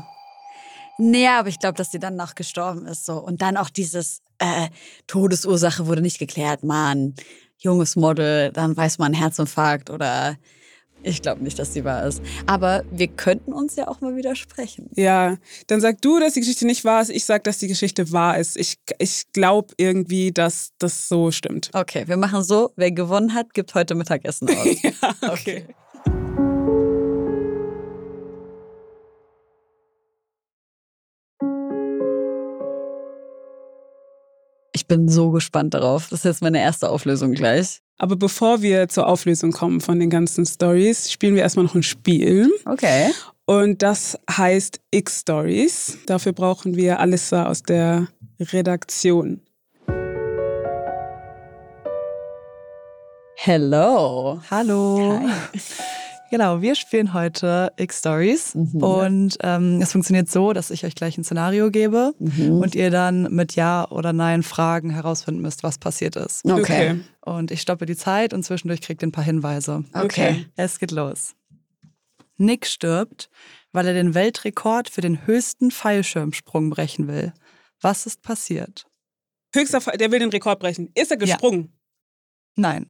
Nee, 0.98 1.28
aber 1.28 1.50
ich 1.50 1.60
glaube, 1.60 1.76
dass 1.78 1.91
sie 1.91 2.00
dann 2.00 2.15
noch 2.15 2.36
gestorben 2.36 2.86
ist. 2.86 3.06
So. 3.06 3.13
Und 3.18 3.41
dann 3.41 3.58
auch 3.58 3.70
dieses 3.70 4.22
äh, 4.39 4.68
Todesursache 5.08 5.88
wurde 5.88 6.02
nicht 6.02 6.20
geklärt. 6.20 6.63
Mann, 6.63 7.15
junges 7.58 7.96
Model, 7.96 8.52
dann 8.52 8.76
weiß 8.76 8.98
man 8.98 9.13
Herzinfarkt 9.13 9.89
oder 9.89 10.38
ich 11.06 11.22
glaube 11.22 11.44
nicht, 11.44 11.60
dass 11.60 11.74
sie 11.74 11.86
wahr 11.86 12.06
ist. 12.06 12.22
Aber 12.48 12.84
wir 12.91 13.08
könnten 13.08 13.54
uns 13.54 13.76
ja 13.76 13.88
auch 13.88 14.02
mal 14.02 14.15
widersprechen. 14.15 14.89
Ja, 14.96 15.38
dann 15.68 15.80
sag 15.80 16.02
du, 16.02 16.20
dass 16.20 16.34
die 16.34 16.39
Geschichte 16.39 16.65
nicht 16.65 16.84
wahr 16.84 17.02
ist. 17.02 17.10
Ich 17.10 17.26
sag, 17.26 17.44
dass 17.44 17.60
die 17.60 17.68
Geschichte 17.68 18.12
wahr 18.12 18.39
ist. 18.39 18.58
Ich, 18.58 18.78
ich 18.98 19.32
glaube 19.32 19.74
irgendwie, 19.78 20.32
dass 20.32 20.72
das 20.80 21.08
so 21.08 21.30
stimmt. 21.30 21.70
Okay, 21.74 22.08
wir 22.08 22.18
machen 22.18 22.44
so, 22.44 22.72
wer 22.76 22.91
gewonnen 22.91 23.36
hat, 23.36 23.54
gibt 23.54 23.76
heute 23.76 23.94
Mittagessen 23.96 24.50
aus. 24.50 24.68
Okay. 25.22 25.68
Ich 34.86 34.88
bin 34.88 35.10
so 35.10 35.32
gespannt 35.32 35.74
darauf. 35.74 36.10
Das 36.12 36.19
ist 36.19 36.26
jetzt 36.26 36.41
meine 36.43 36.62
erste 36.62 36.91
Auflösung 36.91 37.34
gleich. 37.34 37.82
Aber 37.98 38.15
bevor 38.15 38.62
wir 38.62 38.88
zur 38.88 39.08
Auflösung 39.08 39.52
kommen 39.52 39.82
von 39.82 40.00
den 40.00 40.12
ganzen 40.12 40.45
Stories, 40.45 41.12
spielen 41.12 41.34
wir 41.34 41.41
erstmal 41.41 41.65
noch 41.65 41.74
ein 41.74 41.82
Spiel. 41.82 42.52
Okay. 42.65 43.10
Und 43.45 43.82
das 43.82 44.15
heißt 44.30 44.80
X-Stories. 44.91 45.98
Dafür 46.06 46.34
brauchen 46.34 46.76
wir 46.76 47.00
Alissa 47.00 47.48
aus 47.48 47.63
der 47.63 48.10
Redaktion. 48.39 49.41
Hello. 53.38 54.39
Hallo. 54.52 55.19
Genau, 56.38 56.62
wir 56.62 56.76
spielen 56.76 57.13
heute 57.13 57.71
X-Stories 57.78 58.56
Mhm. 58.56 58.84
und 58.84 59.38
ähm, 59.41 59.80
es 59.82 59.93
funktioniert 59.93 60.30
so, 60.30 60.52
dass 60.52 60.69
ich 60.69 60.84
euch 60.84 60.93
gleich 60.93 61.17
ein 61.17 61.24
Szenario 61.24 61.71
gebe 61.71 62.12
Mhm. 62.19 62.58
und 62.60 62.76
ihr 62.76 62.91
dann 62.91 63.34
mit 63.34 63.56
Ja 63.56 63.89
oder 63.89 64.12
Nein 64.12 64.43
Fragen 64.43 64.89
herausfinden 64.89 65.41
müsst, 65.41 65.63
was 65.63 65.78
passiert 65.78 66.17
ist. 66.17 66.43
Okay. 66.43 67.00
Und 67.21 67.52
ich 67.52 67.62
stoppe 67.62 67.86
die 67.86 67.95
Zeit 67.95 68.34
und 68.34 68.43
zwischendurch 68.43 68.82
kriegt 68.82 69.02
ihr 69.02 69.08
ein 69.08 69.13
paar 69.13 69.24
Hinweise. 69.24 69.86
Okay. 69.93 70.45
Es 70.58 70.78
geht 70.78 70.91
los. 70.91 71.36
Nick 72.36 72.65
stirbt, 72.65 73.30
weil 73.71 73.88
er 73.88 73.93
den 73.93 74.13
Weltrekord 74.13 74.89
für 74.89 75.00
den 75.00 75.26
höchsten 75.26 75.71
Fallschirmsprung 75.71 76.69
brechen 76.69 77.08
will. 77.08 77.32
Was 77.80 78.06
ist 78.06 78.21
passiert? 78.24 78.86
Höchster 79.56 79.80
Fall, 79.80 79.95
der 79.95 80.12
will 80.12 80.19
den 80.19 80.32
Rekord 80.32 80.60
brechen. 80.60 80.91
Ist 80.95 81.12
er 81.12 81.17
gesprungen? 81.17 81.71
Nein. 82.58 82.88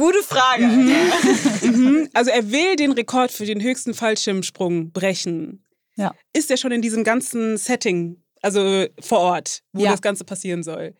Gute 0.00 0.22
Frage. 0.22 0.66
Mhm. 0.66 2.08
Also 2.14 2.30
er 2.30 2.50
will 2.50 2.74
den 2.76 2.92
Rekord 2.92 3.30
für 3.30 3.44
den 3.44 3.60
höchsten 3.60 3.92
Fallschirmsprung 3.92 4.92
brechen. 4.92 5.62
Ja. 5.96 6.14
Ist 6.32 6.50
er 6.50 6.56
schon 6.56 6.72
in 6.72 6.80
diesem 6.80 7.04
ganzen 7.04 7.58
Setting, 7.58 8.22
also 8.40 8.86
vor 8.98 9.18
Ort, 9.18 9.62
wo 9.72 9.84
Ja. 9.84 9.90
das 9.90 10.00
Ganze 10.00 10.24
passieren 10.24 10.62
soll? 10.62 10.94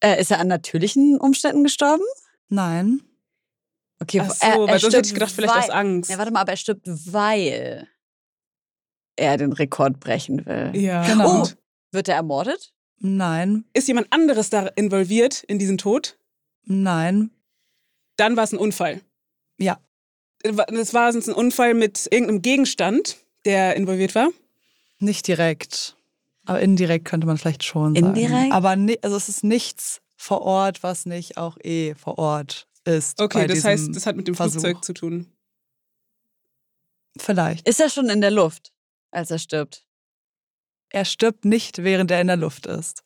Äh, 0.00 0.20
ist 0.20 0.30
er 0.30 0.38
an 0.38 0.46
natürlichen 0.48 1.18
Umständen 1.18 1.64
gestorben? 1.64 2.04
Nein. 2.48 3.02
Okay, 4.00 4.20
Ach 4.24 4.30
so, 4.30 4.66
weil 4.68 4.78
sonst 4.78 4.94
hätte 4.94 5.08
ich 5.08 5.14
gedacht, 5.14 5.32
vielleicht 5.32 5.54
aus 5.54 5.70
Angst. 5.70 6.08
Ja, 6.08 6.18
warte 6.18 6.30
mal, 6.30 6.40
aber 6.40 6.52
er 6.52 6.56
stirbt, 6.56 6.86
weil 6.86 7.86
er 9.16 9.36
den 9.36 9.52
Rekord 9.52 9.98
brechen 10.00 10.46
will. 10.46 10.70
Ja. 10.80 11.04
Genau. 11.04 11.42
Oh, 11.42 11.48
wird 11.90 12.08
er 12.08 12.14
ermordet? 12.14 12.72
Nein. 13.00 13.64
Ist 13.74 13.88
jemand 13.88 14.06
anderes 14.12 14.50
da 14.50 14.68
involviert 14.76 15.42
in 15.42 15.58
diesen 15.58 15.76
Tod? 15.78 16.16
Nein. 16.64 17.30
Dann 18.18 18.36
war 18.36 18.44
es 18.44 18.52
ein 18.52 18.58
Unfall. 18.58 19.00
Ja. 19.58 19.80
Das 20.42 20.92
war 20.92 21.10
sonst 21.12 21.28
ein 21.28 21.34
Unfall 21.34 21.72
mit 21.74 22.06
irgendeinem 22.10 22.42
Gegenstand, 22.42 23.16
der 23.46 23.74
involviert 23.76 24.14
war. 24.14 24.28
Nicht 24.98 25.26
direkt. 25.26 25.96
Aber 26.44 26.60
indirekt 26.60 27.06
könnte 27.06 27.26
man 27.26 27.38
vielleicht 27.38 27.64
schon 27.64 27.94
sagen. 27.94 28.14
Indirekt? 28.14 28.52
Aber 28.52 28.76
ni 28.76 28.98
also 29.02 29.16
es 29.16 29.28
ist 29.28 29.42
nichts 29.42 30.00
vor 30.16 30.42
Ort, 30.42 30.82
was 30.82 31.06
nicht 31.06 31.38
auch 31.38 31.56
eh 31.62 31.94
vor 31.94 32.18
Ort 32.18 32.68
ist. 32.84 33.20
Okay, 33.20 33.46
das 33.46 33.64
heißt, 33.64 33.94
das 33.94 34.06
hat 34.06 34.16
mit 34.16 34.28
dem 34.28 34.34
Versuch. 34.34 34.60
Flugzeug 34.60 34.84
zu 34.84 34.92
tun. 34.92 35.32
Vielleicht. 37.16 37.66
Ist 37.66 37.80
er 37.80 37.90
schon 37.90 38.10
in 38.10 38.20
der 38.20 38.30
Luft, 38.30 38.72
als 39.10 39.30
er 39.30 39.38
stirbt? 39.38 39.88
er 40.90 41.04
stirbt 41.04 41.44
nicht, 41.44 41.78
während 41.78 42.10
er 42.10 42.20
in 42.20 42.26
der 42.26 42.36
Luft 42.36 42.66
ist. 42.66 43.04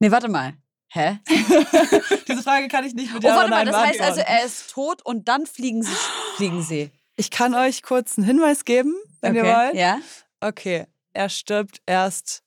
Nee, 0.00 0.10
warte 0.10 0.28
mal. 0.28 0.54
Hä? 0.90 1.18
Diese 2.28 2.42
Frage 2.42 2.68
kann 2.68 2.84
ich 2.84 2.94
nicht 2.94 3.12
mit 3.12 3.22
Oh, 3.24 3.28
Ja 3.28 3.36
warte 3.36 3.50
mal, 3.50 3.64
Nein 3.64 3.72
das 3.72 3.76
heißt 3.82 4.00
also, 4.00 4.20
er 4.20 4.44
ist 4.44 4.70
tot 4.70 5.02
und 5.04 5.28
dann 5.28 5.46
fliegen 5.46 5.82
sie. 5.82 5.92
Fliegen 6.36 6.62
sie. 6.62 6.90
Ich 7.16 7.30
kann 7.30 7.54
euch 7.54 7.82
kurz 7.82 8.16
einen 8.16 8.26
Hinweis 8.26 8.64
geben, 8.64 8.94
wenn 9.20 9.34
ihr 9.34 9.44
wollt. 9.44 9.74
Ja? 9.74 9.98
Okay, 10.40 10.86
er 11.12 11.28
stirbt 11.28 11.82
erst 11.86 12.42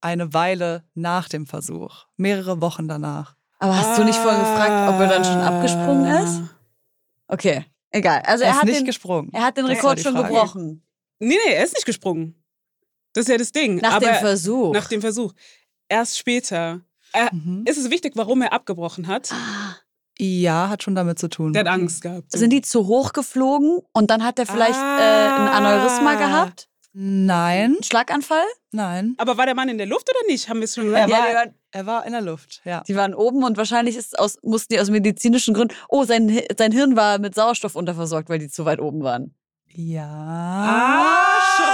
eine 0.00 0.32
Weile 0.34 0.84
nach 0.94 1.28
dem 1.28 1.46
Versuch. 1.46 2.04
Mehrere 2.16 2.60
Wochen 2.60 2.86
danach. 2.86 3.34
Aber 3.58 3.76
hast 3.76 3.98
du 3.98 4.04
nicht 4.04 4.18
vorhin 4.18 4.40
gefragt, 4.40 4.94
ob 4.94 5.00
er 5.00 5.08
dann 5.08 5.24
schon 5.24 5.38
abgesprungen 5.40 6.06
Ah. 6.06 6.22
ist? 6.24 6.40
Okay, 7.28 7.64
egal. 7.90 8.22
Also 8.24 8.44
er 8.44 8.48
er, 8.50 8.52
ist 8.54 8.58
hat 8.60 8.66
nicht 8.66 8.78
den, 8.80 8.86
gesprungen. 8.86 9.30
er 9.32 9.42
hat 9.42 9.56
den 9.56 9.66
Das 9.66 9.76
Rekord 9.76 10.00
schon 10.00 10.12
Frage. 10.14 10.28
gebrochen. 10.28 10.82
Nee, 11.18 11.38
nee, 11.44 11.52
er 11.54 11.64
ist 11.64 11.74
nicht 11.74 11.86
gesprungen. 11.86 12.42
Das 13.12 13.22
ist 13.22 13.28
ja 13.28 13.36
das 13.36 13.52
Ding. 13.52 13.76
Nach 13.76 13.94
Aber 13.96 14.06
dem 14.06 14.14
Versuch. 14.16 14.72
Nach 14.72 14.86
dem 14.88 15.00
Versuch. 15.00 15.32
Erst 15.88 16.18
später. 16.18 16.80
Er, 17.12 17.30
Mhm. 17.34 17.64
Ist 17.66 17.78
es 17.78 17.90
wichtig, 17.90 18.12
warum 18.16 18.42
er 18.42 18.52
abgebrochen 18.52 19.06
hat? 19.06 19.30
Ah. 19.32 19.76
Ja, 20.18 20.68
hat 20.68 20.82
schon 20.82 20.94
damit 20.94 21.18
zu 21.18 21.28
tun. 21.28 21.52
Der 21.54 21.60
hat 21.60 21.68
Angst 21.68 22.02
gehabt. 22.02 22.30
so. 22.32 22.38
Sind 22.38 22.50
die 22.50 22.60
zu 22.60 22.86
hoch 22.86 23.12
geflogen 23.14 23.80
und 23.94 24.10
dann 24.10 24.22
hat 24.22 24.38
er 24.38 24.44
vielleicht 24.46 24.78
äh, 24.78 24.82
ein 24.82 25.48
Aneurysma 25.48 26.10
Ah. 26.12 26.14
gehabt? 26.16 26.66
Nein, 26.92 27.76
Ein 27.78 27.82
Schlaganfall? 27.84 28.44
nein. 28.72 29.14
Aber 29.16 29.38
war 29.38 29.46
der 29.46 29.54
Mann 29.54 29.68
in 29.68 29.78
der 29.78 29.86
Luft 29.86 30.10
oder 30.10 30.18
nicht? 30.32 30.48
Haben 30.48 30.58
wir 30.58 30.64
es 30.64 30.74
schon 30.74 30.92
Er 30.92 31.06
gesagt? 31.06 31.10
Ja, 31.30 31.34
war, 31.34 31.46
er 31.70 31.86
war 31.86 32.04
in 32.04 32.10
der 32.12 32.20
Luft, 32.20 32.60
ja. 32.64 32.82
Die 32.88 32.96
waren 32.96 33.14
oben 33.14 33.44
und 33.44 33.56
wahrscheinlich 33.56 33.96
ist 33.96 34.18
aus, 34.18 34.38
mussten 34.42 34.74
die 34.74 34.80
aus 34.80 34.90
medizinischen 34.90 35.54
Gründen. 35.54 35.74
Oh, 35.88 36.02
sein, 36.04 36.40
sein 36.58 36.72
Hirn 36.72 36.96
war 36.96 37.18
mit 37.20 37.34
Sauerstoff 37.36 37.76
unterversorgt, 37.76 38.28
weil 38.28 38.40
die 38.40 38.48
zu 38.48 38.64
weit 38.64 38.80
oben 38.80 39.02
waren. 39.04 39.34
Ja. 39.68 40.04
Ah, 40.04 41.16
schon! 41.56 41.69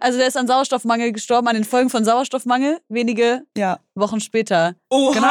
Also 0.00 0.18
der 0.18 0.28
ist 0.28 0.36
an 0.36 0.46
Sauerstoffmangel 0.46 1.12
gestorben, 1.12 1.48
an 1.48 1.54
den 1.54 1.64
Folgen 1.64 1.90
von 1.90 2.04
Sauerstoffmangel, 2.04 2.78
wenige 2.88 3.42
Ja. 3.56 3.78
Wochen 3.94 4.20
später. 4.20 4.74
Oha! 4.90 5.12
Genau. 5.12 5.28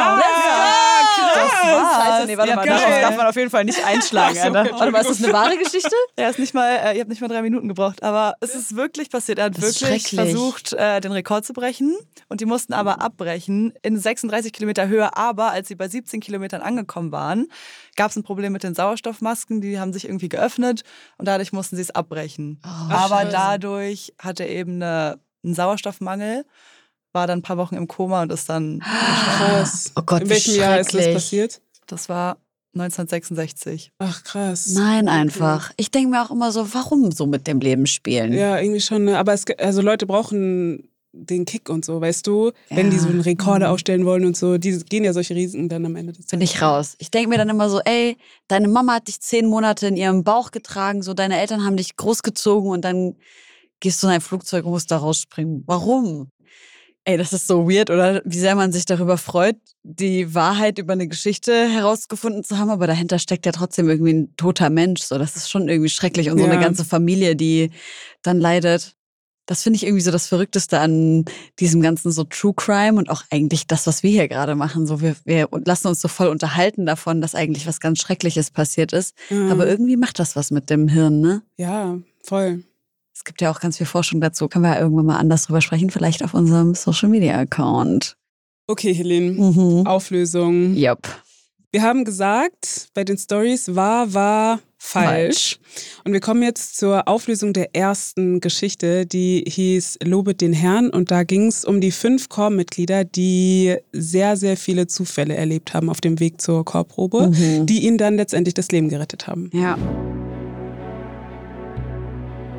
Scheiße, 1.66 2.26
nee, 2.26 2.36
warte 2.36 2.50
Ja, 2.50 2.56
mal, 2.56 2.64
geil. 2.66 2.76
darauf 2.78 3.00
darf 3.00 3.16
man 3.16 3.26
auf 3.26 3.36
jeden 3.36 3.50
Fall 3.50 3.64
nicht 3.64 3.84
einschlagen. 3.84 4.34
So. 4.36 4.52
Warte 4.54 4.90
mal, 4.90 5.00
ist 5.00 5.10
das 5.10 5.24
eine 5.24 5.32
wahre 5.32 5.56
Geschichte? 5.58 5.90
Er 6.18 6.30
ist 6.30 6.38
nicht 6.38 6.54
mal, 6.54 6.70
äh, 6.76 6.94
ihr 6.94 7.00
habt 7.00 7.10
nicht 7.10 7.20
mal 7.20 7.28
drei 7.28 7.42
Minuten 7.42 7.68
gebraucht, 7.68 8.02
aber 8.02 8.34
es 8.40 8.54
ist 8.54 8.74
wirklich 8.74 9.10
passiert. 9.10 9.38
Er 9.38 9.46
hat 9.46 9.56
Das 9.58 9.80
wirklich 9.82 10.08
versucht, 10.08 10.72
äh, 10.72 11.00
den 11.00 11.12
Rekord 11.12 11.44
zu 11.44 11.52
brechen 11.52 11.94
und 12.28 12.40
die 12.40 12.46
mussten 12.46 12.72
aber 12.72 13.02
abbrechen 13.02 13.74
in 13.82 13.98
36 13.98 14.52
Kilometer 14.52 14.88
Höhe. 14.88 15.14
Aber 15.16 15.50
als 15.50 15.68
sie 15.68 15.74
bei 15.74 15.88
17 15.88 16.20
Kilometern 16.20 16.62
angekommen 16.62 17.12
waren, 17.12 17.46
gab 17.96 18.10
es 18.10 18.16
ein 18.16 18.22
Problem 18.22 18.52
mit 18.52 18.62
den 18.62 18.74
Sauerstoffmasken, 18.74 19.60
die 19.60 19.78
haben 19.78 19.92
sich 19.92 20.06
irgendwie 20.06 20.28
geöffnet 20.30 20.82
und 21.18 21.28
dadurch 21.28 21.52
mussten 21.52 21.76
sie 21.76 21.82
es 21.82 21.90
abbrechen. 21.90 22.60
aber 22.62 23.20
Scheiße. 23.20 23.32
dadurch 23.32 24.14
hat 24.18 24.40
er 24.40 24.48
eben 24.48 24.76
eine, 24.82 25.18
einen 25.44 25.54
Sauerstoffmangel, 25.54 26.44
war 27.16 27.26
dann 27.26 27.40
ein 27.40 27.42
paar 27.42 27.56
Wochen 27.56 27.74
im 27.74 27.88
Koma 27.88 28.22
und 28.22 28.30
ist 28.30 28.48
dann, 28.48 28.78
Krass. 28.80 29.90
Oh 29.96 30.02
Gott, 30.06 30.20
In 30.22 30.26
wie 30.28 30.30
welchem 30.30 30.54
Jahr 30.54 30.78
ist 30.78 30.94
das 30.94 31.12
passiert? 31.12 31.60
das 31.88 32.08
war 32.08 32.36
1966. 32.74 33.90
Ach, 33.98 34.22
krass. 34.22 34.66
Nein, 34.74 35.08
einfach. 35.08 35.72
Ich 35.76 35.90
denke 35.90 36.10
mir 36.10 36.22
auch 36.22 36.30
immer 36.30 36.52
so, 36.52 36.72
warum 36.74 37.10
so 37.10 37.26
mit 37.26 37.46
dem 37.46 37.60
Leben 37.60 37.86
spielen? 37.86 38.32
Ja, 38.32 38.58
irgendwie 38.60 38.80
schon. 38.80 39.04
Ne? 39.06 39.18
Aber 39.18 39.32
es, 39.32 39.44
also 39.58 39.80
Leute 39.82 40.06
brauchen 40.06 40.88
den 41.12 41.46
Kick 41.46 41.70
und 41.70 41.86
so, 41.86 41.98
weißt 42.02 42.26
du? 42.26 42.52
Wenn 42.68 42.90
die 42.90 42.96
Ja. 42.98 43.02
so 43.02 43.08
einen 43.08 43.22
Rekorde 43.22 43.64
Mhm. 43.66 43.72
aufstellen 43.72 44.04
wollen 44.04 44.26
und 44.26 44.36
so, 44.36 44.58
die 44.58 44.78
gehen 44.84 45.02
ja 45.04 45.14
solche 45.14 45.34
Risiken 45.34 45.70
dann 45.70 45.86
am 45.86 45.96
Ende 45.96 46.12
des 46.12 46.26
Bin 46.26 46.42
ich 46.42 46.60
raus. 46.60 46.94
Ich 46.98 47.10
denke 47.10 47.30
mir 47.30 47.38
dann 47.38 47.48
immer 47.48 47.70
so, 47.70 47.80
ey, 47.80 48.18
deine 48.48 48.68
Mama 48.68 48.96
hat 48.96 49.08
dich 49.08 49.20
zehn 49.20 49.46
Monate 49.46 49.86
in 49.86 49.96
ihrem 49.96 50.22
Bauch 50.24 50.50
getragen, 50.50 51.02
so 51.02 51.14
deine 51.14 51.40
Eltern 51.40 51.64
haben 51.64 51.78
dich 51.78 51.96
großgezogen 51.96 52.68
und 52.70 52.84
dann 52.84 53.14
gehst 53.80 54.02
du 54.02 54.06
in 54.08 54.12
ein 54.14 54.20
Flugzeug 54.20 54.66
und 54.66 54.72
musst 54.72 54.90
da 54.90 54.98
rausspringen. 54.98 55.62
Warum? 55.66 56.28
Ey, 57.08 57.16
das 57.16 57.32
ist 57.32 57.46
so 57.46 57.70
weird, 57.70 57.88
oder? 57.90 58.20
Wie 58.24 58.38
sehr 58.38 58.56
man 58.56 58.72
sich 58.72 58.84
darüber 58.84 59.16
freut, 59.16 59.54
die 59.84 60.34
Wahrheit 60.34 60.78
über 60.80 60.94
eine 60.94 61.06
Geschichte 61.06 61.52
herausgefunden 61.68 62.42
zu 62.42 62.58
haben, 62.58 62.68
aber 62.68 62.88
dahinter 62.88 63.20
steckt 63.20 63.46
ja 63.46 63.52
trotzdem 63.52 63.88
irgendwie 63.88 64.12
ein 64.12 64.36
toter 64.36 64.70
Mensch. 64.70 65.02
So, 65.02 65.16
das 65.16 65.36
ist 65.36 65.48
schon 65.48 65.68
irgendwie 65.68 65.88
schrecklich. 65.88 66.30
Und 66.30 66.38
so 66.38 66.44
Ja. 66.44 66.50
eine 66.50 66.60
ganze 66.60 66.84
Familie, 66.84 67.36
die 67.36 67.70
dann 68.22 68.40
leidet. 68.40 68.96
Das 69.48 69.62
finde 69.62 69.76
ich 69.76 69.84
irgendwie 69.84 70.02
so 70.02 70.10
das 70.10 70.26
Verrückteste 70.26 70.80
an 70.80 71.24
diesem 71.60 71.80
ganzen 71.80 72.10
so 72.10 72.24
True 72.24 72.54
Crime 72.56 72.98
und 72.98 73.08
auch 73.08 73.22
eigentlich 73.30 73.68
das, 73.68 73.86
was 73.86 74.02
wir 74.02 74.10
hier 74.10 74.26
gerade 74.26 74.56
machen. 74.56 74.88
So, 74.88 75.00
wir, 75.00 75.14
wir 75.24 75.48
lassen 75.64 75.86
uns 75.86 76.00
so 76.00 76.08
voll 76.08 76.26
unterhalten 76.26 76.86
davon, 76.86 77.20
dass 77.20 77.36
eigentlich 77.36 77.68
was 77.68 77.78
ganz 77.78 78.00
Schreckliches 78.00 78.50
passiert 78.50 78.92
ist. 78.92 79.14
Mhm. 79.30 79.52
Aber 79.52 79.68
irgendwie 79.68 79.96
macht 79.96 80.18
das 80.18 80.34
was 80.34 80.50
mit 80.50 80.70
dem 80.70 80.88
Hirn, 80.88 81.20
ne? 81.20 81.42
Ja, 81.56 81.96
voll. 82.24 82.64
Es 83.16 83.24
gibt 83.24 83.40
ja 83.40 83.50
auch 83.50 83.60
ganz 83.60 83.78
viel 83.78 83.86
Forschung 83.86 84.20
dazu. 84.20 84.46
Können 84.46 84.64
wir 84.66 84.74
ja 84.74 84.80
irgendwann 84.80 85.06
mal 85.06 85.16
anders 85.16 85.46
drüber 85.46 85.62
sprechen, 85.62 85.88
vielleicht 85.88 86.22
auf 86.22 86.34
unserem 86.34 86.74
Social 86.74 87.08
Media 87.08 87.38
Account. 87.38 88.14
Okay, 88.66 88.92
Helene. 88.92 89.32
Mhm. 89.32 89.86
Auflösung. 89.86 90.74
Jupp. 90.76 91.08
Wir 91.72 91.80
haben 91.82 92.04
gesagt, 92.04 92.88
bei 92.92 93.04
den 93.04 93.16
Stories 93.16 93.74
war, 93.74 94.12
war 94.12 94.60
falsch. 94.76 95.58
Und 96.04 96.12
wir 96.12 96.20
kommen 96.20 96.42
jetzt 96.42 96.76
zur 96.76 97.08
Auflösung 97.08 97.54
der 97.54 97.74
ersten 97.74 98.40
Geschichte, 98.40 99.06
die 99.06 99.44
hieß 99.48 99.98
Lobet 100.04 100.42
den 100.42 100.52
Herrn. 100.52 100.90
Und 100.90 101.10
da 101.10 101.24
ging 101.24 101.46
es 101.46 101.64
um 101.64 101.80
die 101.80 101.92
fünf 101.92 102.28
Chormitglieder, 102.28 103.04
die 103.04 103.76
sehr, 103.92 104.36
sehr 104.36 104.58
viele 104.58 104.88
Zufälle 104.88 105.34
erlebt 105.34 105.72
haben 105.72 105.88
auf 105.88 106.02
dem 106.02 106.20
Weg 106.20 106.42
zur 106.42 106.66
Chorprobe, 106.66 107.28
Mhm. 107.28 107.64
die 107.64 107.86
ihnen 107.86 107.96
dann 107.96 108.16
letztendlich 108.16 108.52
das 108.54 108.70
Leben 108.72 108.90
gerettet 108.90 109.26
haben. 109.26 109.48
Ja. 109.54 109.78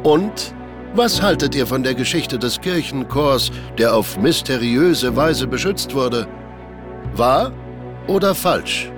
Und 0.04 0.54
was 0.96 1.22
haltet 1.22 1.54
ihr 1.56 1.68
von 1.68 1.84
der 1.84 1.94
Geschichte 1.94 2.40
des 2.40 2.60
Kirchenchors, 2.62 3.52
der 3.78 3.94
auf 3.94 4.18
mysteriöse 4.18 5.16
Weise 5.16 5.48
beschützt 5.48 5.94
wurde? 5.94 6.28
Wahr 7.14 7.52
oder 8.08 8.34
falsch? 8.34 8.92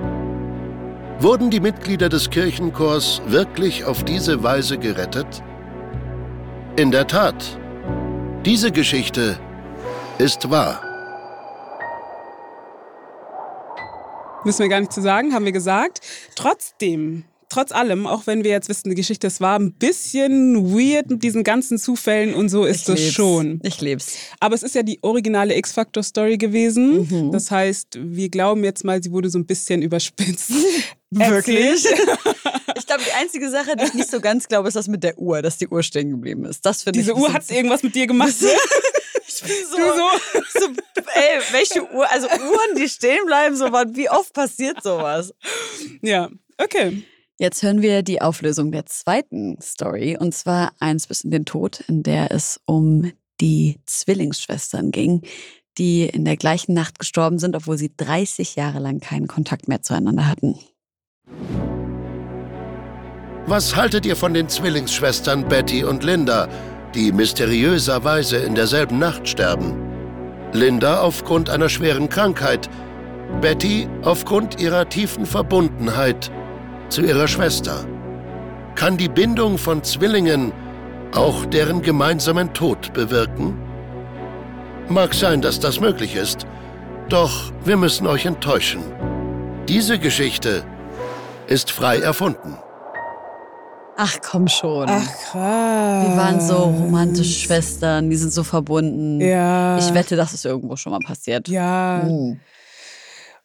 Wurden 1.19 1.49
die 1.49 1.59
Mitglieder 1.59 2.07
des 2.07 2.29
Kirchenchors 2.29 3.21
wirklich 3.25 3.83
auf 3.83 4.03
diese 4.03 4.41
Weise 4.41 4.77
gerettet? 4.77 5.43
In 6.77 6.91
der 6.91 7.07
Tat, 7.07 7.59
diese 8.45 8.71
Geschichte 8.71 9.37
ist 10.17 10.49
wahr. 10.49 10.81
Müssen 14.45 14.59
wir 14.59 14.69
gar 14.69 14.79
nicht 14.79 14.93
zu 14.93 15.01
sagen, 15.01 15.33
haben 15.33 15.43
wir 15.43 15.51
gesagt. 15.51 15.99
Trotzdem, 16.35 17.25
trotz 17.49 17.71
allem, 17.71 18.07
auch 18.07 18.27
wenn 18.27 18.43
wir 18.43 18.51
jetzt 18.51 18.69
wissen, 18.69 18.89
die 18.89 18.95
Geschichte, 18.95 19.27
es 19.27 19.41
war 19.41 19.57
ein 19.59 19.73
bisschen 19.73 20.71
weird 20.73 21.09
mit 21.09 21.23
diesen 21.23 21.43
ganzen 21.43 21.77
Zufällen 21.77 22.33
und 22.33 22.49
so 22.49 22.65
ist 22.65 22.87
Ich 22.89 22.99
lieb's. 22.99 23.13
schon. 23.13 23.59
Ich 23.63 23.81
lieb's. 23.81 24.13
Aber 24.39 24.55
es 24.55 24.63
ist 24.63 24.75
ja 24.75 24.83
die 24.83 24.99
originale 25.01 25.55
X-Factor-Story 25.57 26.37
gewesen. 26.37 27.07
Mhm. 27.09 27.31
Das 27.31 27.51
heißt, 27.51 27.97
wir 27.99 28.29
glauben 28.29 28.63
jetzt 28.63 28.83
mal, 28.85 29.01
sie 29.03 29.11
wurde 29.11 29.29
so 29.29 29.39
ein 29.39 29.45
bisschen 29.45 29.81
überspitzt. 29.81 30.51
Wirklich? 31.11 31.85
Ich 32.77 32.85
glaube, 32.87 33.03
die 33.05 33.11
einzige 33.21 33.49
Sache, 33.51 33.75
die 33.75 33.83
ich 33.83 33.93
nicht 33.93 34.09
so 34.09 34.19
ganz 34.21 34.47
glaube, 34.47 34.67
ist 34.69 34.75
das 34.75 34.87
mit 34.87 35.03
der 35.03 35.17
Uhr, 35.19 35.41
dass 35.41 35.57
die 35.57 35.67
Uhr 35.67 35.83
stehen 35.83 36.09
geblieben 36.11 36.45
ist. 36.45 36.65
Das 36.65 36.81
finde 36.83 36.99
ich. 36.99 37.05
Diese 37.05 37.15
ein 37.15 37.21
Uhr 37.21 37.33
hat 37.33 37.49
irgendwas 37.51 37.83
mit 37.83 37.93
dir 37.93 38.07
gemacht. 38.07 38.33
Ich 39.27 39.41
bin 39.43 39.51
so, 39.69 39.77
Du 39.77 39.83
so. 39.83 40.59
so, 40.59 40.67
ey, 41.13 41.39
welche 41.51 41.83
Uhr, 41.93 42.09
also 42.11 42.27
Uhren, 42.27 42.75
die 42.77 42.89
stehen 42.89 43.25
bleiben, 43.25 43.55
so, 43.55 43.65
wie 43.65 44.09
oft 44.09 44.33
passiert 44.33 44.81
sowas? 44.81 45.33
Ja, 46.01 46.29
okay. 46.57 47.03
Jetzt 47.41 47.63
hören 47.63 47.81
wir 47.81 48.03
die 48.03 48.21
Auflösung 48.21 48.73
der 48.73 48.85
zweiten 48.85 49.61
Story, 49.61 50.17
und 50.19 50.35
zwar 50.35 50.73
eins 50.81 51.07
bis 51.07 51.21
in 51.21 51.31
den 51.31 51.45
Tod, 51.45 51.79
in 51.87 52.03
der 52.03 52.31
es 52.31 52.59
um 52.65 53.13
die 53.39 53.79
Zwillingsschwestern 53.85 54.91
ging, 54.91 55.21
die 55.77 56.03
in 56.03 56.25
der 56.25 56.35
gleichen 56.35 56.73
Nacht 56.73 56.99
gestorben 56.99 57.39
sind, 57.39 57.55
obwohl 57.55 57.77
sie 57.77 57.93
30 57.95 58.57
Jahre 58.57 58.79
lang 58.79 58.99
keinen 58.99 59.27
Kontakt 59.27 59.69
mehr 59.69 59.81
zueinander 59.81 60.27
hatten. 60.27 60.59
Was 63.45 63.73
haltet 63.77 64.05
ihr 64.05 64.17
von 64.17 64.33
den 64.33 64.49
Zwillingsschwestern 64.49 65.47
Betty 65.47 65.85
und 65.85 66.03
Linda, 66.03 66.49
die 66.93 67.13
mysteriöserweise 67.13 68.35
in 68.35 68.53
derselben 68.53 68.99
Nacht 68.99 69.29
sterben? 69.29 69.77
Linda 70.51 70.99
aufgrund 70.99 71.49
einer 71.49 71.69
schweren 71.69 72.09
Krankheit, 72.09 72.69
Betty 73.39 73.87
aufgrund 74.01 74.59
ihrer 74.59 74.89
tiefen 74.89 75.25
Verbundenheit 75.25 76.31
zu 76.89 77.01
ihrer 77.01 77.27
Schwester. 77.27 77.85
Kann 78.75 78.97
die 78.97 79.09
Bindung 79.09 79.57
von 79.57 79.83
Zwillingen 79.83 80.51
auch 81.13 81.45
deren 81.45 81.81
gemeinsamen 81.81 82.53
Tod 82.53 82.93
bewirken? 82.93 83.57
Mag 84.89 85.13
sein, 85.13 85.41
dass 85.41 85.59
das 85.59 85.79
möglich 85.79 86.15
ist, 86.15 86.45
doch 87.09 87.51
wir 87.63 87.77
müssen 87.77 88.07
euch 88.07 88.25
enttäuschen. 88.25 88.81
Diese 89.67 89.99
Geschichte 89.99 90.63
ist 91.47 91.71
frei 91.71 91.99
erfunden. 91.99 92.57
Ach 94.01 94.15
komm 94.21 94.47
schon. 94.47 94.87
Ach, 94.87 95.05
krass. 95.31 96.05
die 96.05 96.17
waren 96.17 96.39
so 96.39 96.55
romantische 96.55 97.37
Schwestern, 97.37 98.09
die 98.09 98.15
sind 98.15 98.31
so 98.31 98.43
verbunden. 98.43 99.19
Ja. 99.19 99.77
Ich 99.77 99.93
wette, 99.93 100.15
das 100.15 100.33
ist 100.33 100.45
irgendwo 100.45 100.77
schon 100.77 100.93
mal 100.93 100.99
passiert. 101.05 101.49
Ja. 101.49 102.01
Hm. 102.03 102.39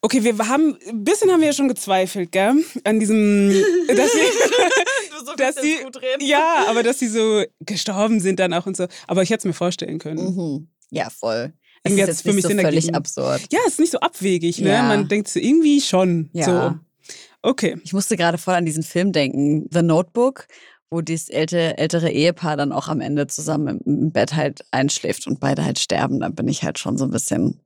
Okay, 0.05 0.23
wir 0.23 0.37
haben, 0.49 0.77
ein 0.87 1.03
bisschen 1.03 1.31
haben 1.31 1.41
wir 1.41 1.47
ja 1.47 1.55
schon 1.55 1.69
gezweifelt, 1.69 2.31
gell? 2.31 2.63
An 2.85 3.01
diesem, 3.01 3.49
dass 3.89 4.13
du 4.13 5.25
so 5.25 5.35
dass 5.35 5.55
sie, 5.57 5.79
ja, 6.21 6.67
aber 6.69 6.83
dass 6.83 6.99
sie 6.99 7.09
so 7.09 7.43
gestorben 7.61 8.21
sind 8.21 8.39
dann 8.39 8.53
auch 8.53 8.67
und 8.67 8.77
so. 8.77 8.87
Aber 9.07 9.23
ich 9.23 9.31
hätte 9.31 9.39
es 9.39 9.45
mir 9.47 9.55
vorstellen 9.55 9.99
können. 9.99 10.23
Mhm. 10.23 10.69
Ja, 10.91 11.09
voll. 11.09 11.55
Es 11.85 11.93
ist 11.93 11.99
jetzt 11.99 12.23
für 12.23 12.35
mich 12.35 12.43
so 12.43 12.49
Sinn 12.49 12.61
völlig 12.61 12.95
absurd. 12.95 13.47
Ja, 13.51 13.61
ist 13.67 13.81
nicht 13.81 13.93
so 13.93 14.01
abwegig, 14.01 14.59
ne? 14.59 14.73
Ja. 14.73 14.83
Man 14.83 15.09
denkt 15.09 15.29
so 15.29 15.41
irgendwie 15.41 15.81
schon. 15.81 16.29
Ja. 16.35 16.45
So. 16.45 17.15
Okay. 17.41 17.79
Ich 17.83 17.95
musste 17.95 18.19
gerade 18.19 18.37
voll 18.37 18.57
an 18.57 18.67
diesen 18.67 18.83
Film 18.83 19.11
denken, 19.13 19.71
The 19.71 19.81
Notebook, 19.81 20.49
wo 20.91 21.01
dieses 21.01 21.31
ältere, 21.31 21.79
ältere 21.79 22.11
Ehepaar 22.11 22.59
dann 22.59 22.73
auch 22.73 22.89
am 22.89 23.01
Ende 23.01 23.27
zusammen 23.27 23.81
im, 23.87 24.03
im 24.03 24.13
Bett 24.13 24.35
halt 24.35 24.67
einschläft 24.71 25.27
und 25.27 25.41
beide 25.41 25.65
halt 25.65 25.79
sterben. 25.79 26.21
Da 26.21 26.29
bin 26.29 26.49
ich 26.49 26.63
halt 26.63 26.79
schon 26.79 26.99
so 26.99 27.07
ein 27.07 27.11
bisschen, 27.11 27.63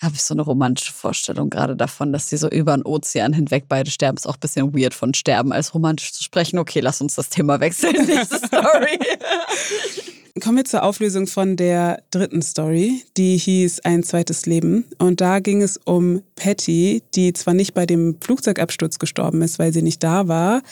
habe 0.00 0.14
ich 0.14 0.22
so 0.22 0.34
eine 0.34 0.42
romantische 0.42 0.92
Vorstellung 0.92 1.50
gerade 1.50 1.76
davon, 1.76 2.12
dass 2.12 2.28
sie 2.28 2.38
so 2.38 2.48
über 2.48 2.76
den 2.76 2.84
Ozean 2.84 3.32
hinweg 3.32 3.64
beide 3.68 3.90
sterben. 3.90 4.16
Ist 4.16 4.26
auch 4.26 4.36
ein 4.36 4.40
bisschen 4.40 4.74
weird 4.74 4.94
von 4.94 5.12
Sterben 5.12 5.52
als 5.52 5.74
romantisch 5.74 6.12
zu 6.12 6.22
sprechen. 6.22 6.58
Okay, 6.58 6.80
lass 6.80 7.00
uns 7.00 7.16
das 7.16 7.28
Thema 7.28 7.60
wechseln. 7.60 7.92
Nächste 8.06 8.38
Story. 8.38 8.98
Kommen 10.40 10.58
wir 10.58 10.64
zur 10.64 10.84
Auflösung 10.84 11.26
von 11.26 11.56
der 11.56 12.02
dritten 12.10 12.40
Story, 12.40 13.02
die 13.16 13.36
hieß 13.36 13.80
Ein 13.80 14.02
zweites 14.02 14.46
Leben. 14.46 14.86
Und 14.98 15.20
da 15.20 15.40
ging 15.40 15.60
es 15.60 15.76
um 15.76 16.22
Patty, 16.36 17.02
die 17.14 17.32
zwar 17.34 17.52
nicht 17.52 17.74
bei 17.74 17.84
dem 17.84 18.16
Flugzeugabsturz 18.20 18.98
gestorben 18.98 19.42
ist, 19.42 19.58
weil 19.58 19.72
sie 19.72 19.82
nicht 19.82 20.02
da 20.02 20.28
war, 20.28 20.62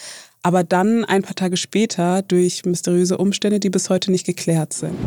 aber 0.41 0.63
dann 0.63 1.05
ein 1.05 1.21
paar 1.21 1.35
Tage 1.35 1.57
später 1.57 2.21
durch 2.21 2.65
mysteriöse 2.65 3.17
Umstände, 3.17 3.59
die 3.59 3.69
bis 3.69 3.89
heute 3.89 4.11
nicht 4.11 4.25
geklärt 4.25 4.73
sind. 4.73 4.97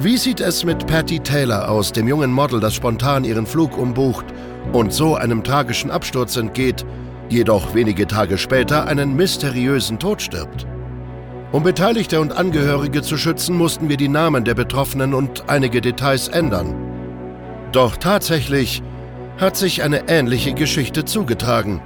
Wie 0.00 0.16
sieht 0.16 0.40
es 0.40 0.64
mit 0.64 0.86
Patty 0.88 1.20
Taylor 1.20 1.68
aus, 1.68 1.92
dem 1.92 2.08
jungen 2.08 2.32
Model, 2.32 2.58
das 2.58 2.74
spontan 2.74 3.24
ihren 3.24 3.46
Flug 3.46 3.78
umbucht 3.78 4.26
und 4.72 4.92
so 4.92 5.14
einem 5.14 5.44
tragischen 5.44 5.90
Absturz 5.90 6.36
entgeht, 6.36 6.84
jedoch 7.28 7.74
wenige 7.74 8.06
Tage 8.06 8.36
später 8.36 8.88
einen 8.88 9.14
mysteriösen 9.14 10.00
Tod 10.00 10.20
stirbt? 10.20 10.66
Um 11.52 11.62
Beteiligte 11.62 12.20
und 12.20 12.36
Angehörige 12.36 13.02
zu 13.02 13.16
schützen, 13.16 13.56
mussten 13.56 13.88
wir 13.88 13.96
die 13.96 14.08
Namen 14.08 14.44
der 14.44 14.54
Betroffenen 14.54 15.14
und 15.14 15.48
einige 15.48 15.80
Details 15.80 16.26
ändern. 16.26 16.74
Doch 17.70 17.96
tatsächlich 17.96 18.82
hat 19.38 19.56
sich 19.56 19.84
eine 19.84 20.08
ähnliche 20.08 20.54
Geschichte 20.54 21.04
zugetragen. 21.04 21.80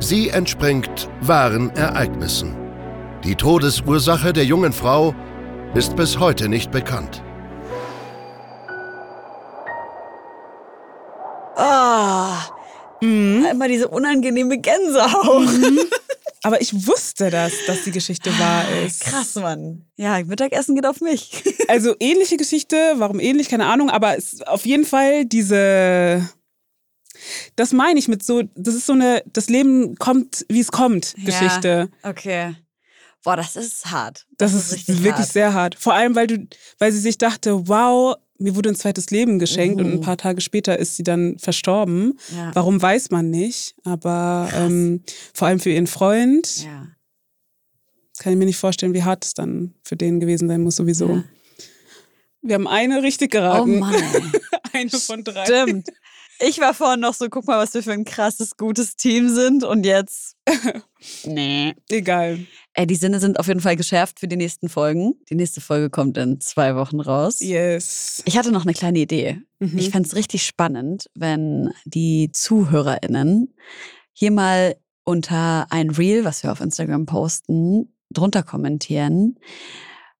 Sie 0.00 0.30
entspringt 0.30 1.10
wahren 1.20 1.68
Ereignissen. 1.76 2.56
Die 3.22 3.34
Todesursache 3.34 4.32
der 4.32 4.46
jungen 4.46 4.72
Frau 4.72 5.14
ist 5.74 5.94
bis 5.94 6.18
heute 6.18 6.48
nicht 6.48 6.70
bekannt. 6.70 7.22
Oh, 11.56 12.34
Mhm. 13.00 13.46
immer 13.50 13.68
diese 13.68 13.88
unangenehme 13.88 14.58
Gänsehaut. 14.58 15.48
Aber 16.42 16.60
ich 16.60 16.86
wusste 16.86 17.30
das, 17.30 17.52
dass 17.66 17.84
die 17.84 17.90
Geschichte 17.90 18.30
wahr 18.38 18.64
ist. 18.84 19.00
Krass, 19.00 19.34
Mann. 19.36 19.86
Ja, 19.96 20.22
Mittagessen 20.22 20.74
geht 20.74 20.86
auf 20.86 21.00
mich. 21.00 21.42
Also 21.66 21.94
ähnliche 21.98 22.36
Geschichte, 22.36 22.76
warum 22.96 23.18
ähnlich, 23.18 23.48
keine 23.48 23.64
Ahnung, 23.66 23.88
aber 23.88 24.18
es 24.18 24.34
ist 24.34 24.46
auf 24.46 24.66
jeden 24.66 24.84
Fall 24.84 25.24
diese. 25.24 26.28
Das 27.56 27.72
meine 27.72 27.98
ich 27.98 28.06
mit 28.06 28.22
so, 28.22 28.42
das 28.54 28.74
ist 28.74 28.84
so 28.84 28.92
eine, 28.92 29.22
das 29.32 29.48
Leben 29.48 29.96
kommt, 29.96 30.44
wie 30.50 30.60
es 30.60 30.70
kommt, 30.70 31.14
Geschichte. 31.24 31.88
Ja, 32.02 32.10
okay. 32.10 32.54
Boah, 33.22 33.36
das 33.36 33.56
ist 33.56 33.86
hart. 33.86 34.26
Das, 34.36 34.52
ist, 34.52 34.72
richtig 34.74 34.98
wirklich 35.02 35.14
hart. 35.14 35.32
sehr 35.32 35.54
hart. 35.54 35.74
Vor 35.76 35.94
allem, 35.94 36.14
weil 36.14 36.26
du, 36.26 36.46
weil 36.78 36.92
sie 36.92 36.98
sich 37.00 37.16
dachte, 37.16 37.66
wow, 37.66 38.16
mir 38.44 38.54
wurde 38.54 38.68
ein 38.68 38.76
zweites 38.76 39.10
Leben 39.10 39.38
geschenkt 39.38 39.80
und 39.80 39.90
ein 39.90 40.00
paar 40.00 40.16
Tage 40.18 40.40
später 40.40 40.78
ist 40.78 40.96
sie 40.96 41.02
dann 41.02 41.38
verstorben. 41.38 42.18
Mhm. 42.30 42.36
Ja. 42.36 42.50
Warum 42.54 42.80
weiß 42.80 43.10
man 43.10 43.30
nicht, 43.30 43.74
aber 43.84 44.48
ähm, 44.54 45.02
vor 45.32 45.48
allem 45.48 45.58
für 45.60 45.70
ihren 45.70 45.86
Freund 45.86 46.64
Ja. 46.64 46.86
kann 48.18 48.32
ich 48.32 48.38
mir 48.38 48.44
nicht 48.44 48.58
vorstellen, 48.58 48.94
wie 48.94 49.02
hart 49.02 49.24
es 49.24 49.34
dann 49.34 49.74
für 49.82 49.96
den 49.96 50.20
gewesen 50.20 50.46
sein 50.48 50.60
muss 50.62 50.76
sowieso. 50.76 51.08
Ja. 51.08 51.24
Wir 52.42 52.54
haben 52.56 52.68
eine 52.68 53.02
richtig 53.02 53.30
Oh 53.34 53.38
geraten. 53.38 53.78
Mann. 53.78 53.94
ey. 53.94 54.22
eine 54.72 54.90
von 54.90 55.24
drei. 55.24 55.44
Stimmt. 55.46 55.88
Ich 56.40 56.58
war 56.60 56.74
vorhin 56.74 57.00
noch 57.00 57.14
so, 57.14 57.28
guck 57.30 57.46
mal, 57.46 57.58
was 57.58 57.72
wir 57.74 57.82
für 57.82 57.92
ein 57.92 58.04
krasses, 58.04 58.56
gutes 58.56 58.96
Team 58.96 59.28
sind. 59.30 59.64
Und 59.64 59.86
jetzt. 59.86 60.36
nee. 61.24 61.74
Egal. 61.88 62.40
Ey, 62.76 62.88
die 62.88 62.96
Sinne 62.96 63.20
sind 63.20 63.38
auf 63.38 63.46
jeden 63.46 63.60
Fall 63.60 63.76
geschärft 63.76 64.18
für 64.18 64.26
die 64.26 64.36
nächsten 64.36 64.68
Folgen. 64.68 65.14
Die 65.30 65.36
nächste 65.36 65.60
Folge 65.60 65.90
kommt 65.90 66.18
in 66.18 66.40
zwei 66.40 66.74
Wochen 66.74 66.98
raus. 66.98 67.38
Yes. 67.38 68.22
Ich 68.26 68.36
hatte 68.36 68.50
noch 68.50 68.64
eine 68.64 68.74
kleine 68.74 68.98
Idee. 68.98 69.40
Mhm. 69.60 69.78
Ich 69.78 69.90
fände 69.90 70.08
es 70.08 70.16
richtig 70.16 70.44
spannend, 70.44 71.08
wenn 71.14 71.70
die 71.84 72.30
ZuhörerInnen 72.32 73.54
hier 74.12 74.32
mal 74.32 74.74
unter 75.04 75.66
ein 75.70 75.90
Reel, 75.90 76.24
was 76.24 76.42
wir 76.42 76.50
auf 76.50 76.60
Instagram 76.60 77.06
posten, 77.06 77.94
drunter 78.10 78.42
kommentieren, 78.42 79.38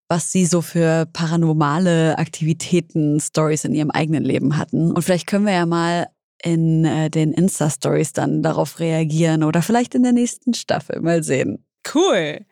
was 0.06 0.30
sie 0.30 0.46
so 0.46 0.62
für 0.62 1.06
paranormale 1.12 2.18
Aktivitäten, 2.18 3.18
Stories 3.18 3.64
in 3.64 3.74
ihrem 3.74 3.90
eigenen 3.90 4.22
Leben 4.22 4.56
hatten. 4.58 4.92
Und 4.92 5.02
vielleicht 5.02 5.26
können 5.26 5.46
wir 5.46 5.54
ja 5.54 5.66
mal 5.66 6.06
in 6.40 6.84
äh, 6.84 7.10
den 7.10 7.32
Insta-Stories 7.32 8.12
dann 8.12 8.42
darauf 8.42 8.78
reagieren 8.78 9.42
oder 9.42 9.60
vielleicht 9.60 9.96
in 9.96 10.04
der 10.04 10.12
nächsten 10.12 10.54
Staffel 10.54 11.00
mal 11.00 11.24
sehen. 11.24 11.64
Cool. 11.92 12.44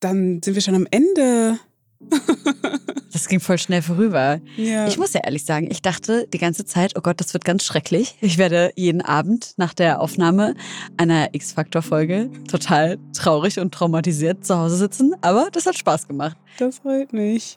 Dann 0.00 0.42
sind 0.42 0.54
wir 0.54 0.62
schon 0.62 0.74
am 0.74 0.86
Ende. 0.90 1.58
Das 3.12 3.28
ging 3.28 3.40
voll 3.40 3.58
schnell 3.58 3.82
vorüber. 3.82 4.40
Ja. 4.56 4.86
Ich 4.86 4.98
muss 4.98 5.12
ja 5.12 5.20
ehrlich 5.24 5.44
sagen, 5.44 5.68
ich 5.70 5.82
dachte 5.82 6.26
die 6.32 6.38
ganze 6.38 6.64
Zeit, 6.64 6.92
oh 6.96 7.00
Gott, 7.00 7.20
das 7.20 7.32
wird 7.32 7.44
ganz 7.44 7.64
schrecklich. 7.64 8.16
Ich 8.20 8.38
werde 8.38 8.72
jeden 8.76 9.00
Abend 9.00 9.54
nach 9.56 9.74
der 9.74 10.00
Aufnahme 10.00 10.54
einer 10.96 11.34
X-Factor-Folge 11.34 12.30
total 12.50 12.98
traurig 13.16 13.58
und 13.58 13.72
traumatisiert 13.72 14.44
zu 14.44 14.58
Hause 14.58 14.76
sitzen. 14.76 15.14
Aber 15.22 15.48
das 15.52 15.66
hat 15.66 15.78
Spaß 15.78 16.08
gemacht. 16.08 16.36
Das 16.58 16.78
freut 16.78 17.12
mich. 17.12 17.56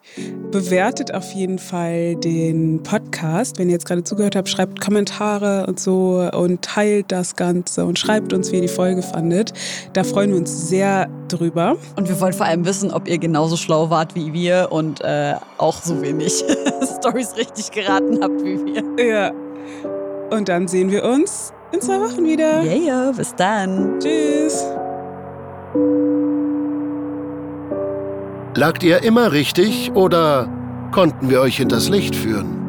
Bewertet 0.51 1.13
auf 1.13 1.31
jeden 1.31 1.57
Fall 1.57 2.15
den 2.17 2.83
Podcast. 2.83 3.57
Wenn 3.57 3.67
ihr 3.67 3.73
jetzt 3.73 3.87
gerade 3.87 4.03
zugehört 4.03 4.35
habt, 4.35 4.47
schreibt 4.47 4.79
Kommentare 4.79 5.65
und 5.65 5.79
so 5.79 6.29
und 6.33 6.61
teilt 6.61 7.11
das 7.11 7.35
Ganze 7.35 7.85
und 7.85 7.97
schreibt 7.97 8.31
uns, 8.31 8.51
wie 8.51 8.57
ihr 8.57 8.61
die 8.61 8.67
Folge 8.67 9.01
fandet. 9.01 9.53
Da 9.93 10.03
freuen 10.03 10.29
wir 10.29 10.37
uns 10.37 10.69
sehr 10.69 11.09
drüber. 11.29 11.77
Und 11.95 12.09
wir 12.09 12.19
wollen 12.21 12.33
vor 12.33 12.45
allem 12.45 12.63
wissen, 12.65 12.91
ob 12.91 13.07
ihr 13.07 13.17
genauso 13.17 13.57
schlau 13.57 13.89
wart 13.89 14.13
wie 14.13 14.33
wir 14.33 14.67
und 14.71 15.01
äh, 15.01 15.33
auch 15.57 15.81
so 15.81 16.01
wenig 16.01 16.43
Stories 16.99 17.35
richtig 17.35 17.71
geraten 17.71 18.19
habt 18.21 18.43
wie 18.43 18.65
wir. 18.65 19.05
Ja. 19.05 19.31
Und 20.29 20.49
dann 20.49 20.67
sehen 20.67 20.91
wir 20.91 21.03
uns 21.03 21.53
in 21.71 21.81
zwei 21.81 21.99
Wochen 21.99 22.23
wieder. 22.23 22.63
Yeah, 22.63 22.75
yeah, 22.75 23.11
bis 23.11 23.35
dann. 23.35 23.99
Tschüss. 23.99 24.65
Lagt 28.55 28.83
ihr 28.83 29.03
immer 29.03 29.31
richtig 29.31 29.91
oder 29.93 30.49
konnten 30.91 31.29
wir 31.29 31.41
euch 31.41 31.57
hinters 31.57 31.89
Licht 31.89 32.15
führen? 32.15 32.61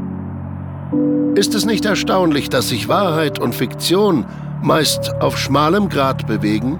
Ist 1.34 1.54
es 1.54 1.64
nicht 1.64 1.84
erstaunlich, 1.84 2.50
dass 2.50 2.68
sich 2.68 2.88
Wahrheit 2.88 3.38
und 3.38 3.54
Fiktion 3.54 4.26
meist 4.62 5.12
auf 5.20 5.38
schmalem 5.38 5.88
Grat 5.88 6.26
bewegen? 6.26 6.78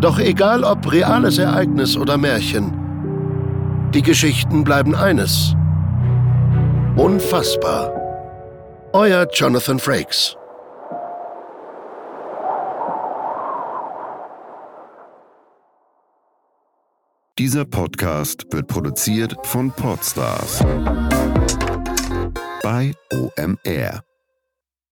Doch 0.00 0.18
egal 0.18 0.64
ob 0.64 0.90
reales 0.90 1.38
Ereignis 1.38 1.96
oder 1.96 2.16
Märchen, 2.16 2.72
die 3.94 4.02
Geschichten 4.02 4.64
bleiben 4.64 4.94
eines. 4.94 5.54
Unfassbar. 6.96 7.92
Euer 8.92 9.26
Jonathan 9.32 9.78
Frakes. 9.78 10.36
Dieser 17.38 17.64
Podcast 17.64 18.46
wird 18.50 18.66
produziert 18.66 19.34
von 19.44 19.72
Podstars 19.72 20.60
bei 22.62 22.92
OMR. 23.12 24.09